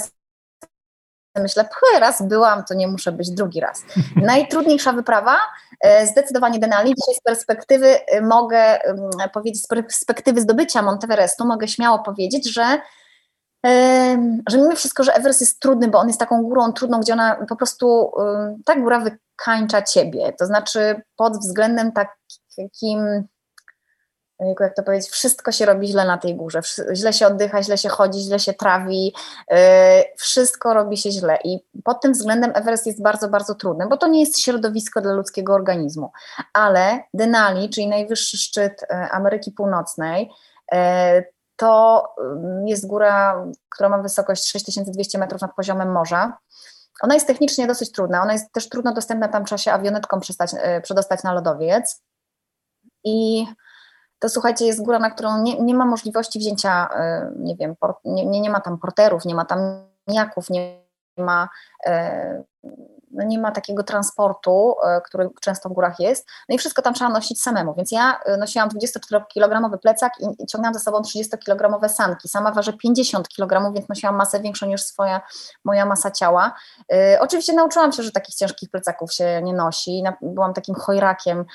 myślę, 1.35 1.65
pchy, 1.65 1.99
raz 1.99 2.21
byłam, 2.21 2.63
to 2.63 2.73
nie 2.73 2.87
muszę 2.87 3.11
być 3.11 3.31
drugi 3.31 3.59
raz. 3.59 3.83
Najtrudniejsza 4.15 4.93
wyprawa, 4.93 5.37
e, 5.81 6.07
zdecydowanie 6.07 6.59
Denali. 6.59 6.93
Dzisiaj 6.95 7.15
z 7.15 7.21
perspektywy 7.21 8.05
e, 8.07 8.21
mogę 8.21 8.79
powiedzieć, 9.33 9.63
z 9.63 9.67
perspektywy 9.67 10.41
zdobycia 10.41 10.81
Monteverestu 10.81 11.45
mogę 11.45 11.67
śmiało 11.67 11.99
powiedzieć, 11.99 12.53
że 12.53 12.81
że 14.49 14.57
mimo 14.57 14.75
wszystko, 14.75 15.03
że 15.03 15.13
Everest 15.13 15.41
jest 15.41 15.59
trudny, 15.59 15.87
bo 15.87 15.99
on 15.99 16.07
jest 16.07 16.19
taką 16.19 16.43
górą 16.43 16.73
trudną, 16.73 16.99
gdzie 16.99 17.13
ona 17.13 17.45
po 17.49 17.55
prostu, 17.55 18.11
ta 18.65 18.75
góra 18.75 18.99
wykańcza 18.99 19.81
ciebie, 19.81 20.33
to 20.39 20.45
znaczy 20.45 21.01
pod 21.15 21.37
względem 21.37 21.91
takim 21.91 23.27
jak 24.59 24.75
to 24.75 24.83
powiedzieć, 24.83 25.09
wszystko 25.09 25.51
się 25.51 25.65
robi 25.65 25.87
źle 25.87 26.05
na 26.05 26.17
tej 26.17 26.35
górze, 26.35 26.61
źle 26.93 27.13
się 27.13 27.27
oddycha, 27.27 27.63
źle 27.63 27.77
się 27.77 27.89
chodzi, 27.89 28.19
źle 28.19 28.39
się 28.39 28.53
trawi, 28.53 29.13
yy, 29.51 29.57
wszystko 30.17 30.73
robi 30.73 30.97
się 30.97 31.11
źle 31.11 31.37
i 31.43 31.59
pod 31.83 32.01
tym 32.01 32.13
względem 32.13 32.51
Everest 32.55 32.85
jest 32.87 33.01
bardzo, 33.01 33.29
bardzo 33.29 33.55
trudny, 33.55 33.87
bo 33.87 33.97
to 33.97 34.07
nie 34.07 34.19
jest 34.19 34.39
środowisko 34.39 35.01
dla 35.01 35.13
ludzkiego 35.13 35.53
organizmu, 35.53 36.11
ale 36.53 36.99
Denali, 37.13 37.69
czyli 37.69 37.87
najwyższy 37.87 38.37
szczyt 38.37 38.81
yy, 38.89 39.11
Ameryki 39.11 39.51
Północnej, 39.51 40.31
yy, 40.71 40.77
to 41.55 42.07
jest 42.65 42.87
góra, 42.87 43.45
która 43.69 43.89
ma 43.89 43.97
wysokość 43.97 44.47
6200 44.47 45.17
metrów 45.17 45.41
nad 45.41 45.55
poziomem 45.55 45.91
morza. 45.91 46.37
Ona 47.01 47.13
jest 47.13 47.27
technicznie 47.27 47.67
dosyć 47.67 47.91
trudna, 47.91 48.21
ona 48.21 48.33
jest 48.33 48.51
też 48.51 48.69
trudno 48.69 48.93
dostępna, 48.93 49.27
tam 49.27 49.45
trzeba 49.45 49.57
się 49.57 49.71
awionetką 49.71 50.19
przestać, 50.19 50.51
przedostać 50.83 51.23
na 51.23 51.33
lodowiec. 51.33 52.03
I 53.03 53.45
to 54.21 54.29
słuchajcie, 54.29 54.65
jest 54.65 54.83
góra, 54.83 54.99
na 54.99 55.11
którą 55.11 55.41
nie, 55.41 55.59
nie 55.59 55.73
ma 55.73 55.85
możliwości 55.85 56.39
wzięcia, 56.39 56.89
nie 57.35 57.55
wiem, 57.55 57.75
nie, 58.05 58.41
nie, 58.41 58.49
ma 58.49 58.59
tam 58.59 58.77
porterów, 58.77 59.25
nie 59.25 59.35
ma 59.35 59.45
tam 59.45 59.59
nijaków, 60.07 60.49
nie 60.49 60.81
ma 61.17 61.49
no 63.13 63.23
nie 63.23 63.39
ma 63.39 63.51
takiego 63.51 63.83
transportu, 63.83 64.75
e, 64.87 65.01
który 65.01 65.29
często 65.41 65.69
w 65.69 65.73
górach 65.73 65.99
jest, 65.99 66.27
no 66.49 66.55
i 66.55 66.57
wszystko 66.57 66.81
tam 66.81 66.93
trzeba 66.93 67.09
nosić 67.09 67.41
samemu, 67.41 67.73
więc 67.73 67.91
ja 67.91 68.19
e, 68.25 68.37
nosiłam 68.37 68.69
24-kilogramowy 68.69 69.77
plecak 69.77 70.13
i, 70.19 70.45
ciągnęłam 70.47 70.73
ze 70.73 70.79
sobą 70.79 71.01
30-kilogramowe 71.01 71.89
sanki, 71.89 72.27
sama 72.27 72.51
ważę 72.51 72.73
50 72.73 73.27
kg, 73.29 73.73
więc 73.73 73.89
nosiłam 73.89 74.15
masę 74.15 74.39
większą 74.39 74.65
niż 74.65 74.81
swoja, 74.81 75.21
moja 75.63 75.85
masa 75.85 76.11
ciała. 76.11 76.53
E, 76.93 77.17
oczywiście 77.21 77.53
nauczyłam 77.53 77.91
się, 77.91 78.03
że 78.03 78.11
takich 78.11 78.35
ciężkich 78.35 78.69
plecaków 78.69 79.13
się 79.13 79.41
nie 79.43 79.53
nosi, 79.53 80.03
byłam 80.21 80.53
takim 80.53 80.75
chojrakiem, 80.75 81.45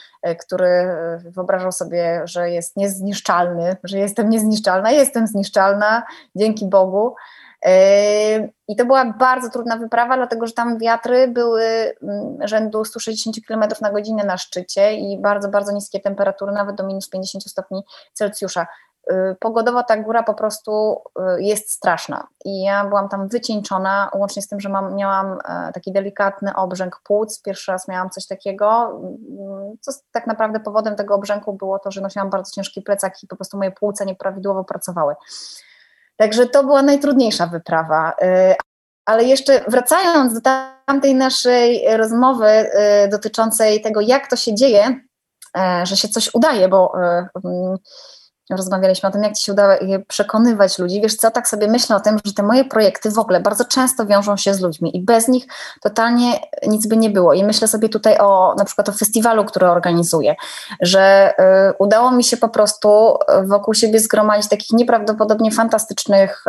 który 0.41 0.97
wyobrażał 1.19 1.73
sobie, 1.73 2.23
że 2.25 2.51
jest 2.51 2.77
niezniszczalny, 2.77 3.77
że 3.85 3.99
jestem 3.99 4.31
niezniszczalna, 4.31 4.91
jestem 4.91 5.27
zniszczalna, 5.27 6.03
dzięki 6.37 6.67
Bogu, 6.67 7.15
i 8.69 8.77
to 8.77 8.85
była 8.85 9.05
bardzo 9.05 9.51
trudna 9.51 9.77
wyprawa, 9.77 10.17
dlatego 10.17 10.47
że 10.47 10.53
tam 10.53 10.79
wiatry 10.79 11.29
były 11.29 11.63
mm, 12.03 12.49
rzędu 12.49 12.85
160 12.85 13.37
km 13.49 13.65
na 13.81 13.91
godzinę 13.91 14.25
na 14.25 14.37
szczycie 14.37 14.93
i 14.93 15.19
bardzo, 15.21 15.49
bardzo 15.49 15.73
niskie 15.73 16.01
temperatury, 16.01 16.53
nawet 16.53 16.77
do 16.77 16.87
minus 16.87 17.09
50 17.09 17.45
stopni 17.45 17.83
Celsjusza. 18.13 18.67
Y, 19.11 19.37
pogodowo 19.41 19.83
ta 19.83 19.97
góra 19.97 20.23
po 20.23 20.35
prostu 20.35 21.03
y, 21.39 21.43
jest 21.43 21.71
straszna 21.71 22.27
i 22.45 22.63
ja 22.63 22.85
byłam 22.85 23.09
tam 23.09 23.29
wycieńczona, 23.29 24.11
łącznie 24.15 24.43
z 24.43 24.49
tym, 24.49 24.61
że 24.61 24.69
mam, 24.69 24.95
miałam 24.95 25.39
e, 25.49 25.73
taki 25.73 25.93
delikatny 25.93 26.55
obrzęk 26.55 27.01
płuc, 27.05 27.43
pierwszy 27.43 27.73
raz 27.73 27.89
miałam 27.89 28.11
coś 28.11 28.27
takiego, 28.27 29.01
mm, 29.39 29.77
co 29.81 29.93
tak 30.13 30.27
naprawdę 30.27 30.61
powodem 30.61 30.97
tego 30.97 31.15
obrzęku 31.15 31.53
było 31.53 31.79
to, 31.79 31.91
że 31.91 32.01
nosiłam 32.01 32.31
bardzo 32.31 32.53
ciężki 32.53 32.83
plecak 32.83 33.23
i 33.23 33.27
po 33.27 33.37
prostu 33.37 33.57
moje 33.59 33.71
płuca 33.71 34.05
nieprawidłowo 34.05 34.65
pracowały. 34.65 35.15
Także 36.17 36.47
to 36.47 36.65
była 36.65 36.83
najtrudniejsza 36.83 37.47
wyprawa. 37.47 38.13
Y, 38.23 38.55
ale 39.05 39.25
jeszcze 39.25 39.65
wracając 39.69 40.35
do 40.35 40.41
tamtej 40.87 41.15
naszej 41.15 41.97
rozmowy 41.97 42.49
y, 42.49 43.09
dotyczącej 43.09 43.81
tego, 43.81 44.01
jak 44.01 44.31
to 44.31 44.37
się 44.37 44.55
dzieje, 44.55 45.01
y, 45.57 45.87
że 45.87 45.97
się 45.97 46.09
coś 46.09 46.35
udaje, 46.35 46.69
bo 46.69 46.93
mm, 47.45 47.77
rozmawialiśmy 48.51 49.09
o 49.09 49.13
tym, 49.13 49.23
jak 49.23 49.33
ci 49.33 49.45
się 49.45 49.53
udało 49.53 49.73
przekonywać 50.09 50.79
ludzi. 50.79 51.01
Wiesz 51.01 51.17
co, 51.17 51.31
tak 51.31 51.49
sobie 51.49 51.69
myślę 51.69 51.97
o 51.97 52.01
tym, 52.01 52.19
że 52.25 52.33
te 52.33 52.43
moje 52.43 52.65
projekty 52.65 53.11
w 53.11 53.19
ogóle 53.19 53.41
bardzo 53.41 53.65
często 53.65 54.07
wiążą 54.07 54.37
się 54.37 54.55
z 54.55 54.61
ludźmi 54.61 54.97
i 54.97 55.01
bez 55.01 55.29
nich 55.29 55.47
totalnie 55.83 56.41
nic 56.67 56.87
by 56.87 56.97
nie 56.97 57.11
było. 57.11 57.35
I 57.35 57.45
myślę 57.45 57.69
sobie 57.69 57.89
tutaj 57.89 58.19
o 58.19 58.55
na 58.59 58.65
przykład 58.65 58.89
o 58.89 58.93
festiwalu, 58.93 59.45
który 59.45 59.67
organizuję, 59.67 60.35
że 60.81 61.35
y, 61.71 61.75
udało 61.79 62.11
mi 62.11 62.25
się 62.25 62.37
po 62.37 62.49
prostu 62.49 63.19
wokół 63.45 63.75
siebie 63.75 64.01
zgromadzić 64.01 64.51
takich 64.51 64.71
nieprawdopodobnie 64.73 65.51
fantastycznych, 65.51 66.45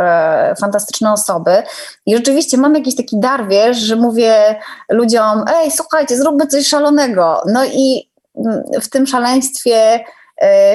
y, 0.52 0.56
fantastyczne 0.56 1.14
osoby. 1.14 1.64
I 2.06 2.16
rzeczywiście 2.16 2.58
mam 2.58 2.76
jakiś 2.76 2.96
taki 2.96 3.20
dar, 3.20 3.48
wiesz, 3.48 3.78
że 3.78 3.96
mówię 3.96 4.60
ludziom, 4.90 5.46
ej, 5.56 5.72
słuchajcie, 5.72 6.18
zróbmy 6.18 6.48
coś 6.48 6.68
szalonego. 6.68 7.42
No 7.46 7.66
i 7.66 8.10
mm, 8.36 8.64
w 8.82 8.90
tym 8.90 9.08
szaleństwie 9.08 10.00
E, 10.00 10.17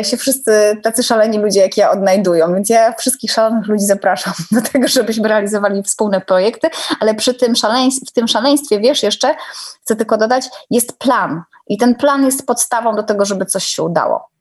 się 0.03 0.17
wszyscy 0.17 0.81
tacy 0.83 1.03
szaleni 1.03 1.39
ludzie 1.39 1.61
jak 1.61 1.77
ja 1.77 1.91
odnajdują. 1.91 2.55
Więc 2.55 2.69
ja 2.69 2.93
wszystkich 2.93 3.33
szalonych 3.33 3.67
ludzi 3.67 3.85
zapraszam 3.85 4.35
do 4.51 4.63
tego, 4.63 4.89
żebyśmy 4.89 5.29
realizowali 5.29 5.83
wspólne 5.83 6.21
projekty, 6.21 6.69
ale 7.01 7.15
przy 7.15 7.35
tym 7.35 7.57
szaleństwie, 7.57 8.07
w 8.07 8.13
tym 8.13 8.29
szaleństwie, 8.29 8.81
wiesz, 8.81 9.03
jeszcze 9.03 9.35
chcę 9.83 9.97
tylko 9.97 10.19
dodać, 10.19 10.45
jest 10.71 10.99
plan. 10.99 11.43
I 11.69 11.79
ten 11.79 11.95
plan 11.95 12.25
jest 12.25 12.47
podstawą 12.47 12.95
do 12.95 13.03
tego, 13.03 13.25
żeby 13.25 13.47
coś 13.47 13.65
się 13.65 13.83
udało. 13.83 14.33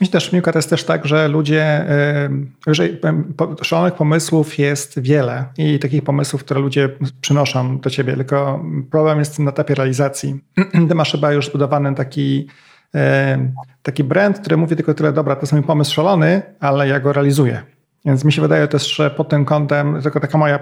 Myślę 0.00 0.12
też, 0.12 0.32
Miłka, 0.32 0.52
to 0.52 0.58
jest 0.58 0.70
też 0.70 0.84
tak, 0.84 1.06
że 1.06 1.28
ludzie, 1.28 1.86
jeżeli 2.66 2.98
szalonych 3.62 3.94
pomysłów 3.94 4.58
jest 4.58 5.00
wiele 5.00 5.44
i 5.58 5.78
takich 5.78 6.04
pomysłów, 6.04 6.44
które 6.44 6.60
ludzie 6.60 6.88
przynoszą 7.20 7.78
do 7.78 7.90
ciebie, 7.90 8.14
tylko 8.14 8.64
problem 8.90 9.18
jest 9.18 9.38
na 9.38 9.50
etapie 9.50 9.74
realizacji. 9.74 10.40
Ty 10.88 10.94
masz 10.94 11.12
chyba 11.12 11.32
już 11.32 11.46
zbudowany 11.46 11.94
taki 11.94 12.48
taki 13.82 14.04
brand, 14.04 14.38
który 14.38 14.56
mówi 14.56 14.76
tylko 14.76 14.94
tyle, 14.94 15.12
dobra, 15.12 15.36
to 15.36 15.42
jest 15.42 15.52
mój 15.52 15.62
pomysł 15.62 15.94
szalony, 15.94 16.42
ale 16.60 16.88
ja 16.88 17.00
go 17.00 17.12
realizuję. 17.12 17.62
Więc 18.04 18.24
mi 18.24 18.32
się 18.32 18.42
wydaje 18.42 18.68
też, 18.68 18.96
że 18.96 19.10
pod 19.10 19.28
tym 19.28 19.44
kątem, 19.44 20.02
tylko 20.02 20.20
taka 20.20 20.38
moja 20.38 20.58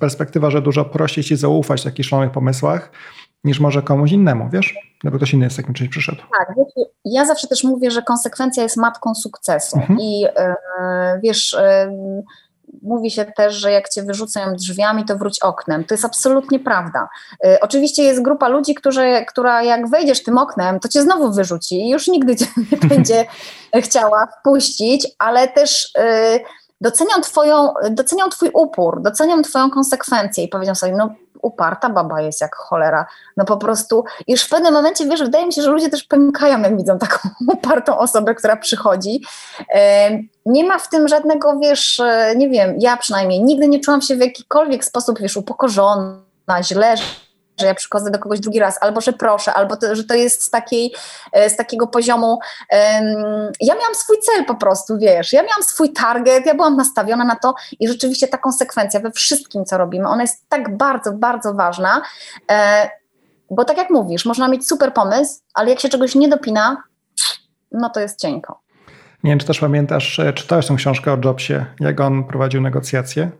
perspektywa, 0.00 0.50
że 0.50 0.62
dużo 0.62 0.84
prościej 0.84 1.24
ci 1.24 1.36
zaufać 1.36 1.80
w 1.80 1.84
takich 1.84 2.06
szalonych 2.06 2.32
pomysłach, 2.32 2.90
niż 3.44 3.60
może 3.60 3.82
komuś 3.82 4.12
innemu, 4.12 4.48
wiesz? 4.52 4.74
Gdyby 5.00 5.16
ktoś 5.16 5.34
inny 5.34 5.50
z 5.50 5.56
takim 5.56 5.74
czymś 5.74 5.90
przyszedł. 5.90 6.18
Tak, 6.38 6.56
ja 7.04 7.26
zawsze 7.26 7.48
też 7.48 7.64
mówię, 7.64 7.90
że 7.90 8.02
konsekwencja 8.02 8.62
jest 8.62 8.76
matką 8.76 9.14
sukcesu. 9.14 9.78
Mhm. 9.78 9.98
I 10.00 10.20
yy, 10.20 10.28
wiesz, 11.22 11.56
yy, 11.88 12.22
mówi 12.82 13.10
się 13.10 13.24
też, 13.24 13.54
że 13.54 13.72
jak 13.72 13.88
cię 13.88 14.02
wyrzucają 14.02 14.54
drzwiami, 14.54 15.04
to 15.04 15.16
wróć 15.16 15.40
oknem. 15.40 15.84
To 15.84 15.94
jest 15.94 16.04
absolutnie 16.04 16.58
prawda. 16.58 17.08
Y, 17.46 17.60
oczywiście 17.60 18.02
jest 18.02 18.22
grupa 18.22 18.48
ludzi, 18.48 18.74
którzy, 18.74 19.24
która 19.28 19.62
jak 19.62 19.90
wejdziesz 19.90 20.22
tym 20.22 20.38
oknem, 20.38 20.80
to 20.80 20.88
cię 20.88 21.02
znowu 21.02 21.32
wyrzuci 21.32 21.80
i 21.80 21.90
już 21.90 22.08
nigdy 22.08 22.36
cię 22.36 22.46
nie 22.72 22.88
będzie 22.88 23.26
chciała 23.74 24.26
wpuścić, 24.40 25.06
ale 25.18 25.48
też 25.48 25.92
y, 25.98 26.40
docenią, 26.80 27.20
twoją, 27.22 27.74
docenią 27.90 28.28
twój 28.28 28.50
upór, 28.54 29.02
docenią 29.02 29.42
twoją 29.42 29.70
konsekwencję 29.70 30.44
i 30.44 30.48
powiedzą 30.48 30.74
sobie, 30.74 30.92
no 30.92 31.14
uparta 31.42 31.90
baba 31.90 32.20
jest 32.20 32.40
jak 32.40 32.56
cholera. 32.56 33.06
No 33.36 33.44
po 33.44 33.56
prostu, 33.56 34.04
już 34.28 34.42
w 34.42 34.48
pewnym 34.48 34.74
momencie, 34.74 35.06
wiesz, 35.06 35.22
wydaje 35.22 35.46
mi 35.46 35.52
się, 35.52 35.62
że 35.62 35.70
ludzie 35.70 35.90
też 35.90 36.04
pękają, 36.04 36.60
jak 36.62 36.76
widzą 36.76 36.98
taką 36.98 37.28
upartą 37.54 37.98
osobę, 37.98 38.34
która 38.34 38.56
przychodzi. 38.56 39.24
Nie 40.46 40.64
ma 40.64 40.78
w 40.78 40.88
tym 40.88 41.08
żadnego, 41.08 41.58
wiesz, 41.58 42.00
e, 42.00 42.34
nie 42.36 42.48
wiem, 42.48 42.74
ja 42.78 42.96
przynajmniej 42.96 43.42
nigdy 43.42 43.68
nie 43.68 43.80
czułam 43.80 44.02
się 44.02 44.16
w 44.16 44.20
jakikolwiek 44.20 44.84
sposób, 44.84 45.20
wiesz, 45.20 45.36
upokorzona, 45.36 46.16
źle, 46.62 46.94
że 47.60 47.66
ja 47.66 47.74
przychodzę 47.74 48.10
do 48.10 48.18
kogoś 48.18 48.40
drugi 48.40 48.58
raz, 48.58 48.78
albo 48.82 49.00
że 49.00 49.12
proszę, 49.12 49.54
albo 49.54 49.76
to, 49.76 49.96
że 49.96 50.04
to 50.04 50.14
jest 50.14 50.42
z, 50.42 50.50
takiej, 50.50 50.94
e, 51.32 51.50
z 51.50 51.56
takiego 51.56 51.86
poziomu. 51.86 52.38
Um, 52.72 53.52
ja 53.60 53.74
miałam 53.74 53.94
swój 53.94 54.16
cel 54.18 54.44
po 54.44 54.54
prostu, 54.54 54.98
wiesz, 54.98 55.32
ja 55.32 55.42
miałam 55.42 55.62
swój 55.62 55.92
target, 55.92 56.46
ja 56.46 56.54
byłam 56.54 56.76
nastawiona 56.76 57.24
na 57.24 57.36
to 57.36 57.54
i 57.80 57.88
rzeczywiście 57.88 58.28
ta 58.28 58.38
konsekwencja 58.38 59.00
we 59.00 59.10
wszystkim, 59.10 59.64
co 59.64 59.78
robimy, 59.78 60.08
ona 60.08 60.22
jest 60.22 60.48
tak 60.48 60.76
bardzo, 60.76 61.12
bardzo 61.12 61.54
ważna. 61.54 62.02
E, 62.50 62.90
bo 63.50 63.64
tak 63.64 63.76
jak 63.76 63.90
mówisz, 63.90 64.24
można 64.24 64.48
mieć 64.48 64.68
super 64.68 64.94
pomysł, 64.94 65.40
ale 65.54 65.70
jak 65.70 65.80
się 65.80 65.88
czegoś 65.88 66.14
nie 66.14 66.28
dopina, 66.28 66.82
no 67.72 67.90
to 67.90 68.00
jest 68.00 68.20
cienko. 68.20 68.60
Nie 69.24 69.30
wiem, 69.30 69.38
czy 69.38 69.46
też 69.46 69.60
pamiętasz, 69.60 70.18
e, 70.18 70.32
czytałeś 70.32 70.66
tę 70.66 70.74
książkę 70.74 71.12
o 71.12 71.18
Jobsie, 71.24 71.66
jak 71.80 72.00
on 72.00 72.24
prowadził 72.24 72.60
negocjacje? 72.60 73.30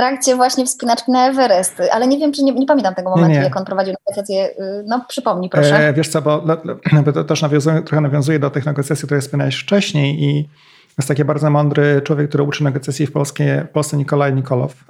Trakcie 0.00 0.36
właśnie 0.36 0.66
wspinaczki 0.66 1.12
na 1.12 1.28
Everest, 1.28 1.82
ale 1.92 2.06
nie 2.06 2.18
wiem, 2.18 2.32
czy 2.32 2.42
nie, 2.42 2.52
nie 2.52 2.66
pamiętam 2.66 2.94
tego 2.94 3.10
momentu, 3.10 3.32
nie, 3.32 3.38
nie. 3.38 3.44
jak 3.44 3.56
on 3.56 3.64
prowadził 3.64 3.94
negocjacje. 4.06 4.50
Y, 4.50 4.84
no 4.86 5.04
przypomnij 5.08 5.50
proszę. 5.50 5.88
E, 5.88 5.92
wiesz 5.92 6.08
co, 6.08 6.22
bo, 6.22 6.44
bo 7.04 7.12
to 7.12 7.24
też 7.24 7.42
nawiązuje, 7.42 7.82
trochę 7.82 8.00
nawiązuje 8.00 8.38
do 8.38 8.50
tych 8.50 8.66
negocjacji, 8.66 9.06
które 9.06 9.20
wspomniałeś 9.20 9.56
wcześniej 9.56 10.24
i 10.24 10.48
jest 11.00 11.08
taki 11.08 11.24
bardzo 11.24 11.50
mądry 11.50 12.00
człowiek, 12.04 12.28
który 12.28 12.44
uczy 12.44 12.64
negocjacji 12.64 13.06
w, 13.06 13.12
Polskie, 13.12 13.66
w 13.70 13.72
Polsce, 13.72 13.96
Nikolaj 13.96 14.34
Nikolow. 14.34 14.84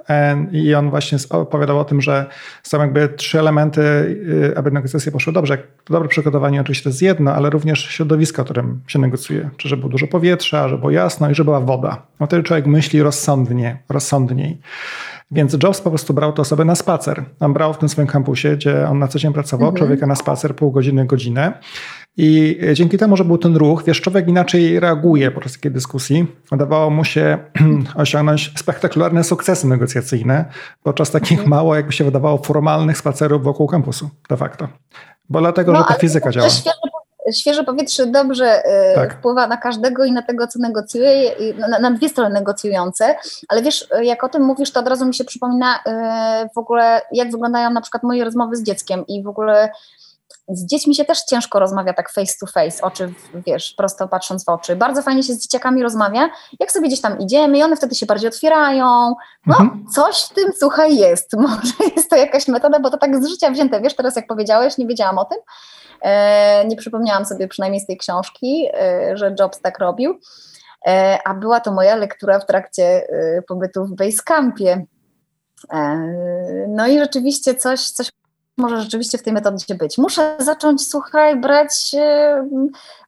I 0.51 0.75
on 0.75 0.89
właśnie 0.89 1.17
opowiadał 1.29 1.79
o 1.79 1.85
tym, 1.85 2.01
że 2.01 2.25
są 2.63 2.79
jakby 2.79 3.09
trzy 3.09 3.39
elementy, 3.39 3.81
y, 3.81 4.53
aby 4.57 4.71
negocjacje 4.71 5.11
poszły 5.11 5.33
dobrze. 5.33 5.57
Dobre 5.89 6.09
przygotowanie 6.09 6.61
oczywiście 6.61 6.83
to 6.83 6.89
jest 6.89 7.01
jedno, 7.01 7.33
ale 7.33 7.49
również 7.49 7.79
środowisko, 7.79 8.43
którym 8.43 8.81
się 8.87 8.99
negocjuje. 8.99 9.49
Czy 9.57 9.69
żeby 9.69 9.79
było 9.79 9.91
dużo 9.91 10.07
powietrza, 10.07 10.67
żeby 10.67 10.79
było 10.79 10.91
jasno 10.91 11.29
i 11.29 11.35
żeby 11.35 11.45
była 11.45 11.59
woda. 11.59 12.01
No 12.19 12.27
wtedy 12.27 12.43
człowiek 12.43 12.65
myśli 12.65 13.01
rozsądnie, 13.01 13.77
rozsądniej. 13.89 14.61
Więc 15.31 15.57
Jobs 15.63 15.81
po 15.81 15.89
prostu 15.89 16.13
brał 16.13 16.33
te 16.33 16.41
osoby 16.41 16.65
na 16.65 16.75
spacer. 16.75 17.23
On 17.39 17.53
brał 17.53 17.73
w 17.73 17.77
tym 17.77 17.89
swoim 17.89 18.07
kampusie, 18.07 18.55
gdzie 18.55 18.87
on 18.87 18.99
na 18.99 19.07
co 19.07 19.19
dzień 19.19 19.33
pracował, 19.33 19.69
mhm. 19.69 19.77
człowieka 19.77 20.07
na 20.07 20.15
spacer 20.15 20.55
pół 20.55 20.71
godziny, 20.71 21.05
godzinę. 21.05 21.53
I 22.17 22.59
dzięki 22.73 22.97
temu, 22.97 23.17
że 23.17 23.25
był 23.25 23.37
ten 23.37 23.55
ruch, 23.55 23.83
wiesz, 23.83 24.01
człowiek 24.01 24.27
inaczej 24.27 24.79
reaguje 24.79 25.31
podczas 25.31 25.53
takiej 25.53 25.71
dyskusji. 25.71 26.27
Udawało 26.51 26.89
mu 26.89 27.03
się 27.03 27.37
osiągnąć 27.95 28.51
spektakularne 28.57 29.23
sukcesy 29.23 29.67
negocjacyjne 29.67 30.45
podczas 30.83 31.11
takich 31.11 31.31
mhm. 31.31 31.49
mało, 31.49 31.75
jakby 31.75 31.93
się 31.93 32.03
wydawało, 32.03 32.37
formalnych 32.37 32.97
spacerów 32.97 33.43
wokół 33.43 33.67
kampusu, 33.67 34.09
de 34.29 34.37
facto. 34.37 34.67
Bo 35.29 35.39
dlatego, 35.39 35.71
no, 35.71 35.79
że 35.79 35.85
ta 35.87 35.93
fizyka 35.93 36.31
działa. 36.31 36.49
Świeże, 36.49 36.75
świeże 37.33 37.63
powietrze 37.63 38.05
dobrze 38.05 38.63
y, 38.91 38.95
tak. 38.95 39.13
wpływa 39.13 39.47
na 39.47 39.57
każdego 39.57 40.05
i 40.05 40.11
na 40.11 40.21
tego, 40.21 40.47
co 40.47 40.59
negocjuje, 40.59 41.31
na, 41.69 41.79
na, 41.79 41.91
dwie 41.91 42.09
strony 42.09 42.33
negocjujące, 42.33 43.15
ale 43.47 43.61
wiesz, 43.61 43.87
jak 44.01 44.23
o 44.23 44.29
tym 44.29 44.43
mówisz, 44.43 44.71
to 44.71 44.79
od 44.79 44.87
razu 44.87 45.05
mi 45.05 45.15
się 45.15 45.23
przypomina 45.23 45.79
w 46.55 46.57
ogóle, 46.57 47.01
jak 47.11 47.31
wyglądają 47.31 47.69
na 47.69 47.81
przykład 47.81 48.03
moje 48.03 48.23
rozmowy 48.23 48.55
z 48.55 48.63
dzieckiem 48.63 49.07
i 49.07 49.23
w 49.23 49.27
ogóle 49.27 49.69
z 50.47 50.65
dziećmi 50.65 50.95
się 50.95 51.05
też 51.05 51.23
ciężko 51.23 51.59
rozmawia 51.59 51.93
tak 51.93 52.11
face 52.11 52.33
to 52.39 52.47
face, 52.47 52.81
oczy, 52.81 53.13
wiesz, 53.47 53.73
prosto 53.77 54.07
patrząc 54.07 54.45
w 54.45 54.49
oczy. 54.49 54.75
Bardzo 54.75 55.01
fajnie 55.01 55.23
się 55.23 55.33
z 55.33 55.41
dzieciakami 55.41 55.83
rozmawia, 55.83 56.29
jak 56.59 56.71
sobie 56.71 56.87
gdzieś 56.87 57.01
tam 57.01 57.19
idziemy 57.19 57.57
i 57.57 57.63
one 57.63 57.75
wtedy 57.75 57.95
się 57.95 58.05
bardziej 58.05 58.29
otwierają. 58.29 59.15
No, 59.45 59.57
mhm. 59.59 59.85
coś 59.95 60.23
w 60.23 60.33
tym, 60.33 60.51
słuchaj, 60.59 60.97
jest. 60.97 61.33
Może 61.47 61.73
jest 61.95 62.09
to 62.09 62.15
jakaś 62.15 62.47
metoda, 62.47 62.79
bo 62.79 62.89
to 62.89 62.97
tak 62.97 63.23
z 63.23 63.27
życia 63.27 63.51
wzięte. 63.51 63.81
Wiesz, 63.81 63.95
teraz 63.95 64.15
jak 64.15 64.27
powiedziałeś, 64.27 64.77
nie 64.77 64.87
wiedziałam 64.87 65.17
o 65.17 65.25
tym. 65.25 65.37
E, 66.01 66.65
nie 66.65 66.75
przypomniałam 66.75 67.25
sobie 67.25 67.47
przynajmniej 67.47 67.81
z 67.81 67.87
tej 67.87 67.97
książki, 67.97 68.67
e, 68.73 69.17
że 69.17 69.35
Jobs 69.39 69.61
tak 69.61 69.79
robił. 69.79 70.19
E, 70.87 71.19
a 71.25 71.33
była 71.33 71.59
to 71.59 71.71
moja 71.71 71.95
lektura 71.95 72.39
w 72.39 72.45
trakcie 72.45 72.83
e, 72.83 73.41
pobytu 73.41 73.85
w 73.85 73.95
Basecampie. 73.95 74.85
E, 75.73 75.95
no 76.67 76.87
i 76.87 76.99
rzeczywiście 76.99 77.55
coś, 77.55 77.89
coś 77.89 78.11
może 78.61 78.81
rzeczywiście 78.81 79.17
w 79.17 79.23
tej 79.23 79.33
metodzie 79.33 79.75
być. 79.75 79.97
Muszę 79.97 80.35
zacząć, 80.39 80.87
słuchaj, 80.87 81.39
brać 81.39 81.95
e, 81.97 82.47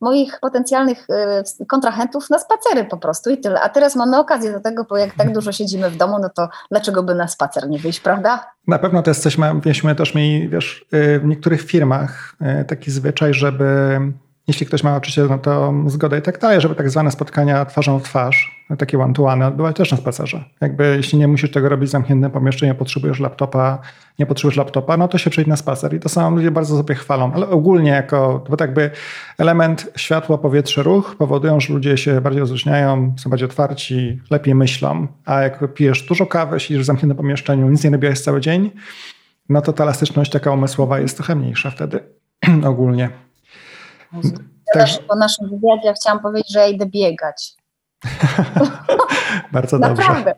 moich 0.01 0.39
potencjalnych 0.39 1.08
e, 1.10 1.43
kontrahentów 1.68 2.30
na 2.30 2.39
spacery 2.39 2.86
po 2.86 2.97
prostu 2.97 3.30
i 3.30 3.38
tyle. 3.38 3.62
A 3.62 3.70
teraz 3.70 3.95
mamy 3.95 4.18
okazję 4.18 4.51
do 4.51 4.60
tego, 4.60 4.86
bo 4.89 4.97
jak 4.97 5.16
tak 5.16 5.34
dużo 5.34 5.51
siedzimy 5.51 5.89
w 5.89 5.97
domu, 5.97 6.18
no 6.22 6.30
to 6.30 6.49
dlaczego 6.72 7.04
by 7.04 7.16
na 7.16 7.28
spacer 7.28 7.70
nie 7.70 7.80
wyjść, 7.80 7.99
prawda? 7.99 8.45
Na 8.68 8.80
pewno 8.80 9.04
to 9.04 9.10
jest 9.10 9.24
coś, 9.24 9.38
myśmy 9.66 9.95
też 9.95 10.16
mieli, 10.16 10.49
wiesz, 10.49 10.86
w 10.91 11.22
niektórych 11.24 11.62
firmach 11.62 12.36
taki 12.68 12.91
zwyczaj, 12.91 13.34
żeby 13.34 13.99
jeśli 14.48 14.66
ktoś 14.66 14.84
ma 14.84 14.96
oczywiście 14.96 15.24
no 15.30 15.38
to 15.38 15.74
zgodę 15.88 16.20
i 16.20 16.22
tak 16.22 16.39
dalej, 16.39 16.62
żeby 16.62 16.76
tak 16.76 16.89
zwane 16.89 17.12
spotkania 17.12 17.66
twarzą 17.66 18.00
w 18.00 18.04
twarz, 18.04 18.66
takie 18.78 19.00
one-to-one 19.00 19.48
odbywać 19.48 19.76
też 19.76 19.91
na 19.91 19.98
spacerze. 19.98 20.44
Jakby 20.62 20.94
jeśli 20.98 21.20
nie 21.20 21.28
musisz 21.28 21.52
tego 21.52 21.70
robić 21.70 21.89
w 21.89 21.91
zamkniętym 21.91 22.32
pomieszczeniu, 22.32 22.76
potrzebujesz 22.76 23.20
laptopa, 23.20 23.80
nie 24.20 24.26
potrzebujesz 24.26 24.58
laptopa, 24.58 24.98
no 24.98 25.08
to 25.08 25.18
się 25.18 25.30
przejdź 25.30 25.48
na 25.48 25.56
spacer. 25.56 25.94
I 25.94 26.00
to 26.00 26.10
są 26.10 26.36
ludzie 26.36 26.52
bardzo 26.52 26.78
sobie 26.78 26.96
chwalą, 26.96 27.32
ale 27.34 27.50
ogólnie 27.50 27.91
jako, 27.91 28.44
bo 28.50 28.58
tak 28.58 28.72
element 29.38 29.91
światło, 29.96 30.38
powietrze, 30.38 30.84
ruch 30.84 31.16
powodują, 31.16 31.60
że 31.60 31.74
ludzie 31.74 31.98
się 31.98 32.22
bardziej 32.22 32.39
rozluźniają, 32.39 33.14
są 33.18 33.30
bardziej 33.30 33.50
otwarci, 33.50 34.22
lepiej 34.30 34.56
myślą. 34.56 35.08
A 35.26 35.41
jak 35.41 35.74
pijesz 35.74 36.04
dużo 36.04 36.26
kawy, 36.26 36.60
siedzisz 36.60 36.84
w 36.84 36.86
zamkniętym 36.86 37.18
pomieszczeniu, 37.18 37.70
nic 37.70 37.84
nie 37.84 37.89
robiłeś 37.89 38.22
cały 38.22 38.41
dzień, 38.41 38.72
no 39.50 39.62
to 39.62 39.74
ta 39.74 39.84
elastyczność 39.84 40.32
taka 40.32 40.52
umysłowa 40.52 41.00
jest 41.00 41.18
trochę 41.18 41.36
mniejsza 41.36 41.72
wtedy 41.72 42.00
ogólnie. 42.72 43.10
Teraz 44.74 44.99
po 44.99 45.16
naszym 45.16 45.49
wywiadzie 45.49 45.93
chciałam 45.93 46.20
powiedzieć, 46.20 46.53
że 46.53 46.59
ja 46.59 46.68
idę 46.68 46.86
biegać. 46.86 47.53
Bardzo 49.51 49.80
dobrze. 49.80 50.03
Naprawdę. 50.03 50.36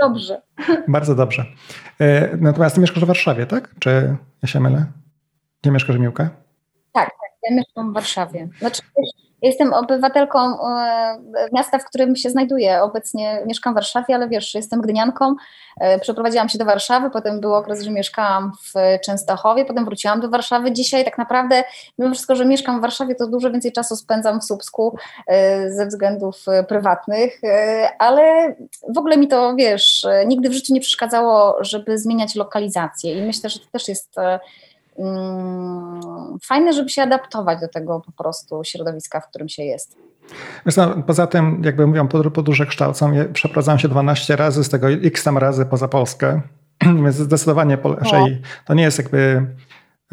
Dobrze. 0.00 0.42
Bardzo 0.88 1.14
dobrze. 1.14 1.44
E, 2.00 2.36
natomiast 2.36 2.74
ty 2.74 2.80
mieszkasz 2.80 3.04
w 3.04 3.06
Warszawie, 3.06 3.46
tak? 3.46 3.74
Czy 3.78 4.16
ja 4.42 4.48
się 4.48 4.60
mylę? 4.60 4.86
Gdzie 5.62 5.70
mieszkasz, 5.70 5.96
Miłka? 5.96 6.24
Tak, 6.92 7.06
tak. 7.06 7.30
Ja 7.42 7.56
mieszkam 7.56 7.90
w 7.90 7.94
Warszawie. 7.94 8.48
Znaczy, 8.58 8.82
Jestem 9.44 9.72
obywatelką 9.72 10.38
e, 10.38 11.18
miasta, 11.52 11.78
w 11.78 11.84
którym 11.84 12.16
się 12.16 12.30
znajduję. 12.30 12.82
Obecnie 12.82 13.42
mieszkam 13.46 13.72
w 13.72 13.74
Warszawie, 13.74 14.14
ale 14.14 14.28
wiesz, 14.28 14.54
jestem 14.54 14.80
gdynianką. 14.80 15.34
E, 15.80 15.98
przeprowadziłam 15.98 16.48
się 16.48 16.58
do 16.58 16.64
Warszawy, 16.64 17.10
potem 17.10 17.40
był 17.40 17.54
okres, 17.54 17.82
że 17.82 17.90
mieszkałam 17.90 18.52
w 18.62 19.00
Częstochowie, 19.04 19.64
potem 19.64 19.84
wróciłam 19.84 20.20
do 20.20 20.28
Warszawy. 20.28 20.72
Dzisiaj 20.72 21.04
tak 21.04 21.18
naprawdę, 21.18 21.64
mimo 21.98 22.14
wszystko, 22.14 22.36
że 22.36 22.44
mieszkam 22.44 22.78
w 22.78 22.82
Warszawie, 22.82 23.14
to 23.14 23.26
dużo 23.26 23.50
więcej 23.50 23.72
czasu 23.72 23.96
spędzam 23.96 24.40
w 24.40 24.44
Słupsku 24.44 24.96
e, 25.26 25.70
ze 25.70 25.86
względów 25.86 26.44
prywatnych, 26.68 27.40
ale 27.98 28.54
w 28.94 28.98
ogóle 28.98 29.16
mi 29.16 29.28
to, 29.28 29.54
wiesz, 29.56 30.06
nigdy 30.26 30.48
w 30.48 30.52
życiu 30.52 30.74
nie 30.74 30.80
przeszkadzało, 30.80 31.56
żeby 31.60 31.98
zmieniać 31.98 32.34
lokalizację 32.34 33.18
i 33.18 33.22
myślę, 33.22 33.50
że 33.50 33.60
to 33.60 33.66
też 33.72 33.88
jest 33.88 34.16
fajne, 36.44 36.72
żeby 36.72 36.90
się 36.90 37.02
adaptować 37.02 37.60
do 37.60 37.68
tego 37.68 38.02
po 38.06 38.12
prostu 38.12 38.64
środowiska, 38.64 39.20
w 39.20 39.28
którym 39.28 39.48
się 39.48 39.62
jest. 39.62 39.96
poza 41.06 41.26
tym, 41.26 41.62
jakby 41.64 41.86
mówią, 41.86 42.08
podróże 42.30 42.66
kształcą. 42.66 43.12
Ja 43.12 43.24
przeprowadzałem 43.24 43.78
się 43.78 43.88
12 43.88 44.36
razy, 44.36 44.64
z 44.64 44.68
tego 44.68 44.90
x 44.90 45.24
tam 45.24 45.38
razy 45.38 45.66
poza 45.66 45.88
Polskę, 45.88 46.40
więc 47.04 47.14
zdecydowanie 47.14 47.78
raczej 47.84 48.42
to 48.66 48.74
nie 48.74 48.82
jest 48.82 48.98
jakby 48.98 49.46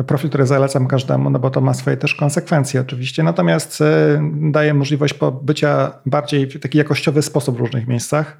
profil, 0.03 0.29
który 0.29 0.45
zalecam 0.45 0.87
każdemu, 0.87 1.29
no 1.29 1.39
bo 1.39 1.49
to 1.49 1.61
ma 1.61 1.73
swoje 1.73 1.97
też 1.97 2.15
konsekwencje 2.15 2.81
oczywiście, 2.81 3.23
natomiast 3.23 3.81
e, 3.81 3.85
daje 4.33 4.73
możliwość 4.73 5.15
bycia 5.41 5.91
bardziej 6.05 6.47
w 6.47 6.59
taki 6.59 6.77
jakościowy 6.77 7.21
sposób 7.21 7.57
w 7.57 7.59
różnych 7.59 7.87
miejscach. 7.87 8.37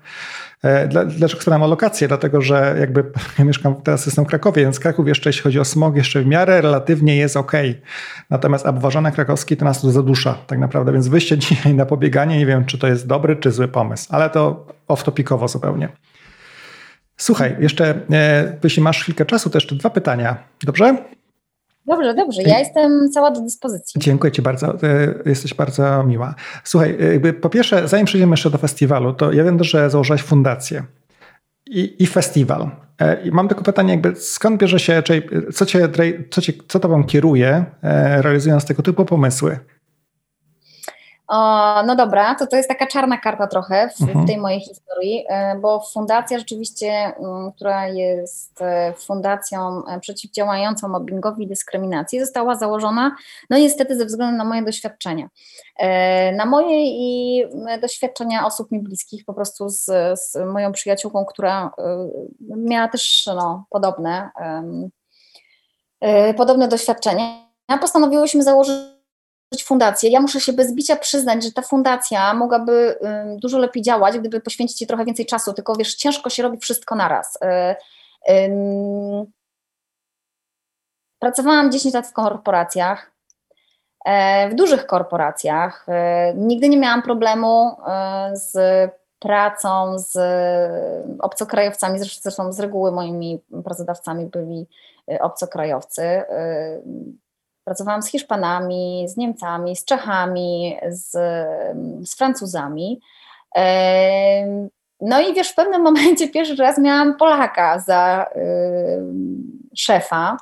E, 0.64 0.88
dlaczego 0.88 1.40
wspomniałem 1.40 1.64
o 1.64 1.68
lokację? 1.68 2.08
Dlatego, 2.08 2.42
że 2.42 2.76
jakby 2.80 3.04
ja 3.40 3.46
mieszkam 3.46 3.76
teraz 3.76 4.06
jestem 4.06 4.26
w 4.26 4.28
Krakowie, 4.28 4.64
więc 4.64 4.80
Kraków 4.80 5.08
jeszcze, 5.08 5.30
jeśli 5.30 5.44
chodzi 5.44 5.60
o 5.60 5.66
smog, 5.66 5.96
jeszcze 5.96 6.22
w 6.22 6.26
miarę 6.26 6.62
relatywnie 6.62 7.16
jest 7.18 7.38
ok. 7.38 7.52
Natomiast 8.30 8.66
obważane 8.66 9.12
krakowskie 9.12 9.58
to 9.58 9.66
nas 9.66 9.82
tu 9.82 9.92
zadusza 9.92 10.34
tak 10.48 10.60
naprawdę, 10.60 10.94
więc 10.94 11.08
wyjście 11.08 11.38
dzisiaj 11.48 11.74
na 11.74 11.86
pobieganie, 11.86 12.38
nie 12.38 12.46
wiem, 12.46 12.66
czy 12.66 12.78
to 12.78 12.88
jest 12.88 13.08
dobry, 13.08 13.36
czy 13.36 13.52
zły 13.52 13.68
pomysł, 13.68 14.08
ale 14.10 14.30
to 14.30 14.68
off-topicowo 14.88 15.48
zupełnie. 15.48 15.90
Słuchaj, 17.18 17.56
jeszcze 17.60 18.00
e, 18.12 18.58
jeśli 18.64 18.84
masz 18.84 19.02
chwilkę 19.02 19.26
czasu, 19.26 19.50
to 19.50 19.58
jeszcze 19.58 19.76
dwa 19.76 19.90
pytania. 19.90 20.38
Dobrze? 20.64 20.98
Dobrze, 21.86 22.14
dobrze. 22.14 22.42
Ja 22.44 22.60
jestem 22.60 23.12
cała 23.12 23.32
do 23.32 23.42
dyspozycji. 23.42 24.02
Dziękuję 24.02 24.32
Ci 24.32 24.42
bardzo. 24.42 24.74
Jesteś 25.26 25.54
bardzo 25.54 26.04
miła. 26.04 26.36
Słuchaj, 26.64 26.98
jakby 27.12 27.34
po 27.34 27.50
pierwsze, 27.50 27.88
zanim 27.88 28.06
przejdziemy 28.06 28.34
jeszcze 28.34 28.50
do 28.50 28.58
festiwalu, 28.58 29.14
to 29.14 29.32
ja 29.32 29.44
wiem, 29.44 29.64
że 29.64 29.90
założyłaś 29.90 30.22
fundację 30.22 30.84
i, 31.68 32.04
i 32.04 32.08
festiwal. 32.08 32.70
E, 33.00 33.22
I 33.24 33.32
mam 33.32 33.48
tylko 33.48 33.64
pytanie, 33.64 33.92
jakby 33.92 34.16
skąd 34.16 34.62
bierze 34.62 34.80
się, 34.80 35.04
czyli 35.04 35.22
co, 35.54 35.66
cię, 35.66 35.90
co, 36.30 36.42
cię, 36.42 36.54
co 36.68 36.80
Tobą 36.80 37.04
kieruje, 37.04 37.66
e, 37.84 38.22
realizując 38.22 38.66
tego 38.66 38.84
typu 38.84 39.06
pomysły? 39.06 39.60
No 41.86 41.96
dobra, 41.96 42.36
to 42.36 42.48
to 42.48 42.56
jest 42.56 42.70
taka 42.70 42.88
czarna 42.88 43.18
karta 43.18 43.48
trochę 43.48 43.90
w, 43.90 44.02
mhm. 44.02 44.26
w, 44.26 44.28
tej 44.28 44.38
mojej 44.38 44.60
historii, 44.60 45.26
e, 45.30 45.56
bo 45.56 45.80
fundacja 45.94 46.40
rzeczywiście, 46.40 46.88
mm, 46.92 47.52
która 47.52 47.88
jest 47.88 48.62
e, 48.62 48.94
fundacją 48.94 49.86
e, 49.86 50.00
przeciwdziałającą 50.00 50.88
mobbingowi 50.88 51.44
i 51.44 51.48
dyskryminacji, 51.48 52.20
została 52.20 52.56
założona, 52.56 53.16
no 53.50 53.58
niestety 53.58 53.98
ze 53.98 54.06
względu 54.06 54.38
na 54.38 54.44
moje 54.44 54.64
doświadczenia. 54.64 55.30
Na 56.34 56.46
moje 56.46 56.86
i 56.86 57.44
doświadczenia 57.82 58.46
osób 58.46 58.72
mi 58.72 58.80
bliskich, 58.80 59.26
po 59.26 59.34
prostu 59.34 59.70
z, 59.70 59.86
z 60.20 60.36
moją 60.54 60.72
przyjaciółką, 60.72 61.26
która 61.26 61.72
miała 62.40 62.88
też 62.88 63.30
no, 63.36 63.66
podobne, 63.70 64.30
podobne 66.38 66.68
doświadczenia, 66.68 67.24
postanowiłyśmy 67.82 68.44
założyć 68.44 68.91
fundację. 69.60 70.10
Ja 70.10 70.22
muszę 70.22 70.40
się 70.40 70.54
bez 70.54 70.74
bicia 70.74 70.96
przyznać, 70.96 71.44
że 71.44 71.52
ta 71.52 71.62
fundacja 71.62 72.34
mogłaby 72.34 73.00
dużo 73.38 73.58
lepiej 73.58 73.84
działać, 73.84 74.20
gdyby 74.20 74.42
poświęcić 74.42 74.82
jej 74.82 74.88
trochę 74.88 75.06
więcej 75.06 75.26
czasu, 75.26 75.54
tylko 75.54 75.76
wiesz, 75.76 75.96
ciężko 75.96 76.30
się 76.30 76.44
robi 76.44 76.58
wszystko 76.58 76.96
naraz. 76.96 77.36
Y, 77.36 77.76
pracowałam 81.22 81.72
10 81.72 81.94
lat 81.94 82.08
w 82.08 82.14
korporacjach, 82.14 83.12
e, 84.06 84.50
w 84.50 84.56
dużych 84.56 84.86
korporacjach. 84.86 85.86
E, 85.90 86.34
nigdy 86.34 86.70
nie 86.70 86.78
miałam 86.78 87.02
problemu 87.02 87.78
e, 87.88 88.32
z 88.34 88.58
pracą 89.20 90.00
z 90.00 90.18
obcokrajowcami, 91.20 92.00
zresztą 92.00 92.54
z 92.54 92.60
reguły 92.60 92.92
moimi 92.92 93.42
pracodawcami 93.64 94.26
byli 94.26 94.68
obcokrajowcy. 95.20 96.24
Pracowałam 97.64 98.02
z 98.02 98.08
Hiszpanami, 98.08 99.06
z 99.08 99.18
Niemcami, 99.18 99.76
z 99.76 99.86
Czechami, 99.86 100.78
z, 100.90 101.12
z 102.10 102.16
Francuzami. 102.16 103.02
No 105.02 105.22
i 105.22 105.34
wiesz, 105.34 105.50
w 105.50 105.56
pewnym 105.56 105.82
momencie 105.92 106.28
pierwszy 106.28 106.56
raz 106.56 106.78
miałam 106.78 107.18
Polaka 107.18 107.80
za 107.80 108.26
szefa. 109.76 110.38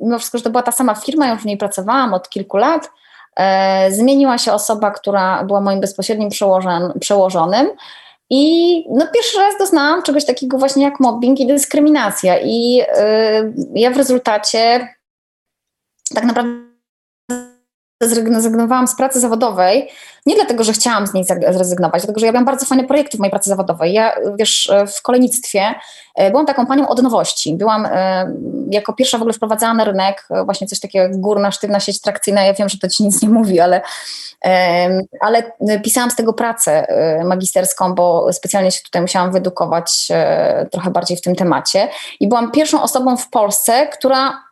Mimo 0.00 0.18
wszystko, 0.18 0.38
że 0.38 0.44
to 0.44 0.50
była 0.50 0.62
ta 0.62 0.72
sama 0.72 0.94
firma, 0.94 1.28
już 1.28 1.42
w 1.42 1.46
niej 1.46 1.56
pracowałam 1.56 2.14
od 2.14 2.28
kilku 2.28 2.56
lat. 2.56 2.90
E, 3.36 3.90
zmieniła 3.92 4.38
się 4.38 4.52
osoba, 4.52 4.90
która 4.90 5.44
była 5.44 5.60
moim 5.60 5.80
bezpośrednim 5.80 6.28
przełożonym. 7.00 7.68
I 8.30 8.84
no, 8.88 9.06
pierwszy 9.14 9.38
raz 9.38 9.58
doznałam 9.58 10.02
czegoś 10.02 10.24
takiego 10.24 10.58
właśnie 10.58 10.84
jak 10.84 11.00
mobbing 11.00 11.40
i 11.40 11.46
dyskryminacja. 11.46 12.38
I 12.42 12.74
yy, 12.74 12.84
ja 13.74 13.90
w 13.90 13.96
rezultacie 13.96 14.88
tak 16.14 16.24
naprawdę 16.24 16.65
zrezygnowałam 18.00 18.88
z 18.88 18.96
pracy 18.96 19.20
zawodowej, 19.20 19.88
nie 20.26 20.34
dlatego, 20.34 20.64
że 20.64 20.72
chciałam 20.72 21.06
z 21.06 21.14
niej 21.14 21.24
zrezygnować, 21.50 22.02
dlatego, 22.02 22.20
że 22.20 22.26
ja 22.26 22.32
miałam 22.32 22.44
bardzo 22.44 22.66
fajne 22.66 22.84
projekty 22.84 23.16
w 23.16 23.20
mojej 23.20 23.30
pracy 23.30 23.50
zawodowej. 23.50 23.92
Ja, 23.92 24.12
wiesz, 24.38 24.72
w 24.96 25.02
kolejnictwie 25.02 25.74
e, 26.14 26.30
byłam 26.30 26.46
taką 26.46 26.66
panią 26.66 26.88
od 26.88 27.02
nowości. 27.02 27.54
Byłam, 27.54 27.86
e, 27.86 28.32
jako 28.70 28.92
pierwsza 28.92 29.18
w 29.18 29.20
ogóle 29.20 29.34
wprowadzała 29.34 29.74
na 29.74 29.84
rynek 29.84 30.26
e, 30.30 30.44
właśnie 30.44 30.66
coś 30.66 30.80
takiego 30.80 31.02
jak 31.02 31.16
górna, 31.16 31.50
sztywna 31.50 31.80
sieć 31.80 32.00
trakcyjna. 32.00 32.42
Ja 32.42 32.54
wiem, 32.54 32.68
że 32.68 32.78
to 32.78 32.88
ci 32.88 33.04
nic 33.04 33.22
nie 33.22 33.28
mówi, 33.28 33.60
ale, 33.60 33.80
ale 35.20 35.52
pisałam 35.84 36.10
z 36.10 36.16
tego 36.16 36.32
pracę 36.32 36.86
magisterską, 37.24 37.94
bo 37.94 38.32
specjalnie 38.32 38.70
się 38.72 38.82
tutaj 38.82 39.02
musiałam 39.02 39.32
wyedukować 39.32 40.08
trochę 40.72 40.90
bardziej 40.90 41.16
w 41.16 41.20
tym 41.20 41.36
temacie. 41.36 41.88
I 42.20 42.28
byłam 42.28 42.50
pierwszą 42.50 42.82
osobą 42.82 43.16
w 43.16 43.30
Polsce, 43.30 43.86
która 43.86 44.45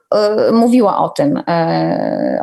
mówiła 0.53 0.99
o 0.99 1.09
tym, 1.09 1.43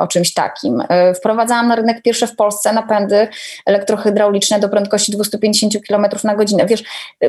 o 0.00 0.06
czymś 0.06 0.34
takim. 0.34 0.82
Wprowadzałam 1.16 1.68
na 1.68 1.76
rynek 1.76 2.02
pierwsze 2.02 2.26
w 2.26 2.36
Polsce 2.36 2.72
napędy 2.72 3.28
elektrohydrauliczne 3.66 4.60
do 4.60 4.68
prędkości 4.68 5.12
250 5.12 5.74
km 5.88 6.06
na 6.24 6.34
godzinę. 6.34 6.66
Wiesz, 6.66 6.82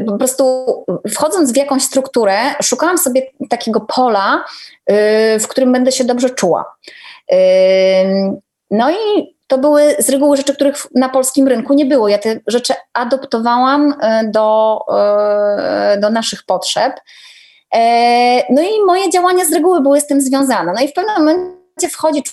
po 0.06 0.18
prostu 0.18 0.66
wchodząc 1.10 1.54
w 1.54 1.58
jakąś 1.58 1.84
strukturę, 1.84 2.38
szukałam 2.62 2.98
sobie 2.98 3.22
takiego 3.50 3.82
pola, 3.82 4.44
w 5.40 5.48
którym 5.48 5.72
będę 5.72 5.92
się 5.92 6.04
dobrze 6.04 6.30
czuła. 6.30 6.76
No 8.72 8.92
i 8.92 9.34
to 9.48 9.58
były 9.58 9.96
z 10.00 10.10
reguły 10.10 10.38
rzeczy, 10.38 10.54
których 10.54 10.76
na 10.96 11.10
polskim 11.10 11.48
rynku 11.48 11.74
nie 11.74 11.86
było. 11.86 12.08
Ja 12.08 12.18
te 12.18 12.40
rzeczy 12.48 12.74
adoptowałam 12.94 13.94
e, 14.02 14.24
do, 14.28 14.80
e, 14.98 15.98
do 15.98 16.10
naszych 16.10 16.44
potrzeb. 16.44 16.94
E, 17.74 18.54
no 18.54 18.62
i 18.62 18.86
moje 18.86 19.10
działania 19.10 19.46
z 19.46 19.54
reguły 19.54 19.82
były 19.82 20.02
z 20.02 20.08
tym 20.08 20.22
związane. 20.22 20.74
No 20.74 20.82
i 20.82 20.88
w 20.88 20.94
pewnym 20.94 21.16
momencie 21.16 21.90
wchodzi 21.92 22.24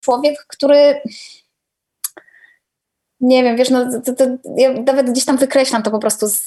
człowiek, 0.00 0.46
który 0.48 1.00
nie 3.20 3.42
wiem, 3.42 3.56
wiesz, 3.56 3.70
no, 3.70 4.00
to, 4.04 4.14
to, 4.14 4.24
ja 4.56 4.72
nawet 4.72 5.10
gdzieś 5.10 5.24
tam 5.24 5.36
wykreślam 5.36 5.82
to 5.82 5.90
po 5.90 5.98
prostu 5.98 6.28
z, 6.28 6.46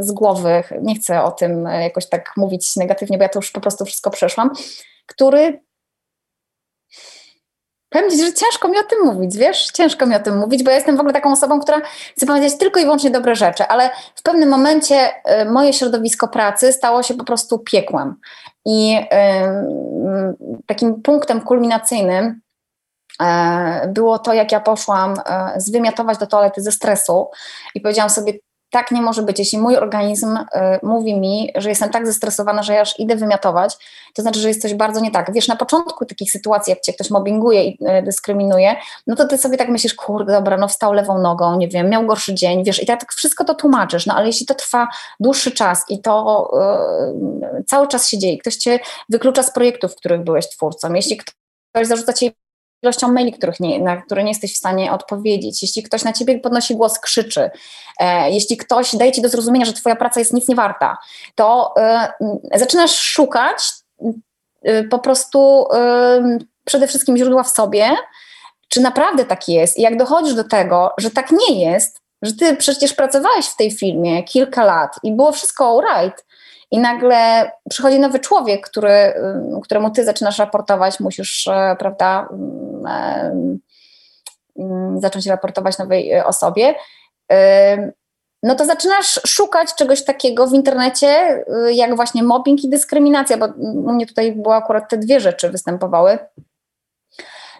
z 0.00 0.12
głowy. 0.12 0.62
Nie 0.82 0.94
chcę 0.94 1.22
o 1.22 1.30
tym 1.30 1.64
jakoś 1.64 2.08
tak 2.08 2.32
mówić 2.36 2.76
negatywnie, 2.76 3.18
bo 3.18 3.22
ja 3.22 3.28
to 3.28 3.38
już 3.38 3.50
po 3.50 3.60
prostu 3.60 3.84
wszystko 3.84 4.10
przeszłam. 4.10 4.50
Który 5.06 5.60
Powiem 7.96 8.10
Ci, 8.10 8.24
że 8.26 8.32
ciężko 8.32 8.68
mi 8.68 8.78
o 8.78 8.82
tym 8.82 9.04
mówić, 9.04 9.36
wiesz? 9.36 9.66
Ciężko 9.66 10.06
mi 10.06 10.16
o 10.16 10.20
tym 10.20 10.38
mówić, 10.38 10.62
bo 10.62 10.70
ja 10.70 10.76
jestem 10.76 10.96
w 10.96 11.00
ogóle 11.00 11.12
taką 11.14 11.32
osobą, 11.32 11.60
która 11.60 11.80
chce 12.16 12.26
powiedzieć 12.26 12.58
tylko 12.58 12.80
i 12.80 12.82
wyłącznie 12.82 13.10
dobre 13.10 13.34
rzeczy, 13.34 13.64
ale 13.66 13.90
w 14.14 14.22
pewnym 14.22 14.48
momencie 14.48 15.08
y, 15.42 15.44
moje 15.44 15.72
środowisko 15.72 16.28
pracy 16.28 16.72
stało 16.72 17.02
się 17.02 17.14
po 17.14 17.24
prostu 17.24 17.58
piekłem. 17.58 18.14
I 18.64 18.96
y, 18.96 20.56
takim 20.66 21.02
punktem 21.02 21.40
kulminacyjnym 21.40 22.40
y, 23.22 23.24
było 23.88 24.18
to, 24.18 24.32
jak 24.32 24.52
ja 24.52 24.60
poszłam 24.60 25.14
zwymiotować 25.56 26.18
do 26.18 26.26
toalety 26.26 26.62
ze 26.62 26.72
stresu 26.72 27.28
i 27.74 27.80
powiedziałam 27.80 28.10
sobie, 28.10 28.32
tak 28.70 28.90
nie 28.90 29.02
może 29.02 29.22
być. 29.22 29.38
Jeśli 29.38 29.58
mój 29.58 29.76
organizm 29.76 30.36
y, 30.36 30.44
mówi 30.82 31.20
mi, 31.20 31.52
że 31.54 31.68
jestem 31.68 31.90
tak 31.90 32.06
zestresowana, 32.06 32.62
że 32.62 32.74
ja 32.74 32.80
aż 32.80 33.00
idę 33.00 33.16
wymiatować, 33.16 33.76
to 34.14 34.22
znaczy, 34.22 34.40
że 34.40 34.48
jest 34.48 34.62
coś 34.62 34.74
bardzo 34.74 35.00
nie 35.00 35.10
tak. 35.10 35.32
Wiesz, 35.32 35.48
na 35.48 35.56
początku 35.56 36.06
takich 36.06 36.32
sytuacji, 36.32 36.70
jak 36.70 36.80
cię 36.80 36.92
ktoś 36.92 37.10
mobbinguje 37.10 37.64
i 37.64 37.78
y, 37.98 38.02
dyskryminuje, 38.02 38.76
no 39.06 39.16
to 39.16 39.28
ty 39.28 39.38
sobie 39.38 39.56
tak 39.56 39.68
myślisz, 39.68 39.94
kurde, 39.94 40.32
dobra, 40.32 40.56
no 40.56 40.68
wstał 40.68 40.92
lewą 40.92 41.18
nogą, 41.18 41.56
nie 41.56 41.68
wiem, 41.68 41.90
miał 41.90 42.06
gorszy 42.06 42.34
dzień, 42.34 42.64
wiesz, 42.64 42.82
i 42.82 42.86
tak 42.86 43.12
wszystko 43.12 43.44
to 43.44 43.54
tłumaczysz, 43.54 44.06
no 44.06 44.14
ale 44.14 44.26
jeśli 44.26 44.46
to 44.46 44.54
trwa 44.54 44.88
dłuższy 45.20 45.50
czas 45.50 45.84
i 45.88 46.02
to 46.02 46.48
y, 47.60 47.64
cały 47.64 47.88
czas 47.88 48.08
się 48.08 48.18
dzieje, 48.18 48.38
ktoś 48.38 48.56
cię 48.56 48.78
wyklucza 49.08 49.42
z 49.42 49.52
projektów, 49.52 49.92
w 49.92 49.96
których 49.96 50.24
byłeś 50.24 50.48
twórcą, 50.48 50.94
jeśli 50.94 51.16
ktoś 51.16 51.86
zarzuca 51.86 52.12
ci 52.12 52.32
ilością 52.82 53.12
maili, 53.12 53.32
których 53.32 53.60
nie, 53.60 53.80
na 53.80 53.96
które 53.96 54.24
nie 54.24 54.30
jesteś 54.30 54.54
w 54.54 54.58
stanie 54.58 54.92
odpowiedzieć, 54.92 55.62
jeśli 55.62 55.82
ktoś 55.82 56.04
na 56.04 56.12
ciebie 56.12 56.40
podnosi 56.40 56.76
głos, 56.76 56.98
krzyczy, 56.98 57.50
e, 58.00 58.30
jeśli 58.30 58.56
ktoś 58.56 58.96
daje 58.96 59.12
ci 59.12 59.22
do 59.22 59.28
zrozumienia, 59.28 59.66
że 59.66 59.72
twoja 59.72 59.96
praca 59.96 60.20
jest 60.20 60.32
nic 60.32 60.48
nie 60.48 60.54
warta, 60.54 60.96
to 61.34 61.74
e, 61.76 62.08
zaczynasz 62.54 62.98
szukać 62.98 63.58
e, 64.62 64.84
po 64.84 64.98
prostu 64.98 65.66
e, 65.74 66.38
przede 66.64 66.86
wszystkim 66.86 67.16
źródła 67.16 67.42
w 67.42 67.48
sobie, 67.48 67.90
czy 68.68 68.80
naprawdę 68.80 69.24
tak 69.24 69.48
jest. 69.48 69.78
I 69.78 69.82
jak 69.82 69.96
dochodzisz 69.96 70.34
do 70.34 70.44
tego, 70.44 70.94
że 70.98 71.10
tak 71.10 71.30
nie 71.30 71.60
jest, 71.60 72.00
że 72.22 72.32
ty 72.32 72.56
przecież 72.56 72.92
pracowałeś 72.92 73.46
w 73.46 73.56
tej 73.56 73.70
firmie 73.70 74.22
kilka 74.22 74.64
lat 74.64 74.96
i 75.02 75.12
było 75.12 75.32
wszystko 75.32 75.68
alright, 75.68 76.26
i 76.70 76.78
nagle 76.78 77.50
przychodzi 77.70 78.00
nowy 78.00 78.18
człowiek, 78.18 78.70
który, 78.70 79.14
któremu 79.62 79.90
ty 79.90 80.04
zaczynasz 80.04 80.38
raportować, 80.38 81.00
musisz, 81.00 81.46
e, 81.46 81.76
prawda, 81.78 82.28
zacząć 84.96 85.26
raportować 85.26 85.78
nowej 85.78 86.20
osobie, 86.20 86.74
no 88.42 88.54
to 88.54 88.64
zaczynasz 88.64 89.20
szukać 89.26 89.74
czegoś 89.74 90.04
takiego 90.04 90.46
w 90.46 90.54
internecie, 90.54 91.44
jak 91.72 91.96
właśnie 91.96 92.22
mobbing 92.22 92.64
i 92.64 92.68
dyskryminacja, 92.68 93.36
bo 93.36 93.46
u 93.58 93.92
mnie 93.92 94.06
tutaj 94.06 94.32
były 94.32 94.54
akurat 94.54 94.90
te 94.90 94.96
dwie 94.96 95.20
rzeczy 95.20 95.50
występowały. 95.50 96.18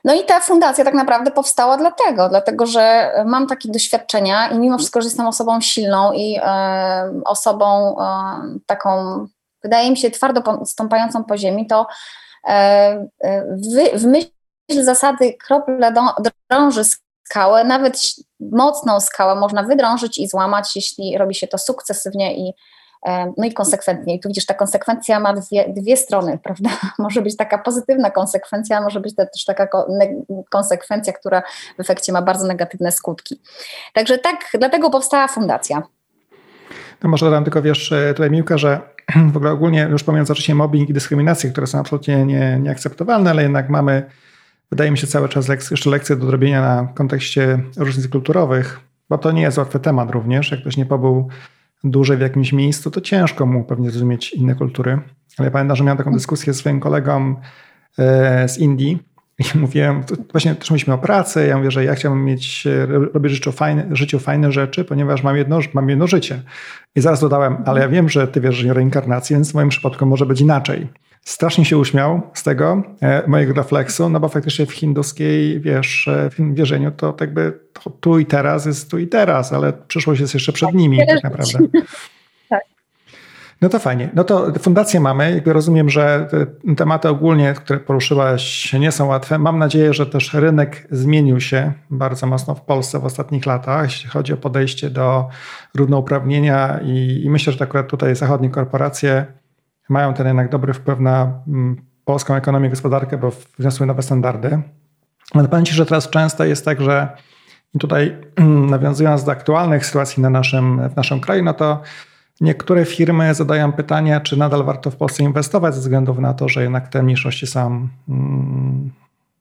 No 0.06 0.14
i 0.14 0.24
ta 0.24 0.40
fundacja 0.40 0.84
tak 0.84 0.94
naprawdę 0.94 1.30
powstała 1.30 1.76
dlatego, 1.76 2.28
dlatego 2.28 2.66
że 2.66 3.12
mam 3.26 3.46
takie 3.46 3.68
doświadczenia 3.68 4.48
i 4.48 4.58
mimo 4.58 4.78
wszystko, 4.78 5.00
że 5.00 5.06
jestem 5.06 5.26
osobą 5.26 5.60
silną 5.60 6.12
i 6.12 6.38
e, 6.42 7.12
osobą 7.24 7.96
e, 8.00 8.04
taką, 8.66 8.90
wydaje 9.62 9.90
mi 9.90 9.96
się, 9.96 10.10
twardo 10.10 10.66
stąpającą 10.66 11.24
po 11.24 11.38
ziemi, 11.38 11.66
to 11.66 11.86
e, 12.48 13.06
w, 13.94 14.04
myśl 14.04 14.84
zasady 14.84 15.36
krople 15.46 15.94
drąży 16.50 16.82
skałę, 17.28 17.64
nawet 17.64 18.00
mocną 18.40 19.00
skałę 19.00 19.34
można 19.34 19.62
wydrążyć 19.62 20.18
i 20.18 20.28
złamać, 20.28 20.76
jeśli 20.76 21.18
robi 21.18 21.34
się 21.34 21.46
to 21.46 21.58
sukcesywnie 21.58 22.36
i 22.36 22.52
no 23.36 23.44
i 23.44 23.52
konsekwentnie. 23.52 24.14
I 24.14 24.20
tu 24.20 24.28
widzisz, 24.28 24.46
ta 24.46 24.54
konsekwencja 24.54 25.20
ma 25.20 25.34
dwie, 25.34 25.72
dwie 25.76 25.96
strony, 25.96 26.38
prawda? 26.44 26.70
Może 26.98 27.22
być 27.22 27.36
taka 27.36 27.58
pozytywna 27.58 28.10
konsekwencja, 28.10 28.80
może 28.80 29.00
być 29.00 29.14
też 29.14 29.44
taka 29.44 29.68
konsekwencja, 30.50 31.12
która 31.12 31.42
w 31.76 31.80
efekcie 31.80 32.12
ma 32.12 32.22
bardzo 32.22 32.46
negatywne 32.46 32.92
skutki. 32.92 33.40
Także 33.92 34.18
tak, 34.18 34.36
dlatego 34.58 34.90
powstała 34.90 35.28
fundacja. 35.28 35.82
No 37.02 37.10
może 37.10 37.26
dodam 37.26 37.44
tylko, 37.44 37.62
wiesz, 37.62 37.92
e, 37.92 38.14
tutaj 38.14 38.30
Miłka, 38.30 38.58
że 38.58 38.80
w 39.32 39.36
ogóle 39.36 39.50
ogólnie 39.50 39.88
już 39.90 40.04
pomijając 40.04 40.30
oczywiście 40.30 40.54
mobbing 40.54 40.88
i 40.90 40.92
dyskryminację, 40.92 41.50
które 41.50 41.66
są 41.66 41.78
absolutnie 41.78 42.24
nie, 42.24 42.58
nieakceptowalne, 42.62 43.30
ale 43.30 43.42
jednak 43.42 43.68
mamy, 43.68 44.10
wydaje 44.70 44.90
mi 44.90 44.98
się, 44.98 45.06
cały 45.06 45.28
czas 45.28 45.48
jeszcze 45.70 45.90
lekcje 45.90 46.16
do 46.16 46.26
zrobienia 46.26 46.60
na 46.60 46.88
kontekście 46.94 47.58
różnic 47.76 48.08
kulturowych, 48.08 48.80
bo 49.08 49.18
to 49.18 49.32
nie 49.32 49.42
jest 49.42 49.58
łatwy 49.58 49.80
temat 49.80 50.10
również. 50.10 50.50
Jak 50.50 50.60
ktoś 50.60 50.76
nie 50.76 50.86
pobył 50.86 51.28
dłużej 51.90 52.16
w 52.16 52.20
jakimś 52.20 52.52
miejscu, 52.52 52.90
to 52.90 53.00
ciężko 53.00 53.46
mu 53.46 53.64
pewnie 53.64 53.90
zrozumieć 53.90 54.32
inne 54.32 54.54
kultury. 54.54 54.98
Ale 55.38 55.46
ja 55.46 55.50
pamiętam, 55.50 55.76
że 55.76 55.84
miałem 55.84 55.98
taką 55.98 56.12
dyskusję 56.12 56.54
z 56.54 56.56
swoim 56.56 56.80
kolegą 56.80 57.34
e, 57.98 58.48
z 58.48 58.58
Indii 58.58 58.98
i 59.38 59.44
mówiłem, 59.58 60.02
właśnie 60.32 60.54
też 60.54 60.70
mówiliśmy 60.70 60.94
o 60.94 60.98
pracy, 60.98 61.46
ja 61.46 61.56
mówię, 61.56 61.70
że 61.70 61.84
ja 61.84 61.94
chciałbym 61.94 62.24
mieć, 62.24 62.66
e, 62.66 62.86
robić 62.86 63.32
życiu 63.32 63.52
fajne, 63.52 63.86
życiu 63.90 64.18
fajne 64.18 64.52
rzeczy, 64.52 64.84
ponieważ 64.84 65.22
mam 65.22 65.36
jedno, 65.36 65.58
mam 65.74 65.88
jedno 65.88 66.06
życie. 66.06 66.42
I 66.96 67.00
zaraz 67.00 67.20
dodałem, 67.20 67.56
ale 67.66 67.80
ja 67.80 67.88
wiem, 67.88 68.08
że 68.08 68.28
ty 68.28 68.40
wierzysz 68.40 68.66
w 68.66 68.70
reinkarnację, 68.70 69.36
więc 69.36 69.52
w 69.52 69.54
moim 69.54 69.68
przypadku 69.68 70.06
może 70.06 70.26
być 70.26 70.40
inaczej. 70.40 70.88
Strasznie 71.26 71.64
się 71.64 71.78
uśmiał 71.78 72.22
z 72.34 72.42
tego 72.42 72.82
e, 73.02 73.22
mojego 73.26 73.54
refleksu, 73.54 74.08
no 74.08 74.20
bo 74.20 74.28
faktycznie 74.28 74.66
w 74.66 74.72
hinduskiej, 74.72 75.60
wiesz, 75.60 76.08
e, 76.08 76.30
w 76.30 76.54
wierzeniu 76.54 76.90
to 76.90 77.12
tak 77.12 77.20
jakby 77.28 77.58
to 77.72 77.90
tu 77.90 78.18
i 78.18 78.26
teraz 78.26 78.66
jest 78.66 78.90
tu 78.90 78.98
i 78.98 79.08
teraz, 79.08 79.52
ale 79.52 79.72
przyszłość 79.72 80.20
jest 80.20 80.34
jeszcze 80.34 80.52
przed 80.52 80.74
nimi 80.74 80.98
tak 81.06 81.24
naprawdę. 81.24 81.58
Tak. 82.48 82.62
No 83.60 83.68
to 83.68 83.78
fajnie. 83.78 84.10
No 84.14 84.24
to 84.24 84.52
fundację 84.58 85.00
mamy. 85.00 85.34
Jakby 85.34 85.52
rozumiem, 85.52 85.90
że 85.90 86.28
tematy 86.76 87.08
ogólnie, 87.08 87.54
które 87.54 87.80
poruszyłaś, 87.80 88.72
nie 88.72 88.92
są 88.92 89.06
łatwe. 89.06 89.38
Mam 89.38 89.58
nadzieję, 89.58 89.94
że 89.94 90.06
też 90.06 90.34
rynek 90.34 90.88
zmienił 90.90 91.40
się 91.40 91.72
bardzo 91.90 92.26
mocno 92.26 92.54
w 92.54 92.60
Polsce 92.60 92.98
w 92.98 93.04
ostatnich 93.04 93.46
latach, 93.46 93.84
jeśli 93.84 94.10
chodzi 94.10 94.32
o 94.32 94.36
podejście 94.36 94.90
do 94.90 95.28
równouprawnienia 95.74 96.80
i, 96.82 97.22
i 97.24 97.30
myślę, 97.30 97.52
że 97.52 97.64
akurat 97.64 97.88
tutaj 97.88 98.16
zachodnie 98.16 98.50
korporacje 98.50 99.26
mają 99.88 100.14
ten 100.14 100.26
jednak 100.26 100.50
dobry 100.50 100.74
wpływ 100.74 101.00
na 101.00 101.32
mm, 101.48 101.76
polską 102.04 102.34
ekonomię 102.34 102.66
i 102.66 102.70
gospodarkę, 102.70 103.18
bo 103.18 103.32
wniosły 103.58 103.86
nowe 103.86 104.02
standardy. 104.02 104.62
Ale 105.34 105.48
powiem 105.48 105.66
że 105.66 105.86
teraz 105.86 106.10
często 106.10 106.44
jest 106.44 106.64
tak, 106.64 106.80
że 106.80 107.08
tutaj 107.78 108.16
nawiązując 108.74 109.24
do 109.24 109.32
aktualnych 109.32 109.86
sytuacji 109.86 110.22
na 110.22 110.30
naszym, 110.30 110.88
w 110.88 110.96
naszym 110.96 111.20
kraju, 111.20 111.44
no 111.44 111.54
to 111.54 111.82
niektóre 112.40 112.84
firmy 112.84 113.34
zadają 113.34 113.72
pytania, 113.72 114.20
czy 114.20 114.36
nadal 114.36 114.64
warto 114.64 114.90
w 114.90 114.96
Polsce 114.96 115.22
inwestować 115.22 115.74
ze 115.74 115.80
względu 115.80 116.20
na 116.20 116.34
to, 116.34 116.48
że 116.48 116.62
jednak 116.62 116.88
te 116.88 117.02
mniejszości 117.02 117.46
są 117.46 117.88
mm, 118.08 118.90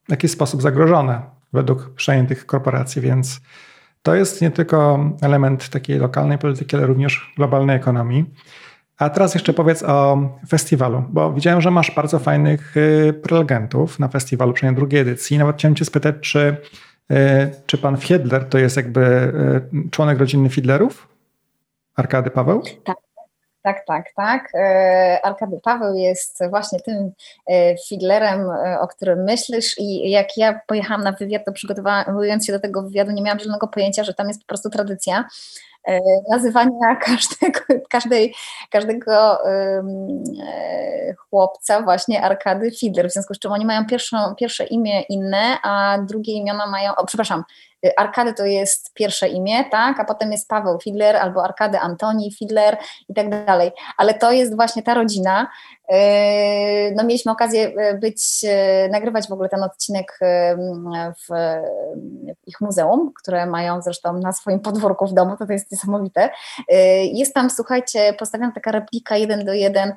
w 0.08 0.12
jakiś 0.12 0.32
sposób 0.32 0.62
zagrożone 0.62 1.22
według 1.54 1.90
przejętych 1.90 2.46
korporacji, 2.46 3.02
więc 3.02 3.42
to 4.04 4.16
jest 4.16 4.42
nie 4.42 4.52
tylko 4.52 5.00
element 5.22 5.70
takiej 5.70 6.00
lokalnej 6.00 6.38
polityki, 6.38 6.76
ale 6.76 6.86
również 6.86 7.34
globalnej 7.38 7.76
ekonomii. 7.76 8.26
A 8.98 9.10
teraz 9.10 9.34
jeszcze 9.34 9.54
powiedz 9.54 9.84
o 9.84 10.18
festiwalu, 10.50 11.04
bo 11.10 11.34
widziałem, 11.34 11.62
że 11.62 11.72
masz 11.72 11.92
bardzo 11.92 12.20
fajnych 12.20 12.78
y, 12.78 13.14
prelegentów 13.24 14.00
na 14.00 14.08
festiwalu, 14.08 14.54
przynajmniej 14.54 14.80
drugiej 14.80 15.02
edycji. 15.02 15.38
Nawet 15.38 15.58
chciałem 15.58 15.76
cię 15.76 15.86
spytać, 15.86 16.16
czy, 16.22 16.58
y, 17.12 17.16
czy 17.66 17.78
pan 17.78 17.98
Fiedler 17.98 18.50
to 18.50 18.58
jest 18.58 18.78
jakby 18.78 19.02
y, 19.86 19.90
członek 19.92 20.20
rodziny 20.20 20.50
Fiedlerów? 20.50 21.08
Arkady 21.96 22.30
Paweł? 22.30 22.64
Tak. 22.86 22.98
Tak, 23.64 23.86
tak, 23.88 24.06
tak. 24.16 24.52
Arkady 25.24 25.60
Paweł 25.64 25.96
jest 25.96 26.40
właśnie 26.50 26.80
tym 26.80 27.12
Fiedlerem, 27.90 28.50
o 28.80 28.88
którym 28.88 29.24
myślisz 29.24 29.78
i 29.78 30.10
jak 30.10 30.38
ja 30.38 30.60
pojechałam 30.68 31.04
na 31.04 31.12
wywiad, 31.12 31.46
to 31.46 31.52
przygotowując 31.52 32.46
się 32.46 32.54
do 32.54 32.60
tego 32.60 32.84
wywiadu, 32.84 33.12
nie 33.12 33.22
miałam 33.22 33.40
żadnego 33.40 33.68
pojęcia, 33.68 34.04
że 34.04 34.14
tam 34.14 34.28
jest 34.28 34.42
po 34.42 34.48
prostu 34.48 34.70
tradycja 34.70 35.26
nazywania 36.32 36.96
każdego, 37.06 37.60
każdej, 37.90 38.36
każdego 38.72 39.38
chłopca 41.30 41.82
właśnie 41.82 42.22
Arkady 42.22 42.72
Fiedler, 42.72 43.10
w 43.10 43.14
związku 43.14 43.34
z 43.34 43.40
czym 43.40 43.52
oni 43.52 43.66
mają 43.66 43.86
pierwszą, 43.86 44.18
pierwsze 44.36 44.66
imię 44.66 45.02
inne, 45.02 45.58
a 45.64 45.98
drugie 46.08 46.34
imiona 46.34 46.68
mają, 46.68 46.96
o 46.96 47.06
przepraszam, 47.06 47.44
Y, 47.86 47.96
Arkady 47.98 48.34
to 48.34 48.46
jest 48.46 48.94
pierwsze 48.94 49.28
imię, 49.28 49.66
tak, 49.72 50.00
a 50.00 50.06
potem 50.06 50.32
jest 50.32 50.50
Paweł 50.50 50.80
Fidler 50.80 51.16
albo 51.16 51.44
Arkady 51.44 51.80
Antoni 51.80 52.32
Fidler 52.32 52.78
i 53.10 53.14
tak 53.14 53.46
dalej. 53.46 53.72
Ale 53.98 54.14
to 54.14 54.32
jest 54.32 54.56
właśnie 54.56 54.84
ta 54.84 54.94
rodzina. 54.94 55.48
Y, 55.94 56.96
no 56.96 57.04
mieliśmy 57.04 57.32
okazję 57.32 57.68
y, 57.68 57.98
być, 57.98 58.46
nagrywać 58.92 59.28
w 59.28 59.32
ogóle 59.32 59.50
ten 59.50 59.64
odcinek 59.64 60.20
w 61.30 61.36
ich 62.48 62.62
muzeum, 62.62 63.12
które 63.22 63.46
mają 63.46 63.82
zresztą 63.82 64.14
na 64.14 64.34
swoim 64.34 64.60
podwórku 64.60 65.08
w 65.08 65.14
domu, 65.14 65.38
to, 65.38 65.46
to 65.46 65.54
jest 65.54 65.72
niesamowite. 65.72 66.30
Jest 67.14 67.34
tam, 67.34 67.50
słuchajcie, 67.50 68.14
postawiona 68.14 68.52
taka 68.52 68.72
replika 68.72 69.18
jeden 69.18 69.46
do 69.46 69.54
jeden 69.54 69.94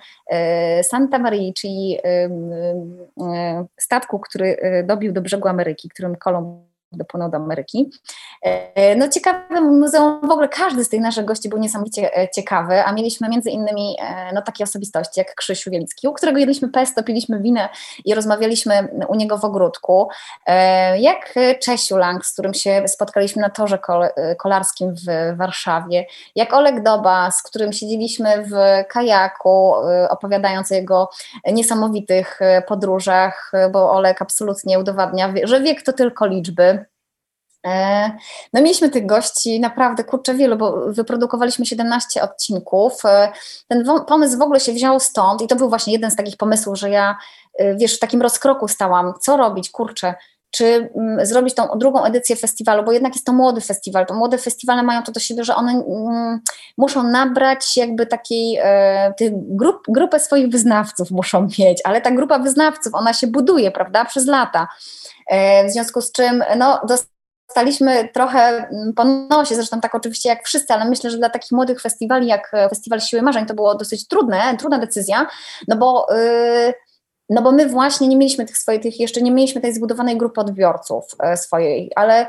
Santa 0.83 1.19
Maria, 1.19 1.53
czyli 1.57 1.99
statku, 3.77 4.19
który 4.19 4.57
dobił 4.87 5.13
do 5.13 5.21
brzegu 5.21 5.49
Ameryki, 5.49 5.89
którym 5.89 6.17
Kolumb 6.17 6.68
dopłynął 6.93 7.31
do 7.31 7.37
Ameryki. 7.37 7.91
E, 8.43 8.97
no 8.97 9.09
ciekawe 9.09 9.61
muzeum, 9.61 10.21
w 10.29 10.31
ogóle 10.31 10.49
każdy 10.49 10.85
z 10.85 10.89
tych 10.89 11.01
naszych 11.01 11.25
gości 11.25 11.49
był 11.49 11.59
niesamowicie 11.59 12.19
e, 12.19 12.29
ciekawy, 12.29 12.85
a 12.85 12.93
mieliśmy 12.93 13.29
między 13.29 13.51
innymi 13.51 13.97
e, 14.01 14.33
no, 14.35 14.43
takie 14.43 14.65
osobistości 14.65 15.21
jak 15.21 15.35
Krzysiu 15.35 15.71
Wielicki, 15.71 16.09
u 16.09 16.13
którego 16.13 16.39
jedliśmy 16.39 16.69
pesto, 16.69 17.03
piliśmy 17.03 17.41
winę 17.41 17.69
i 18.05 18.15
rozmawialiśmy 18.15 18.89
u 19.09 19.15
niego 19.15 19.39
w 19.39 19.45
ogródku, 19.45 20.09
jak 20.99 21.35
Czesiu 21.63 21.97
Lang, 21.97 22.27
z 22.27 22.33
którym 22.33 22.55
się 22.55 22.83
spotkaliśmy 22.87 23.43
na 23.43 23.51
torze 23.51 23.79
kolarskim 24.39 24.95
w 24.95 25.37
Warszawie, 25.37 26.07
jak 26.35 26.55
Olek 26.55 26.83
Doba, 26.83 27.31
z 27.31 27.43
którym 27.43 27.73
siedzieliśmy 27.73 28.45
w 28.47 28.55
kajaku, 28.89 29.73
opowiadając 30.11 30.73
o 30.73 30.75
jego 30.75 31.11
niesamowitych 31.53 32.41
podróżach, 32.67 33.53
bo 33.73 33.93
Olek 33.93 34.23
absolutnie 34.23 34.79
udowadnia, 34.79 35.35
że 35.45 35.61
wiek 35.61 35.83
to 35.83 35.93
tylko 35.93 36.27
liczby, 36.27 36.78
no 38.53 38.63
mieliśmy 38.63 38.91
tych 38.91 39.07
gości 39.07 39.61
naprawdę 39.61 40.05
kurczę 40.05 40.35
wielu, 40.35 40.57
bo 40.57 40.93
wyprodukowaliśmy 40.93 41.67
17 41.67 42.23
odcinków. 42.23 43.05
E, 43.05 43.33
ten 43.69 43.85
pomysł 44.07 44.39
w 44.39 44.43
ogóle 44.43 44.61
się 44.61 44.73
wziął 44.73 45.01
stąd 45.01 45.43
i 45.43 45.47
to 45.47 45.57
był 45.57 45.69
właśnie 45.69 45.93
jeden 45.93 46.11
z 46.11 46.17
takich 46.17 46.37
pomysłów, 46.37 46.79
że 46.79 46.91
ja 46.91 47.17
e, 47.59 47.77
wiesz, 47.77 47.97
w 47.97 47.99
takim 47.99 48.23
rozkroku 48.23 48.69
stałam, 48.69 49.15
co 49.21 49.37
robić, 49.37 49.71
kurczę, 49.71 50.15
czy 50.51 50.91
mm, 50.97 51.27
zrobić 51.27 51.55
tą 51.55 51.79
drugą 51.79 52.05
edycję 52.05 52.37
festiwalu, 52.37 52.85
bo 52.85 52.93
jednak 52.93 53.15
jest 53.15 53.27
to 53.27 53.33
młody 53.33 53.61
festiwal. 53.61 54.07
To 54.07 54.15
młode 54.15 54.39
festiwale 54.39 54.83
mają 54.83 55.03
to 55.03 55.13
do 55.13 55.21
siebie, 55.21 55.45
że 55.45 55.55
one 55.55 55.73
mm, 55.73 56.41
muszą 56.79 57.03
nabrać 57.03 57.77
jakby 57.77 58.07
takiej 58.07 58.59
e, 58.63 59.15
grup, 59.33 59.83
grupę 59.89 60.21
swoich 60.21 60.49
wyznawców 60.49 61.11
muszą 61.11 61.49
mieć, 61.59 61.81
ale 61.85 62.01
ta 62.01 62.11
grupa 62.11 62.39
wyznawców, 62.39 62.95
ona 62.95 63.13
się 63.13 63.27
buduje, 63.27 63.71
prawda, 63.71 64.05
przez 64.05 64.27
lata. 64.27 64.69
E, 65.27 65.69
w 65.69 65.71
związku 65.71 66.01
z 66.01 66.13
czym, 66.13 66.45
no, 66.57 66.81
dostaliśmy 67.49 68.09
trochę 68.09 68.39
mm, 68.39 68.93
po 68.97 69.05
nosie, 69.05 69.55
zresztą 69.55 69.81
tak 69.81 69.95
oczywiście 69.95 70.29
jak 70.29 70.45
wszyscy, 70.45 70.75
ale 70.75 70.85
myślę, 70.85 71.11
że 71.11 71.19
dla 71.19 71.31
takich 71.31 71.53
młodych 71.53 71.81
festiwali 71.81 72.27
jak 72.27 72.51
e, 72.53 72.69
Festiwal 72.69 73.01
Siły 73.01 73.23
Marzeń 73.23 73.47
to 73.47 73.55
było 73.55 73.75
dosyć 73.75 74.09
trudne, 74.09 74.57
trudna 74.59 74.79
decyzja, 74.79 75.27
no 75.69 75.77
bo, 75.77 76.07
yy, 76.11 76.75
no 77.29 77.43
bo 77.43 77.53
my 77.53 77.69
właśnie 77.69 78.09
nie 78.09 78.17
mieliśmy 78.17 78.45
tych 78.45 78.59
swoich, 78.59 78.83
tych 78.83 79.01
jeszcze 79.01 79.23
nie 79.23 79.31
mieliśmy 79.31 79.61
tej 79.61 79.75
zbudowanej 79.75 80.17
grupy 80.17 80.41
odbiorców 80.41 81.05
yy, 81.23 81.37
swojej, 81.37 81.93
ale 81.97 82.27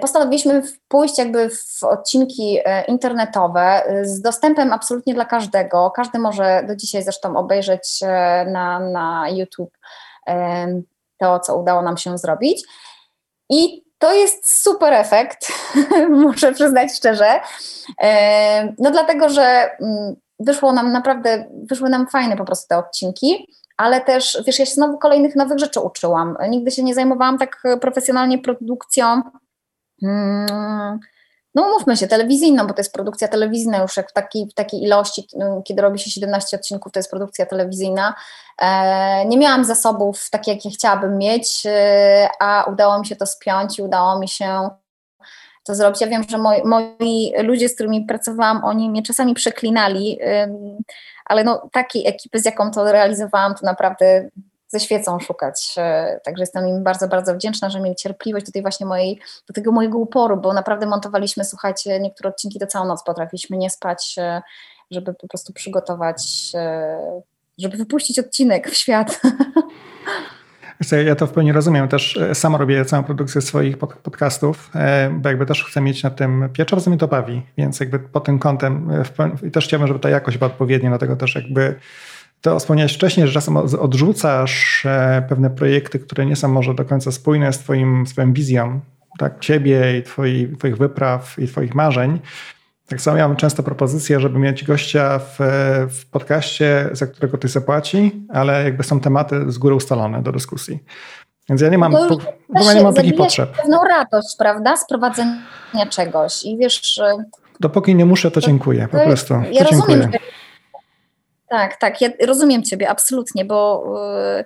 postanowiliśmy 0.00 0.62
pójść 0.88 1.18
jakby 1.18 1.50
w 1.50 1.84
odcinki 1.84 2.58
internetowe 2.88 3.82
z 4.02 4.20
dostępem 4.20 4.72
absolutnie 4.72 5.14
dla 5.14 5.24
każdego. 5.24 5.90
Każdy 5.90 6.18
może 6.18 6.64
do 6.68 6.76
dzisiaj 6.76 7.02
zresztą 7.02 7.36
obejrzeć 7.36 8.00
na, 8.46 8.80
na 8.80 9.28
YouTube 9.30 9.78
to, 11.18 11.40
co 11.40 11.56
udało 11.56 11.82
nam 11.82 11.96
się 11.96 12.18
zrobić. 12.18 12.62
I 13.50 13.85
to 13.98 14.14
jest 14.14 14.62
super 14.62 14.92
efekt, 14.92 15.52
muszę 16.10 16.52
przyznać 16.52 16.96
szczerze. 16.96 17.40
E, 18.02 18.74
no 18.78 18.90
dlatego, 18.90 19.28
że 19.28 19.70
mm, 19.80 20.16
wyszło 20.38 20.72
nam 20.72 20.92
naprawdę, 20.92 21.44
wyszły 21.70 21.88
nam 21.88 22.06
fajne 22.06 22.36
po 22.36 22.44
prostu 22.44 22.68
te 22.68 22.78
odcinki, 22.78 23.56
ale 23.76 24.00
też, 24.00 24.42
wiesz, 24.46 24.58
ja 24.58 24.66
się 24.66 24.72
znowu 24.72 24.98
kolejnych 24.98 25.36
nowych 25.36 25.58
rzeczy 25.58 25.80
uczyłam. 25.80 26.36
Nigdy 26.48 26.70
się 26.70 26.82
nie 26.82 26.94
zajmowałam 26.94 27.38
tak 27.38 27.62
profesjonalnie 27.80 28.38
produkcją. 28.38 29.22
Hmm 30.00 30.98
no 31.56 31.62
umówmy 31.62 31.96
się, 31.96 32.06
telewizyjną, 32.06 32.66
bo 32.66 32.74
to 32.74 32.80
jest 32.80 32.92
produkcja 32.92 33.28
telewizyjna 33.28 33.78
już 33.78 33.96
jak 33.96 34.10
w 34.10 34.12
takiej, 34.12 34.46
w 34.46 34.54
takiej 34.54 34.82
ilości, 34.82 35.28
no, 35.36 35.62
kiedy 35.62 35.82
robi 35.82 35.98
się 35.98 36.10
17 36.10 36.56
odcinków, 36.56 36.92
to 36.92 36.98
jest 36.98 37.10
produkcja 37.10 37.46
telewizyjna. 37.46 38.14
E, 38.62 39.26
nie 39.26 39.38
miałam 39.38 39.64
zasobów 39.64 40.30
takie, 40.30 40.52
jakie 40.52 40.70
chciałabym 40.70 41.18
mieć, 41.18 41.62
e, 41.66 42.28
a 42.40 42.64
udało 42.72 42.98
mi 42.98 43.06
się 43.06 43.16
to 43.16 43.26
spiąć 43.26 43.78
i 43.78 43.82
udało 43.82 44.18
mi 44.18 44.28
się 44.28 44.70
to 45.64 45.74
zrobić. 45.74 46.00
Ja 46.00 46.06
wiem, 46.06 46.24
że 46.28 46.38
moi, 46.38 46.62
moi 46.64 47.32
ludzie, 47.38 47.68
z 47.68 47.74
którymi 47.74 48.04
pracowałam, 48.04 48.64
oni 48.64 48.90
mnie 48.90 49.02
czasami 49.02 49.34
przeklinali, 49.34 50.18
ale 51.24 51.44
no 51.44 51.68
takiej 51.72 52.06
ekipy, 52.06 52.38
z 52.38 52.44
jaką 52.44 52.70
to 52.70 52.92
realizowałam, 52.92 53.54
to 53.54 53.66
naprawdę 53.66 54.28
ze 54.68 54.80
świecą 54.80 55.20
szukać. 55.20 55.74
E, 55.78 56.20
także 56.24 56.42
jestem 56.42 56.68
im 56.68 56.84
bardzo, 56.84 57.08
bardzo 57.08 57.34
wdzięczna, 57.34 57.70
że 57.70 57.80
mieli 57.80 57.96
cierpliwość 57.96 58.46
do 58.46 58.52
tej 58.52 58.62
właśnie 58.62 58.86
mojej, 58.86 59.20
do 59.48 59.54
tego 59.54 59.72
mojego 59.72 59.98
uporu, 59.98 60.36
bo 60.36 60.52
naprawdę 60.52 60.86
montowaliśmy, 60.86 61.44
słuchajcie, 61.44 62.00
niektóre 62.00 62.30
odcinki 62.30 62.58
to 62.58 62.66
całą 62.66 62.86
noc 62.86 63.02
potrafiliśmy 63.04 63.56
nie 63.56 63.70
spać, 63.70 64.14
e, 64.18 64.42
żeby 64.90 65.14
po 65.14 65.28
prostu 65.28 65.52
przygotować, 65.52 66.50
e, 66.54 67.20
żeby 67.58 67.76
wypuścić 67.76 68.18
odcinek 68.18 68.70
w 68.70 68.74
świat. 68.74 69.20
Ja 71.06 71.14
to 71.14 71.26
w 71.26 71.32
pełni 71.32 71.52
rozumiem. 71.52 71.88
Też 71.88 72.18
sama 72.34 72.58
robię 72.58 72.84
całą 72.84 73.04
produkcję 73.04 73.40
swoich 73.40 73.78
podcastów, 73.78 74.70
bo 75.10 75.28
jakby 75.28 75.46
też 75.46 75.64
chcę 75.64 75.80
mieć 75.80 76.02
na 76.02 76.10
tym 76.10 76.48
pieczę, 76.52 76.76
bo 76.76 76.90
mnie 76.90 76.98
to 76.98 77.08
bawi, 77.08 77.42
więc 77.58 77.80
jakby 77.80 77.98
pod 77.98 78.24
tym 78.24 78.38
kątem 78.38 78.90
i 79.42 79.50
też 79.50 79.66
chciałbym, 79.66 79.88
żeby 79.88 80.00
ta 80.00 80.10
jakość 80.10 80.38
była 80.38 80.50
odpowiednia, 80.50 80.88
dlatego 80.88 81.16
też 81.16 81.34
jakby 81.34 81.74
to 82.40 82.58
wspomniałeś 82.58 82.94
wcześniej, 82.94 83.26
że 83.26 83.32
czasem 83.32 83.56
odrzucasz 83.56 84.86
e, 84.86 85.26
pewne 85.28 85.50
projekty, 85.50 85.98
które 85.98 86.26
nie 86.26 86.36
są 86.36 86.48
może 86.48 86.74
do 86.74 86.84
końca 86.84 87.12
spójne 87.12 87.52
z 87.52 87.58
twoim, 87.58 88.06
swoją 88.06 88.32
wizją, 88.32 88.80
tak, 89.18 89.40
ciebie 89.40 89.98
i 89.98 90.02
twoi, 90.02 90.56
twoich 90.58 90.76
wypraw 90.76 91.38
i 91.38 91.48
twoich 91.48 91.74
marzeń. 91.74 92.20
Tak 92.88 93.00
samo 93.00 93.16
ja 93.16 93.28
mam 93.28 93.36
często 93.36 93.62
propozycję, 93.62 94.20
żeby 94.20 94.38
mieć 94.38 94.64
gościa 94.64 95.18
w, 95.18 95.38
w 95.90 96.10
podcaście, 96.10 96.88
za 96.92 97.06
którego 97.06 97.38
ty 97.38 97.48
zapłaci, 97.48 98.26
ale 98.28 98.64
jakby 98.64 98.82
są 98.82 99.00
tematy 99.00 99.52
z 99.52 99.58
góry 99.58 99.74
ustalone 99.74 100.22
do 100.22 100.32
dyskusji. 100.32 100.78
Więc 101.48 101.60
ja 101.60 101.68
nie 101.68 101.78
mam, 101.78 101.92
no, 101.92 102.08
w 102.08 102.56
ogóle 102.56 102.74
nie 102.74 102.82
mam 102.82 102.94
takich 102.94 103.16
potrzeb. 103.16 103.56
pewną 103.56 103.78
radość, 103.88 104.36
prawda, 104.38 104.76
sprowadzenia 104.76 105.86
czegoś 105.90 106.44
i 106.44 106.58
wiesz... 106.58 107.00
Dopóki 107.60 107.94
nie 107.94 108.04
muszę, 108.04 108.30
to 108.30 108.40
dziękuję, 108.40 108.88
po 108.92 108.98
prostu. 108.98 109.34
Ja 109.52 109.64
to 109.64 109.70
rozumiem, 109.70 110.00
dziękuję. 110.00 110.35
Tak, 111.48 111.76
tak, 111.76 112.00
ja 112.00 112.08
rozumiem 112.26 112.62
Ciebie 112.62 112.90
absolutnie, 112.90 113.44
bo 113.44 113.84
y, 114.38 114.44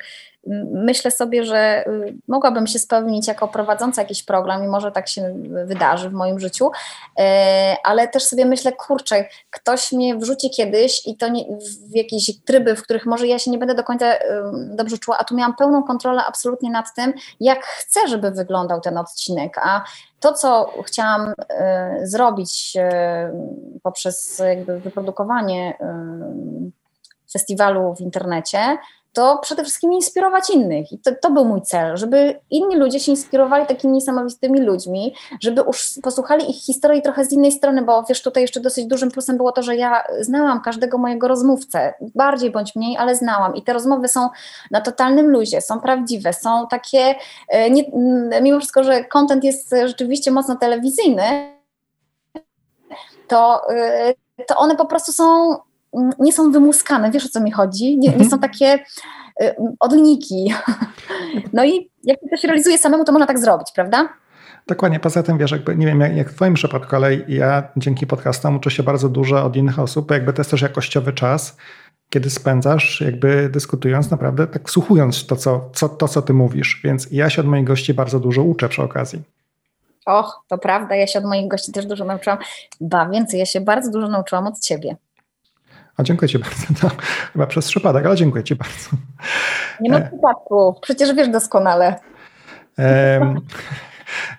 myślę 0.72 1.10
sobie, 1.10 1.44
że 1.44 1.84
y, 1.86 2.14
mogłabym 2.28 2.66
się 2.66 2.78
spełnić 2.78 3.28
jako 3.28 3.48
prowadząca 3.48 4.02
jakiś 4.02 4.22
program 4.22 4.64
i 4.64 4.68
może 4.68 4.92
tak 4.92 5.08
się 5.08 5.34
wydarzy 5.64 6.10
w 6.10 6.12
moim 6.12 6.40
życiu, 6.40 6.66
y, 6.66 7.22
ale 7.84 8.08
też 8.08 8.24
sobie 8.24 8.44
myślę, 8.44 8.72
kurczę, 8.72 9.24
ktoś 9.50 9.92
mnie 9.92 10.16
wrzuci 10.16 10.50
kiedyś 10.50 11.06
i 11.06 11.16
to 11.16 11.28
nie, 11.28 11.44
w 11.90 11.96
jakieś 11.96 12.40
tryby, 12.44 12.76
w 12.76 12.82
których 12.82 13.06
może 13.06 13.26
ja 13.26 13.38
się 13.38 13.50
nie 13.50 13.58
będę 13.58 13.74
do 13.74 13.84
końca 13.84 14.06
dobrze 14.52 14.98
czuła, 14.98 15.18
a 15.18 15.24
tu 15.24 15.36
miałam 15.36 15.56
pełną 15.56 15.82
kontrolę 15.82 16.22
absolutnie 16.28 16.70
nad 16.70 16.94
tym, 16.94 17.12
jak 17.40 17.64
chcę, 17.64 18.08
żeby 18.08 18.30
wyglądał 18.30 18.80
ten 18.80 18.98
odcinek, 18.98 19.58
a 19.62 19.84
to, 20.20 20.32
co 20.32 20.72
chciałam 20.86 21.32
zrobić 22.02 22.76
poprzez 23.82 24.38
jakby 24.38 24.80
wyprodukowanie 24.80 25.78
festiwalu 27.32 27.94
w 27.94 28.00
internecie, 28.00 28.78
to 29.12 29.38
przede 29.42 29.62
wszystkim 29.62 29.92
inspirować 29.92 30.50
innych. 30.50 30.92
I 30.92 30.98
to, 30.98 31.10
to, 31.22 31.30
był 31.30 31.44
mój 31.44 31.62
cel, 31.62 31.96
żeby 31.96 32.40
inni 32.50 32.76
ludzie 32.76 33.00
się 33.00 33.12
inspirowali 33.12 33.66
takimi 33.66 33.92
niesamowitymi 33.92 34.60
ludźmi, 34.60 35.14
żeby 35.40 35.62
już 35.66 35.90
posłuchali 36.02 36.50
ich 36.50 36.56
historii 36.56 37.02
trochę 37.02 37.24
z 37.24 37.32
innej 37.32 37.52
strony, 37.52 37.82
bo 37.82 38.02
wiesz, 38.02 38.22
tutaj 38.22 38.42
jeszcze 38.42 38.60
dosyć 38.60 38.86
dużym 38.86 39.10
plusem 39.10 39.36
było 39.36 39.52
to, 39.52 39.62
że 39.62 39.76
ja 39.76 40.04
znałam 40.20 40.60
każdego 40.60 40.98
mojego 40.98 41.28
rozmówcę, 41.28 41.94
bardziej 42.14 42.50
bądź 42.50 42.76
mniej, 42.76 42.96
ale 42.96 43.16
znałam. 43.16 43.56
I 43.56 43.62
te 43.62 43.72
rozmowy 43.72 44.08
są 44.08 44.28
na 44.70 44.80
totalnym 44.80 45.30
luzie, 45.30 45.60
są 45.60 45.80
prawdziwe, 45.80 46.32
są 46.32 46.66
takie, 46.70 47.14
e, 47.48 47.70
nie, 47.70 47.84
mimo 48.42 48.58
wszystko, 48.58 48.84
że 48.84 49.04
content 49.04 49.44
jest 49.44 49.74
rzeczywiście 49.86 50.30
mocno 50.30 50.56
telewizyjny, 50.56 51.56
to, 53.28 53.70
e, 53.70 54.14
to 54.46 54.56
one 54.56 54.76
po 54.76 54.86
prostu 54.86 55.12
są 55.12 55.56
nie 56.18 56.32
są 56.32 56.52
wymuskane, 56.52 57.10
wiesz 57.10 57.26
o 57.26 57.28
co 57.28 57.40
mi 57.40 57.50
chodzi? 57.50 57.98
Nie, 57.98 58.08
nie 58.08 58.24
są 58.24 58.36
mhm. 58.36 58.40
takie 58.40 58.78
y, 59.42 59.54
odniki. 59.80 60.52
No 61.52 61.64
i 61.64 61.90
jak 62.04 62.18
to 62.30 62.36
się 62.36 62.48
realizuje 62.48 62.78
samemu, 62.78 63.04
to 63.04 63.12
można 63.12 63.26
tak 63.26 63.38
zrobić, 63.38 63.68
prawda? 63.74 64.08
Dokładnie, 64.66 65.00
poza 65.00 65.22
tym 65.22 65.38
wiesz, 65.38 65.50
jakby 65.50 65.76
nie 65.76 65.86
wiem 65.86 66.00
jak, 66.00 66.16
jak 66.16 66.30
w 66.30 66.34
twoim 66.34 66.54
przypadku, 66.54 66.96
ale 66.96 67.16
ja 67.16 67.62
dzięki 67.76 68.06
podcastom 68.06 68.56
uczę 68.56 68.70
się 68.70 68.82
bardzo 68.82 69.08
dużo 69.08 69.44
od 69.44 69.56
innych 69.56 69.78
osób, 69.78 70.10
jakby 70.10 70.32
to 70.32 70.40
jest 70.40 70.50
też 70.50 70.62
jakościowy 70.62 71.12
czas, 71.12 71.56
kiedy 72.10 72.30
spędzasz 72.30 73.00
jakby 73.00 73.48
dyskutując, 73.48 74.10
naprawdę 74.10 74.46
tak 74.46 74.68
wsłuchując 74.68 75.26
to 75.26 75.36
co, 75.36 75.70
co, 75.72 75.88
to, 75.88 76.08
co 76.08 76.22
ty 76.22 76.32
mówisz, 76.32 76.80
więc 76.84 77.08
ja 77.10 77.30
się 77.30 77.40
od 77.40 77.48
moich 77.48 77.64
gości 77.64 77.94
bardzo 77.94 78.20
dużo 78.20 78.42
uczę 78.42 78.68
przy 78.68 78.82
okazji. 78.82 79.22
Och, 80.06 80.44
to 80.48 80.58
prawda, 80.58 80.96
ja 80.96 81.06
się 81.06 81.18
od 81.18 81.24
moich 81.24 81.48
gości 81.48 81.72
też 81.72 81.86
dużo 81.86 82.04
nauczyłam, 82.04 82.38
ba 82.80 83.08
więcej, 83.08 83.40
ja 83.40 83.46
się 83.46 83.60
bardzo 83.60 83.90
dużo 83.90 84.08
nauczyłam 84.08 84.46
od 84.46 84.60
ciebie. 84.60 84.96
A 86.00 86.02
dziękuję 86.02 86.28
Ci 86.28 86.38
bardzo. 86.38 86.66
To 86.80 86.96
chyba 87.32 87.46
przez 87.46 87.68
przypadek, 87.68 88.06
ale 88.06 88.16
dziękuję 88.16 88.44
Ci 88.44 88.56
bardzo. 88.56 88.88
Nie 89.80 89.90
ma 89.90 89.98
e. 89.98 90.08
przypadku, 90.08 90.74
przecież 90.82 91.14
wiesz 91.14 91.28
doskonale. 91.28 91.94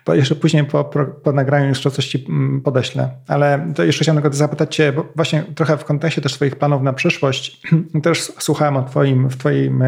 bo 0.06 0.14
jeszcze 0.20 0.36
później 0.36 0.64
po, 0.64 0.84
po 1.24 1.32
nagraniu 1.32 1.68
jeszcze 1.68 1.92
coś 1.92 2.08
Ci 2.08 2.26
mm, 2.30 2.62
podeślę. 2.62 3.10
Ale 3.28 3.68
to 3.76 3.84
jeszcze 3.84 4.04
chciałem 4.04 4.22
tylko 4.22 4.38
zapytać 4.38 4.76
Cię, 4.76 4.92
bo 4.92 5.06
właśnie 5.16 5.44
trochę 5.56 5.78
w 5.78 5.86
kontekście 5.86 6.22
też 6.22 6.34
Twoich 6.34 6.56
planów 6.56 6.82
na 6.82 6.94
przyszłość, 6.94 7.62
też 8.04 8.22
słuchałem 8.22 8.78
o 8.78 8.84
Twoim, 8.84 9.30
w 9.30 9.38
Twoim 9.38 9.84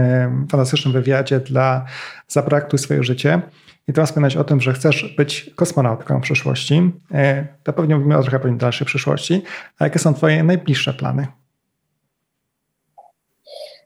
fantastycznym 0.52 0.94
wywiadzie 0.94 1.40
dla 1.40 1.86
Zapraktuj 2.28 2.80
swoje 2.80 3.04
życie. 3.04 3.42
I 3.88 3.94
teraz 3.94 4.10
wspominać 4.10 4.38
o 4.38 4.44
tym, 4.44 4.62
że 4.62 4.74
chcesz 4.74 5.16
być 5.18 5.52
kosmonautką 5.56 6.20
w 6.20 6.24
przyszłości. 6.24 6.92
E, 7.14 7.48
to 7.64 7.74
pewnie 7.74 7.96
mówimy 7.96 8.18
o 8.18 8.22
trochę 8.22 8.40
pewnie 8.40 8.58
dalszej 8.58 8.88
przyszłości. 8.88 9.44
A 9.80 9.84
jakie 9.84 10.00
są 10.00 10.14
Twoje 10.14 10.44
najbliższe 10.44 10.94
plany? 10.94 11.28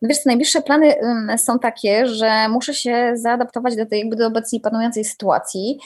No 0.01 0.09
wiesz, 0.09 0.25
najbliższe 0.25 0.61
plany 0.61 0.95
są 1.37 1.59
takie, 1.59 2.07
że 2.07 2.49
muszę 2.49 2.73
się 2.73 3.11
zaadaptować 3.15 3.75
do 3.75 3.85
tej 3.85 3.99
jakby 3.99 4.15
do 4.15 4.27
obecnie 4.27 4.59
panującej 4.59 5.05
sytuacji. 5.05 5.79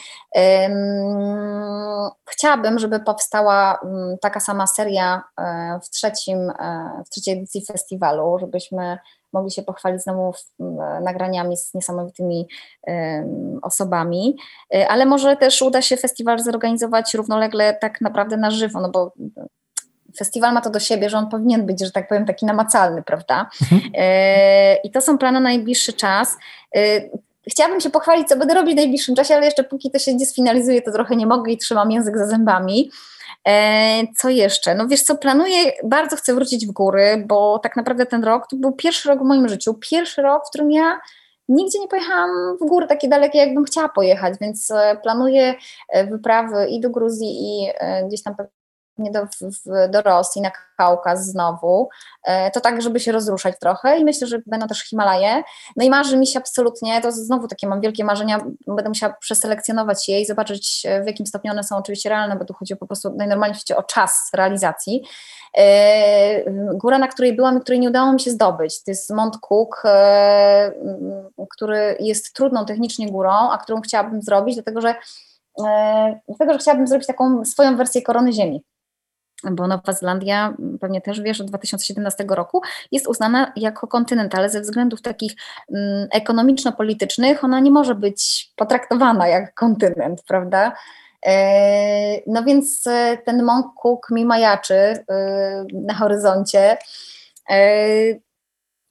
Chciałabym, 2.30 2.78
żeby 2.78 3.00
powstała 3.00 3.80
taka 4.20 4.40
sama 4.40 4.66
seria 4.66 5.22
e, 5.40 5.80
w, 5.84 5.90
trzecim, 5.90 6.38
e, 6.50 7.02
w 7.06 7.10
trzeciej 7.10 7.34
edycji 7.38 7.66
festiwalu, 7.66 8.38
żebyśmy 8.40 8.98
mogli 9.32 9.50
się 9.50 9.62
pochwalić 9.62 10.02
znowu 10.02 10.32
nagraniami 11.02 11.56
z 11.56 11.74
niesamowitymi 11.74 12.48
osobami, 13.62 14.36
e, 14.74 14.88
ale 14.88 15.06
może 15.06 15.36
też 15.36 15.62
uda 15.62 15.82
się 15.82 15.96
festiwal 15.96 16.38
zorganizować 16.38 17.14
równolegle 17.14 17.74
tak 17.80 18.00
naprawdę 18.00 18.36
na 18.36 18.50
żywo, 18.50 18.80
no 18.80 18.90
bo 18.90 19.12
festiwal 20.18 20.54
ma 20.54 20.60
to 20.60 20.70
do 20.70 20.80
siebie, 20.80 21.10
że 21.10 21.18
on 21.18 21.28
powinien 21.28 21.66
być, 21.66 21.84
że 21.84 21.90
tak 21.90 22.08
powiem, 22.08 22.26
taki 22.26 22.46
namacalny, 22.46 23.02
prawda? 23.02 23.50
Mhm. 23.62 23.92
E, 23.94 24.74
I 24.76 24.90
to 24.90 25.00
są 25.00 25.18
plany 25.18 25.40
na 25.40 25.48
najbliższy 25.48 25.92
czas. 25.92 26.36
E, 26.76 26.80
chciałabym 27.50 27.80
się 27.80 27.90
pochwalić, 27.90 28.28
co 28.28 28.36
będę 28.36 28.54
robić 28.54 28.74
w 28.74 28.76
najbliższym 28.76 29.14
czasie, 29.14 29.34
ale 29.34 29.44
jeszcze 29.44 29.64
póki 29.64 29.90
to 29.90 29.98
się 29.98 30.14
nie 30.14 30.26
sfinalizuje, 30.26 30.82
to 30.82 30.92
trochę 30.92 31.16
nie 31.16 31.26
mogę 31.26 31.52
i 31.52 31.58
trzymam 31.58 31.90
język 31.90 32.18
za 32.18 32.26
zębami. 32.26 32.90
E, 33.48 34.02
co 34.16 34.28
jeszcze? 34.28 34.74
No 34.74 34.88
wiesz 34.88 35.02
co, 35.02 35.16
planuję, 35.16 35.72
bardzo 35.84 36.16
chcę 36.16 36.34
wrócić 36.34 36.66
w 36.66 36.72
góry, 36.72 37.24
bo 37.26 37.58
tak 37.58 37.76
naprawdę 37.76 38.06
ten 38.06 38.24
rok 38.24 38.46
to 38.50 38.56
był 38.56 38.72
pierwszy 38.72 39.08
rok 39.08 39.18
w 39.18 39.24
moim 39.24 39.48
życiu, 39.48 39.74
pierwszy 39.74 40.22
rok, 40.22 40.46
w 40.46 40.48
którym 40.48 40.70
ja 40.70 41.00
nigdzie 41.48 41.78
nie 41.78 41.88
pojechałam 41.88 42.30
w 42.60 42.66
góry 42.66 42.86
takie 42.86 43.08
dalekie, 43.08 43.38
jakbym 43.38 43.64
chciała 43.64 43.88
pojechać, 43.88 44.34
więc 44.40 44.72
planuję 45.02 45.54
wyprawy 46.10 46.66
i 46.66 46.80
do 46.80 46.90
Gruzji 46.90 47.28
i 47.40 47.68
gdzieś 48.06 48.22
tam 48.22 48.34
do, 48.98 49.26
w, 49.26 49.90
do 49.90 50.02
Rosji, 50.02 50.42
na 50.42 50.50
Kaukaz 50.76 51.26
znowu, 51.26 51.88
e, 52.24 52.50
to 52.50 52.60
tak, 52.60 52.82
żeby 52.82 53.00
się 53.00 53.12
rozruszać 53.12 53.58
trochę 53.60 53.98
i 53.98 54.04
myślę, 54.04 54.26
że 54.26 54.38
będą 54.46 54.66
też 54.66 54.82
Himalaje. 54.82 55.42
No 55.76 55.84
i 55.84 55.90
marzy 55.90 56.16
mi 56.16 56.26
się 56.26 56.38
absolutnie, 56.38 57.00
to 57.00 57.12
znowu 57.12 57.48
takie 57.48 57.66
mam 57.66 57.80
wielkie 57.80 58.04
marzenia, 58.04 58.38
będę 58.66 58.88
musiała 58.88 59.12
przeselekcjonować 59.20 60.08
je 60.08 60.20
i 60.20 60.26
zobaczyć 60.26 60.82
e, 60.86 61.02
w 61.02 61.06
jakim 61.06 61.26
stopniu 61.26 61.52
one 61.52 61.64
są 61.64 61.76
oczywiście 61.76 62.08
realne, 62.08 62.36
bo 62.36 62.44
tu 62.44 62.54
chodzi 62.54 62.76
po 62.76 62.86
prostu 62.86 63.14
najnormalniej 63.14 63.60
o 63.76 63.82
czas 63.82 64.30
realizacji. 64.34 65.02
E, 65.58 66.50
góra, 66.74 66.98
na 66.98 67.08
której 67.08 67.36
byłam 67.36 67.58
i 67.58 67.60
której 67.60 67.80
nie 67.80 67.88
udało 67.88 68.12
mi 68.12 68.20
się 68.20 68.30
zdobyć, 68.30 68.84
to 68.84 68.90
jest 68.90 69.10
Mont 69.10 69.38
Cook, 69.38 69.82
który 71.50 71.96
jest 72.00 72.32
trudną 72.34 72.66
technicznie 72.66 73.10
górą, 73.10 73.50
a 73.50 73.58
którą 73.58 73.80
chciałabym 73.80 74.22
zrobić, 74.22 74.54
dlatego 74.54 74.80
że 74.80 74.94
dlatego, 76.28 76.52
że 76.52 76.58
chciałabym 76.58 76.86
zrobić 76.86 77.06
taką 77.06 77.44
swoją 77.44 77.76
wersję 77.76 78.02
korony 78.02 78.32
Ziemi 78.32 78.64
bo 79.50 79.66
Nowa 79.66 79.92
Zelandia, 79.92 80.54
pewnie 80.80 81.00
też 81.00 81.20
wiesz, 81.20 81.40
od 81.40 81.46
2017 81.46 82.24
roku 82.28 82.60
jest 82.92 83.06
uznana 83.06 83.52
jako 83.56 83.86
kontynent, 83.86 84.34
ale 84.34 84.50
ze 84.50 84.60
względów 84.60 85.02
takich 85.02 85.32
mm, 85.74 86.08
ekonomiczno-politycznych 86.12 87.44
ona 87.44 87.60
nie 87.60 87.70
może 87.70 87.94
być 87.94 88.52
potraktowana 88.56 89.28
jak 89.28 89.54
kontynent, 89.54 90.22
prawda? 90.28 90.72
E, 91.26 92.20
no 92.26 92.44
więc 92.44 92.86
e, 92.86 93.18
ten 93.24 93.42
Mont 93.42 93.66
Cook 93.82 94.10
mi 94.10 94.24
majaczy 94.24 94.74
e, 94.74 95.04
na 95.72 95.94
horyzoncie. 95.94 96.76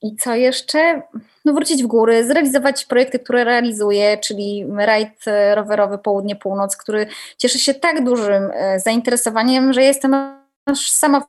I 0.02 0.16
co 0.16 0.34
jeszcze? 0.34 1.02
No 1.44 1.52
wrócić 1.52 1.82
w 1.82 1.86
góry, 1.86 2.26
zrealizować 2.26 2.84
projekty, 2.84 3.18
które 3.18 3.44
realizuję, 3.44 4.18
czyli 4.18 4.66
rajd 4.76 5.24
rowerowy 5.54 5.98
Południe-Północ, 5.98 6.76
który 6.76 7.06
cieszy 7.38 7.58
się 7.58 7.74
tak 7.74 8.04
dużym 8.04 8.50
zainteresowaniem, 8.76 9.72
że 9.72 9.82
jestem 9.82 10.41
sama 10.76 11.20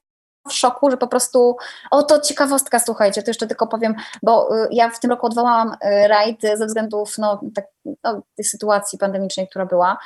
w 0.48 0.54
szoku, 0.54 0.92
że 0.92 0.98
po 0.98 1.08
prostu, 1.08 1.58
o 1.92 2.04
to 2.04 2.20
ciekawostka, 2.20 2.80
słuchajcie, 2.80 3.24
to 3.24 3.30
jeszcze 3.30 3.48
tylko 3.48 3.68
powiem, 3.68 3.96
bo 4.24 4.58
y, 4.58 4.68
ja 4.72 4.90
w 4.90 5.00
tym 5.00 5.10
roku 5.12 5.26
odwołałam 5.26 5.74
y, 5.74 6.08
rajd 6.08 6.42
ze 6.42 6.66
względów 6.66 7.18
no, 7.18 7.42
tak, 7.56 7.66
no, 8.04 8.22
tej 8.36 8.46
sytuacji 8.46 9.00
pandemicznej, 9.00 9.48
która 9.48 9.66
była. 9.66 9.98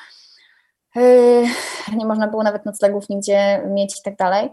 Y, 0.98 1.46
nie 1.96 2.06
można 2.06 2.28
było 2.28 2.44
nawet 2.44 2.66
noclegów 2.66 3.10
nigdzie 3.10 3.62
mieć 3.66 4.00
i 4.00 4.04
tak 4.04 4.16
dalej 4.16 4.50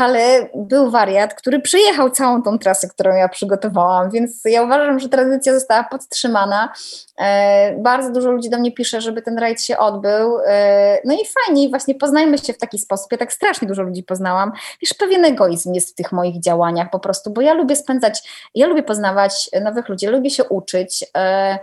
ale 0.00 0.48
był 0.54 0.90
wariat, 0.90 1.34
który 1.34 1.60
przyjechał 1.60 2.10
całą 2.10 2.42
tą 2.42 2.58
trasę, 2.58 2.88
którą 2.88 3.14
ja 3.14 3.28
przygotowałam, 3.28 4.10
więc 4.10 4.40
ja 4.44 4.62
uważam, 4.62 4.98
że 4.98 5.08
tradycja 5.08 5.54
została 5.54 5.84
podtrzymana. 5.84 6.72
E, 7.18 7.76
bardzo 7.76 8.12
dużo 8.12 8.30
ludzi 8.30 8.50
do 8.50 8.58
mnie 8.58 8.72
pisze, 8.72 9.00
żeby 9.00 9.22
ten 9.22 9.38
rajd 9.38 9.62
się 9.62 9.78
odbył. 9.78 10.38
E, 10.46 10.98
no 11.04 11.14
i 11.14 11.18
fajnie, 11.26 11.68
właśnie 11.68 11.94
poznajmy 11.94 12.38
się 12.38 12.52
w 12.52 12.58
taki 12.58 12.78
sposób. 12.78 13.12
Ja 13.12 13.18
tak 13.18 13.32
strasznie 13.32 13.68
dużo 13.68 13.82
ludzi 13.82 14.02
poznałam. 14.02 14.52
Wiesz, 14.82 14.94
pewien 14.94 15.24
egoizm 15.24 15.74
jest 15.74 15.90
w 15.90 15.94
tych 15.94 16.12
moich 16.12 16.40
działaniach 16.40 16.90
po 16.90 16.98
prostu, 16.98 17.30
bo 17.30 17.40
ja 17.40 17.54
lubię 17.54 17.76
spędzać, 17.76 18.48
ja 18.54 18.66
lubię 18.66 18.82
poznawać 18.82 19.50
nowych 19.64 19.88
ludzi, 19.88 20.06
lubię 20.06 20.30
się 20.30 20.44
uczyć. 20.44 21.04
E, 21.16 21.58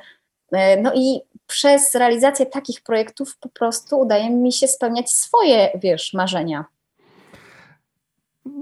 no 0.81 0.91
i 0.95 1.21
przez 1.47 1.95
realizację 1.95 2.45
takich 2.45 2.81
projektów 2.81 3.37
po 3.37 3.49
prostu 3.49 3.99
udaje 3.99 4.29
mi 4.29 4.53
się 4.53 4.67
spełniać 4.67 5.11
swoje, 5.11 5.69
wiesz, 5.75 6.13
marzenia. 6.13 6.65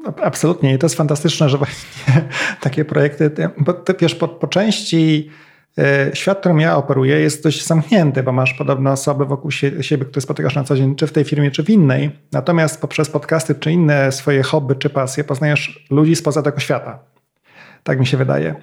No, 0.04 0.14
absolutnie 0.24 0.74
i 0.74 0.78
to 0.78 0.86
jest 0.86 0.96
fantastyczne, 0.96 1.50
że 1.50 1.58
właśnie 1.58 2.30
takie 2.62 2.86
projekty, 2.86 3.32
bo 3.58 3.74
ty 3.74 3.96
wiesz, 4.00 4.16
po, 4.16 4.28
po 4.28 4.48
części 4.48 5.30
e, 5.78 6.12
świat, 6.14 6.40
którym 6.40 6.60
ja 6.60 6.78
operuję 6.78 7.20
jest 7.20 7.44
dość 7.44 7.66
zamknięty, 7.66 8.24
bo 8.24 8.32
masz 8.32 8.54
podobne 8.54 8.92
osoby 8.92 9.26
wokół 9.26 9.52
siebie, 9.52 10.06
które 10.06 10.22
spotykasz 10.22 10.56
na 10.56 10.64
co 10.64 10.76
dzień, 10.76 10.96
czy 10.96 11.08
w 11.08 11.12
tej 11.12 11.24
firmie, 11.24 11.52
czy 11.52 11.64
w 11.64 11.70
innej. 11.70 12.12
Natomiast 12.32 12.82
poprzez 12.82 13.10
podcasty, 13.10 13.56
czy 13.56 13.72
inne 13.72 14.12
swoje 14.12 14.44
hobby, 14.44 14.76
czy 14.76 14.90
pasje, 14.90 15.24
poznajesz 15.24 15.88
ludzi 15.90 16.16
spoza 16.16 16.42
tego 16.42 16.60
świata. 16.60 17.00
Tak 17.84 18.00
mi 18.00 18.08
się 18.08 18.18
wydaje. 18.18 18.56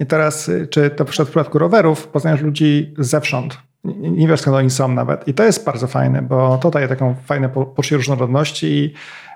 I 0.00 0.06
teraz, 0.06 0.48
e, 0.48 0.66
czy 0.66 0.90
to 0.90 1.04
w 1.04 1.08
przypadku 1.08 1.58
rowerów, 1.58 2.06
poznajesz 2.08 2.40
ludzi 2.40 2.94
zewsząd. 2.98 3.58
Nie 4.00 4.28
wiesz, 4.28 4.40
skąd 4.40 4.56
oni 4.56 4.70
są 4.70 4.88
nawet. 4.88 5.28
I 5.28 5.34
to 5.34 5.44
jest 5.44 5.64
bardzo 5.64 5.86
fajne, 5.86 6.22
bo 6.22 6.58
to 6.58 6.70
daje 6.70 6.88
taką 6.88 7.14
fajne 7.24 7.48
poczucie 7.48 7.96
różnorodności 7.96 8.66
i 8.66 8.94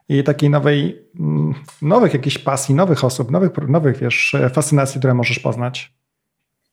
i 0.09 0.25
takiej 0.25 0.51
nowej, 0.51 1.09
mm, 1.21 1.55
nowych 1.83 2.15
jakichś 2.15 2.39
pasji, 2.39 2.75
nowych 2.75 3.05
osób, 3.05 3.31
nowych, 3.31 3.51
nowych 3.69 3.97
wiesz, 3.97 4.37
fascynacji, 4.55 4.99
które 4.99 5.15
możesz 5.15 5.39
poznać. 5.39 5.99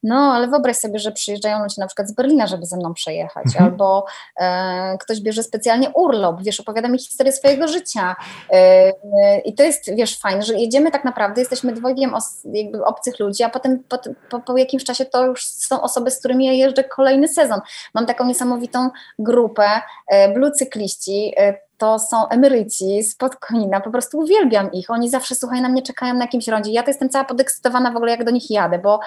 No, 0.05 0.15
ale 0.15 0.47
wyobraź 0.47 0.77
sobie, 0.77 0.99
że 0.99 1.11
przyjeżdżają 1.11 1.63
ludzie 1.63 1.75
na 1.77 1.88
przykład 1.88 2.09
z 2.09 2.13
Berlina, 2.13 2.47
żeby 2.47 2.65
ze 2.65 2.77
mną 2.77 2.93
przejechać, 2.93 3.45
mhm. 3.45 3.65
albo 3.65 4.05
e, 4.39 4.97
ktoś 4.97 5.21
bierze 5.21 5.43
specjalnie 5.43 5.89
urlop, 5.89 6.43
wiesz, 6.43 6.59
opowiada 6.59 6.88
mi 6.88 6.99
historię 6.99 7.31
swojego 7.33 7.67
życia. 7.67 8.15
E, 8.51 9.39
I 9.39 9.53
to 9.53 9.63
jest, 9.63 9.95
wiesz, 9.95 10.19
fajne, 10.19 10.41
że 10.41 10.53
jedziemy 10.53 10.91
tak 10.91 11.05
naprawdę, 11.05 11.41
jesteśmy 11.41 11.73
dwojgiem 11.73 12.13
os, 12.13 12.41
jakby 12.53 12.86
obcych 12.86 13.19
ludzi, 13.19 13.43
a 13.43 13.49
potem 13.49 13.83
po, 13.89 13.97
po, 14.29 14.39
po, 14.39 14.57
jakimś 14.57 14.83
czasie 14.83 15.05
to 15.05 15.25
już 15.25 15.45
są 15.45 15.81
osoby, 15.81 16.11
z 16.11 16.19
którymi 16.19 16.45
ja 16.45 16.53
jeżdżę 16.53 16.83
kolejny 16.83 17.27
sezon. 17.27 17.59
Mam 17.93 18.05
taką 18.05 18.25
niesamowitą 18.25 18.89
grupę 19.19 19.67
e, 20.07 20.33
blue 20.33 20.51
cykliści, 20.51 21.33
e, 21.38 21.65
to 21.78 21.99
są 21.99 22.28
emeryci 22.28 23.03
z 23.03 23.15
Podkonina, 23.15 23.82
po 23.82 23.91
prostu 23.91 24.17
uwielbiam 24.17 24.71
ich, 24.71 24.89
oni 24.89 25.09
zawsze, 25.09 25.36
słuchaj, 25.36 25.61
na 25.61 25.69
mnie 25.69 25.82
czekają 25.82 26.13
na 26.13 26.23
jakimś 26.23 26.47
rondzie, 26.47 26.71
ja 26.71 26.84
to 26.84 26.89
jestem 26.89 27.09
cała 27.09 27.26
podekscytowana 27.26 27.91
w 27.91 27.95
ogóle, 27.95 28.11
jak 28.11 28.23
do 28.23 28.32
nich 28.32 28.51
jadę, 28.51 28.80
bo 28.80 28.99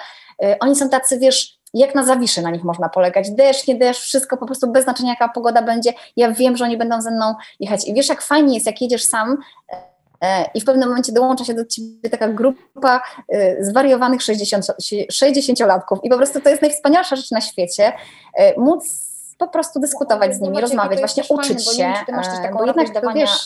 y, 0.43 0.55
oni 0.59 0.75
są 0.75 0.89
tacy, 0.89 1.19
wiesz, 1.19 1.59
jak 1.73 1.95
na 1.95 2.05
zawiszy 2.05 2.41
na 2.41 2.49
nich 2.49 2.63
można 2.63 2.89
polegać, 2.89 3.31
deszcz, 3.31 3.67
nie 3.67 3.75
deszcz, 3.75 4.01
wszystko 4.01 4.37
po 4.37 4.45
prostu 4.45 4.71
bez 4.71 4.83
znaczenia, 4.83 5.09
jaka 5.09 5.29
pogoda 5.29 5.61
będzie, 5.61 5.93
ja 6.15 6.31
wiem, 6.31 6.57
że 6.57 6.65
oni 6.65 6.77
będą 6.77 7.01
ze 7.01 7.11
mną 7.11 7.35
jechać 7.59 7.87
i 7.87 7.93
wiesz, 7.93 8.09
jak 8.09 8.21
fajnie 8.21 8.53
jest, 8.53 8.65
jak 8.65 8.81
jedziesz 8.81 9.03
sam, 9.03 9.37
e, 10.21 10.45
i 10.53 10.61
w 10.61 10.65
pewnym 10.65 10.89
momencie 10.89 11.11
dołącza 11.11 11.45
się 11.45 11.53
do 11.53 11.65
ciebie 11.65 12.09
taka 12.09 12.27
grupa 12.27 13.01
y, 13.33 13.57
zwariowanych 13.61 14.21
60, 14.21 14.65
60-latków. 15.13 15.99
I 16.03 16.09
po 16.09 16.17
prostu 16.17 16.41
to 16.41 16.49
jest 16.49 16.61
najwspanialsza 16.61 17.15
rzecz 17.15 17.31
na 17.31 17.41
świecie. 17.41 17.93
Y, 18.39 18.59
móc 18.59 19.08
po 19.39 19.47
prostu 19.47 19.79
dyskutować 19.79 20.35
z 20.35 20.41
nimi, 20.41 20.61
rozmawiać, 20.61 20.99
właśnie 20.99 21.23
uczyć 21.29 21.75
się, 21.75 21.93
fajne, 22.05 22.51
bo, 22.51 22.59
bo 22.59 22.65
jednak 22.65 23.03
to 23.03 23.11
wiesz, 23.15 23.45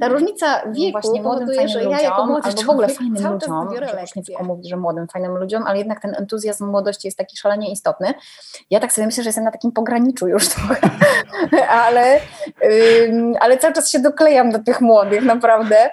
ta 0.00 0.08
różnica 0.08 0.62
wieku 0.70 0.92
właśnie 0.92 1.22
powoduje, 1.22 1.68
że 1.68 1.84
ja 1.84 2.00
jako 2.00 2.26
młody 2.26 2.48
albo 2.48 2.62
w 2.62 2.70
ogóle 2.70 2.88
fajnym 2.88 3.32
ludziom, 3.32 3.68
już 4.02 4.14
nie 4.16 4.22
tylko 4.22 4.44
mówić, 4.44 4.68
że 4.68 4.76
młodym, 4.76 5.08
fajnym 5.08 5.36
ludziom, 5.36 5.62
ale 5.66 5.78
jednak 5.78 6.00
ten 6.00 6.14
entuzjazm 6.14 6.66
młodości 6.66 7.08
jest 7.08 7.18
taki 7.18 7.36
szalenie 7.36 7.72
istotny. 7.72 8.14
Ja 8.70 8.80
tak 8.80 8.92
sobie 8.92 9.06
myślę, 9.06 9.22
że 9.22 9.28
jestem 9.28 9.44
na 9.44 9.50
takim 9.50 9.72
pograniczu 9.72 10.28
już 10.28 10.48
trochę, 10.54 10.78
ale, 11.68 12.20
ale 13.40 13.58
cały 13.58 13.74
czas 13.74 13.90
się 13.90 13.98
doklejam 13.98 14.50
do 14.50 14.58
tych 14.58 14.80
młodych, 14.80 15.22
naprawdę, 15.22 15.90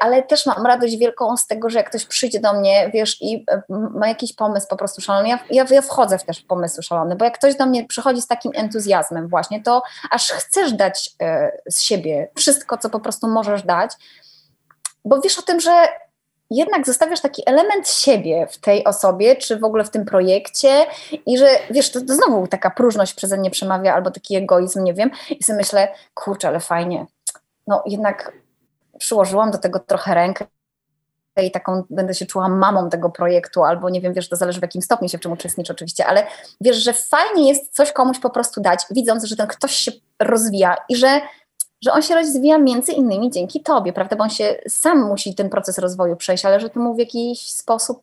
ale 0.00 0.22
też 0.22 0.46
mam 0.46 0.66
radość 0.66 0.96
wielką 0.96 1.36
z 1.36 1.46
tego, 1.46 1.70
że 1.70 1.78
jak 1.78 1.88
ktoś 1.88 2.06
przyjdzie 2.06 2.40
do 2.40 2.52
mnie, 2.52 2.90
wiesz, 2.94 3.22
i 3.22 3.44
ma 3.68 4.08
jakiś 4.08 4.34
pomysł 4.34 4.68
po 4.68 4.76
prostu 4.76 5.00
szalony, 5.00 5.28
ja, 5.28 5.38
ja, 5.50 5.64
ja 5.70 5.82
wchodzę 5.82 6.18
w 6.18 6.24
też 6.24 6.42
w 6.42 6.46
pomysły 6.46 6.82
szalone, 6.82 7.16
bo 7.16 7.24
jak 7.24 7.38
ktoś 7.38 7.56
do 7.56 7.66
mnie 7.66 7.84
przychodzi 7.92 8.22
z 8.22 8.26
takim 8.26 8.52
entuzjazmem 8.54 9.28
właśnie, 9.28 9.62
to 9.62 9.82
aż 10.10 10.28
chcesz 10.28 10.72
dać 10.72 11.10
e, 11.22 11.52
z 11.70 11.82
siebie 11.82 12.28
wszystko, 12.36 12.78
co 12.78 12.90
po 12.90 13.00
prostu 13.00 13.28
możesz 13.28 13.62
dać, 13.62 13.92
bo 15.04 15.20
wiesz 15.20 15.38
o 15.38 15.42
tym, 15.42 15.60
że 15.60 15.88
jednak 16.50 16.86
zostawiasz 16.86 17.20
taki 17.20 17.42
element 17.46 17.88
siebie 17.88 18.46
w 18.50 18.58
tej 18.58 18.84
osobie, 18.84 19.36
czy 19.36 19.58
w 19.58 19.64
ogóle 19.64 19.84
w 19.84 19.90
tym 19.90 20.04
projekcie 20.04 20.86
i 21.26 21.38
że, 21.38 21.48
wiesz, 21.70 21.92
to, 21.92 22.00
to 22.00 22.14
znowu 22.14 22.46
taka 22.46 22.70
próżność 22.70 23.14
przeze 23.14 23.36
mnie 23.36 23.50
przemawia, 23.50 23.94
albo 23.94 24.10
taki 24.10 24.36
egoizm, 24.36 24.84
nie 24.84 24.94
wiem, 24.94 25.10
i 25.30 25.42
sobie 25.42 25.56
myślę, 25.56 25.94
kurczę, 26.14 26.48
ale 26.48 26.60
fajnie, 26.60 27.06
no 27.66 27.82
jednak 27.86 28.32
przyłożyłam 28.98 29.50
do 29.50 29.58
tego 29.58 29.78
trochę 29.78 30.14
rękę 30.14 30.46
i 31.40 31.50
taką 31.50 31.82
będę 31.90 32.14
się 32.14 32.26
czuła 32.26 32.48
mamą 32.48 32.90
tego 32.90 33.10
projektu, 33.10 33.64
albo 33.64 33.90
nie 33.90 34.00
wiem, 34.00 34.12
wiesz, 34.12 34.28
to 34.28 34.36
zależy 34.36 34.58
w 34.58 34.62
jakim 34.62 34.82
stopniu 34.82 35.08
się 35.08 35.18
w 35.18 35.20
czym 35.20 35.32
uczestniczy 35.32 35.72
oczywiście, 35.72 36.06
ale 36.06 36.26
wiesz, 36.60 36.76
że 36.76 36.92
fajnie 36.92 37.48
jest 37.48 37.74
coś 37.74 37.92
komuś 37.92 38.18
po 38.18 38.30
prostu 38.30 38.60
dać, 38.60 38.84
widząc, 38.90 39.24
że 39.24 39.36
ten 39.36 39.46
ktoś 39.46 39.74
się 39.74 39.92
rozwija 40.18 40.76
i 40.88 40.96
że, 40.96 41.20
że 41.84 41.92
on 41.92 42.02
się 42.02 42.14
rozwija 42.14 42.58
między 42.58 42.92
innymi 42.92 43.30
dzięki 43.30 43.62
tobie, 43.62 43.92
prawda, 43.92 44.16
bo 44.16 44.24
on 44.24 44.30
się 44.30 44.60
sam 44.68 45.08
musi 45.08 45.34
ten 45.34 45.50
proces 45.50 45.78
rozwoju 45.78 46.16
przejść, 46.16 46.44
ale 46.44 46.60
że 46.60 46.70
ty 46.70 46.78
mu 46.78 46.94
w 46.94 46.98
jakiś 46.98 47.48
sposób 47.48 48.02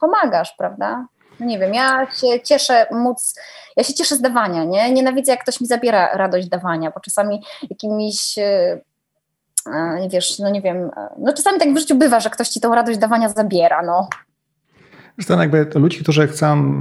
pomagasz, 0.00 0.54
prawda? 0.58 1.06
No 1.40 1.46
nie 1.46 1.58
wiem, 1.58 1.74
ja 1.74 2.06
się 2.10 2.40
cieszę 2.40 2.86
móc, 2.90 3.34
ja 3.76 3.84
się 3.84 3.94
cieszę 3.94 4.16
z 4.16 4.20
dawania, 4.20 4.64
nie? 4.64 4.92
Nienawidzę, 4.92 5.32
jak 5.32 5.42
ktoś 5.42 5.60
mi 5.60 5.66
zabiera 5.66 6.16
radość 6.16 6.48
dawania, 6.48 6.90
bo 6.90 7.00
czasami 7.00 7.42
jakimiś 7.70 8.38
wiesz, 10.10 10.38
no 10.38 10.50
nie 10.50 10.62
wiem, 10.62 10.90
no 11.18 11.32
czasami 11.32 11.58
tak 11.58 11.74
w 11.74 11.78
życiu 11.78 11.94
bywa, 11.94 12.20
że 12.20 12.30
ktoś 12.30 12.48
ci 12.48 12.60
tą 12.60 12.74
radość 12.74 12.98
dawania 12.98 13.28
zabiera, 13.28 13.82
no. 13.82 14.08
Zresztą 15.18 15.40
jakby 15.40 15.66
ludzi, 15.74 15.98
którzy 15.98 16.28
chcą, 16.28 16.74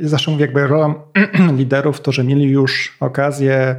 zawsze 0.00 0.30
mówię 0.30 0.44
jakby 0.44 0.66
rolą 0.66 0.94
liderów, 1.58 2.00
że 2.06 2.24
mieli 2.24 2.44
już 2.44 2.96
okazję 3.00 3.76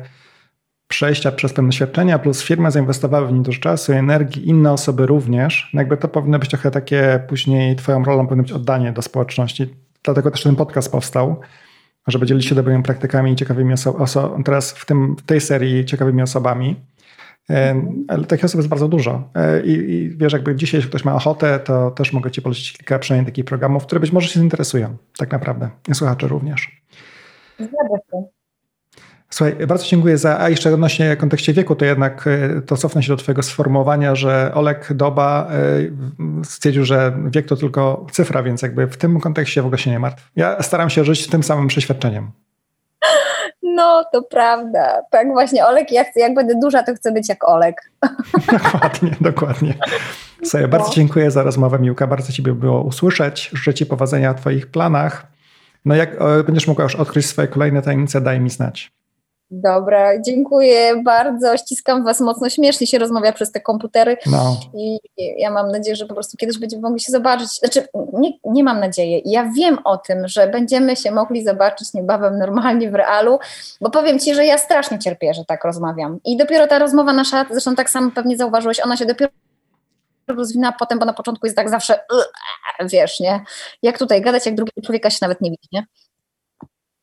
przejścia 0.87 1.31
przez 1.31 1.53
pewne 1.53 1.69
doświadczenia, 1.69 2.19
plus 2.19 2.43
firmy 2.43 2.71
zainwestowały 2.71 3.27
w 3.27 3.33
nie 3.33 3.41
dużo 3.41 3.61
czasu 3.61 3.93
i 3.93 3.95
energii, 3.95 4.49
inne 4.49 4.71
osoby 4.71 5.05
również, 5.05 5.69
no 5.73 5.81
jakby 5.81 5.97
to 5.97 6.07
powinno 6.07 6.39
być 6.39 6.49
trochę 6.49 6.71
takie, 6.71 7.19
później 7.27 7.75
twoją 7.75 8.03
rolą 8.03 8.27
powinno 8.27 8.43
być 8.43 8.51
oddanie 8.51 8.91
do 8.91 9.01
społeczności. 9.01 9.75
Dlatego 10.03 10.31
też 10.31 10.43
ten 10.43 10.55
podcast 10.55 10.91
powstał, 10.91 11.39
żeby 12.07 12.25
dzielić 12.25 12.45
się 12.45 12.55
dobrymi 12.55 12.83
praktykami 12.83 13.31
i 13.31 13.35
ciekawymi 13.35 13.73
osobami, 13.73 14.43
teraz 14.43 14.71
w, 14.71 14.85
tym, 14.85 15.15
w 15.15 15.21
tej 15.21 15.41
serii 15.41 15.85
ciekawymi 15.85 16.21
osobami. 16.21 16.75
Ale 18.07 18.25
takich 18.25 18.45
osób 18.45 18.57
jest 18.57 18.69
bardzo 18.69 18.87
dużo. 18.87 19.29
E, 19.35 19.63
I, 19.63 19.71
I, 19.71 20.09
wiesz, 20.17 20.33
jakby 20.33 20.55
dzisiaj, 20.55 20.77
jeśli 20.77 20.89
ktoś 20.89 21.05
ma 21.05 21.15
ochotę, 21.15 21.59
to 21.59 21.91
też 21.91 22.13
mogę 22.13 22.31
Ci 22.31 22.41
polecić 22.41 22.73
kilka 22.73 22.99
przynajmniej 22.99 23.31
takich 23.31 23.45
programów, 23.45 23.85
które 23.85 24.01
być 24.01 24.11
może 24.11 24.27
się 24.27 24.39
zainteresują, 24.39 24.97
tak 25.17 25.31
naprawdę. 25.31 25.69
Słuchacze 25.93 26.27
również. 26.27 26.81
Zgadza 27.59 27.97
się. 28.11 28.37
Słuchaj, 29.29 29.67
bardzo 29.67 29.85
dziękuję 29.85 30.17
za, 30.17 30.39
a 30.39 30.49
jeszcze 30.49 30.73
odnośnie 30.73 31.15
kontekście 31.15 31.53
wieku, 31.53 31.75
to 31.75 31.85
jednak 31.85 32.27
e, 32.27 32.61
to 32.61 32.77
cofnę 32.77 33.03
się 33.03 33.07
do 33.07 33.17
twojego 33.17 33.43
sformułowania, 33.43 34.15
że 34.15 34.51
Olek 34.53 34.93
Doba 34.93 35.47
e, 35.51 36.43
stwierdził, 36.43 36.85
że 36.85 37.17
wiek 37.25 37.45
to 37.45 37.55
tylko 37.55 38.05
cyfra, 38.11 38.43
więc 38.43 38.61
jakby 38.61 38.87
w 38.87 38.97
tym 38.97 39.19
kontekście 39.19 39.61
w 39.61 39.65
ogóle 39.65 39.77
się 39.77 39.91
nie 39.91 39.99
martw. 39.99 40.31
Ja 40.35 40.63
staram 40.63 40.89
się 40.89 41.05
żyć 41.05 41.27
tym 41.27 41.43
samym 41.43 41.67
przeświadczeniem. 41.67 42.31
No, 43.77 44.03
to 44.11 44.21
prawda. 44.21 45.01
Tak 45.11 45.27
właśnie, 45.27 45.65
Olek, 45.65 45.91
ja 45.91 46.03
chcę, 46.03 46.19
jak 46.19 46.33
będę 46.33 46.55
duża, 46.61 46.83
to 46.83 46.95
chcę 46.95 47.11
być 47.11 47.29
jak 47.29 47.49
Olek. 47.49 47.91
dokładnie, 48.51 49.11
dokładnie. 49.21 49.73
Bardzo 50.69 50.87
no. 50.87 50.93
dziękuję 50.93 51.31
za 51.31 51.43
rozmowę, 51.43 51.79
Miłka. 51.79 52.07
Bardzo 52.07 52.33
Ciebie 52.33 52.53
było 52.53 52.81
usłyszeć. 52.81 53.49
Życzę 53.53 53.73
Ci 53.73 53.85
powodzenia 53.85 54.33
w 54.33 54.39
Twoich 54.39 54.67
planach. 54.67 55.25
No 55.85 55.95
jak 55.95 56.09
będziesz 56.45 56.67
mogła 56.67 56.83
już 56.83 56.95
odkryć 56.95 57.25
swoje 57.25 57.47
kolejne 57.47 57.81
tajemnice, 57.81 58.21
daj 58.21 58.39
mi 58.39 58.49
znać. 58.49 58.91
Dobra, 59.51 60.21
dziękuję 60.21 61.03
bardzo. 61.03 61.57
Ściskam 61.57 62.03
Was 62.03 62.21
mocno. 62.21 62.49
Śmiesznie 62.49 62.87
się 62.87 62.97
rozmawia 62.97 63.33
przez 63.33 63.51
te 63.51 63.61
komputery. 63.61 64.17
No. 64.25 64.57
I 64.73 64.99
ja 65.17 65.51
mam 65.51 65.71
nadzieję, 65.71 65.95
że 65.95 66.05
po 66.05 66.13
prostu 66.13 66.37
kiedyś 66.37 66.59
będziemy 66.59 66.81
mogli 66.81 66.99
się 66.99 67.11
zobaczyć. 67.11 67.49
Znaczy, 67.49 67.87
nie, 68.13 68.31
nie 68.45 68.63
mam 68.63 68.79
nadziei. 68.79 69.21
Ja 69.25 69.51
wiem 69.57 69.77
o 69.83 69.97
tym, 69.97 70.27
że 70.27 70.47
będziemy 70.47 70.95
się 70.95 71.11
mogli 71.11 71.43
zobaczyć 71.43 71.93
niebawem 71.93 72.37
normalnie 72.37 72.91
w 72.91 72.95
realu, 72.95 73.39
bo 73.81 73.89
powiem 73.89 74.19
Ci, 74.19 74.35
że 74.35 74.45
ja 74.45 74.57
strasznie 74.57 74.99
cierpię, 74.99 75.33
że 75.33 75.45
tak 75.45 75.63
rozmawiam. 75.63 76.19
I 76.25 76.37
dopiero 76.37 76.67
ta 76.67 76.79
rozmowa 76.79 77.13
nasza, 77.13 77.45
zresztą 77.51 77.75
tak 77.75 77.89
samo 77.89 78.11
pewnie 78.11 78.37
zauważyłeś, 78.37 78.79
ona 78.79 78.97
się 78.97 79.05
dopiero 79.05 79.31
rozwina 80.27 80.71
potem, 80.71 80.99
bo 80.99 81.05
na 81.05 81.13
początku 81.13 81.45
jest 81.45 81.55
tak 81.55 81.69
zawsze, 81.69 81.99
wiesz, 82.91 83.19
nie? 83.19 83.43
Jak 83.83 83.97
tutaj 83.97 84.21
gadać, 84.21 84.45
jak 84.45 84.55
drugiego 84.55 84.81
człowieka 84.81 85.09
się 85.09 85.17
nawet 85.21 85.41
nie 85.41 85.49
widzi, 85.49 85.67
nie? 85.71 85.85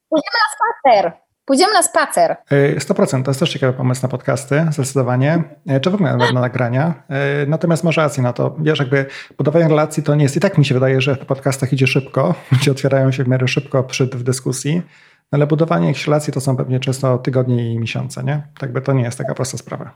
Pójdziemy 0.09 0.39
na 0.39 0.57
spacer. 0.93 1.13
Pójdziemy 1.45 1.73
na 1.73 1.83
spacer. 1.83 2.37
100%. 2.51 3.23
To 3.23 3.31
jest 3.31 3.41
też 3.41 3.51
ciekawy 3.51 3.73
pomysł 3.73 4.03
na 4.03 4.09
podcasty, 4.09 4.67
zdecydowanie. 4.71 5.45
E, 5.67 5.81
czy 5.81 5.91
w 5.91 5.95
ogóle 5.95 6.17
na 6.17 6.33
nagrania. 6.33 6.95
E, 7.09 7.47
natomiast 7.47 7.85
masz 7.85 7.97
rację 7.97 8.23
na 8.23 8.33
to. 8.33 8.57
Wiesz, 8.59 8.79
jakby 8.79 9.07
budowanie 9.39 9.69
relacji 9.69 10.03
to 10.03 10.15
nie 10.15 10.23
jest. 10.23 10.37
I 10.37 10.41
tak 10.41 10.59
mi 10.59 10.65
się 10.65 10.75
wydaje, 10.75 11.01
że 11.01 11.15
w 11.17 11.27
podcastach 11.27 11.73
idzie 11.73 11.87
szybko. 11.87 12.35
Ludzie 12.53 12.71
otwierają 12.71 13.13
się 13.13 13.25
w 13.25 13.29
miarę 13.29 13.49
szybko 13.49 13.83
przy, 13.83 14.07
w 14.07 14.23
dyskusji. 14.23 14.83
Ale 15.31 15.47
budowanie 15.47 15.87
jakichś 15.87 16.07
relacji 16.07 16.33
to 16.33 16.41
są 16.41 16.57
pewnie 16.57 16.81
często 16.81 17.19
tygodnie 17.19 17.73
i 17.75 17.79
miesiące, 17.79 18.25
nie? 18.25 18.43
Tak 18.59 18.73
by 18.73 18.81
to 18.81 18.93
nie 18.93 19.03
jest 19.03 19.19
taka 19.19 19.35
prosta 19.35 19.59
sprawa. 19.59 19.91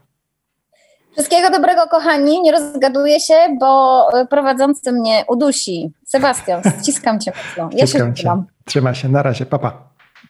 Wszystkiego 1.12 1.50
dobrego, 1.50 1.86
kochani. 1.90 2.42
Nie 2.42 2.52
rozgaduję 2.52 3.20
się, 3.20 3.34
bo 3.60 4.06
prowadzący 4.30 4.92
mnie 4.92 5.24
udusi. 5.28 5.92
Sebastian, 6.06 6.62
ściskam 6.82 7.20
cię 7.20 7.32
mocno. 7.36 7.78
Ja 7.78 7.86
ściskam 7.86 8.16
się 8.16 8.22
cię. 8.22 8.30
Trzymaj 8.64 8.94
się. 8.94 9.08
Na 9.08 9.22
razie. 9.22 9.46
Papa. 9.46 9.88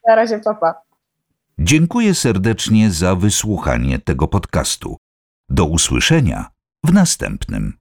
Na 0.08 0.14
razie, 0.14 0.38
papa. 0.38 0.87
Dziękuję 1.60 2.14
serdecznie 2.14 2.90
za 2.90 3.16
wysłuchanie 3.16 3.98
tego 3.98 4.28
podcastu. 4.28 4.96
Do 5.48 5.64
usłyszenia 5.64 6.50
w 6.84 6.92
następnym. 6.92 7.78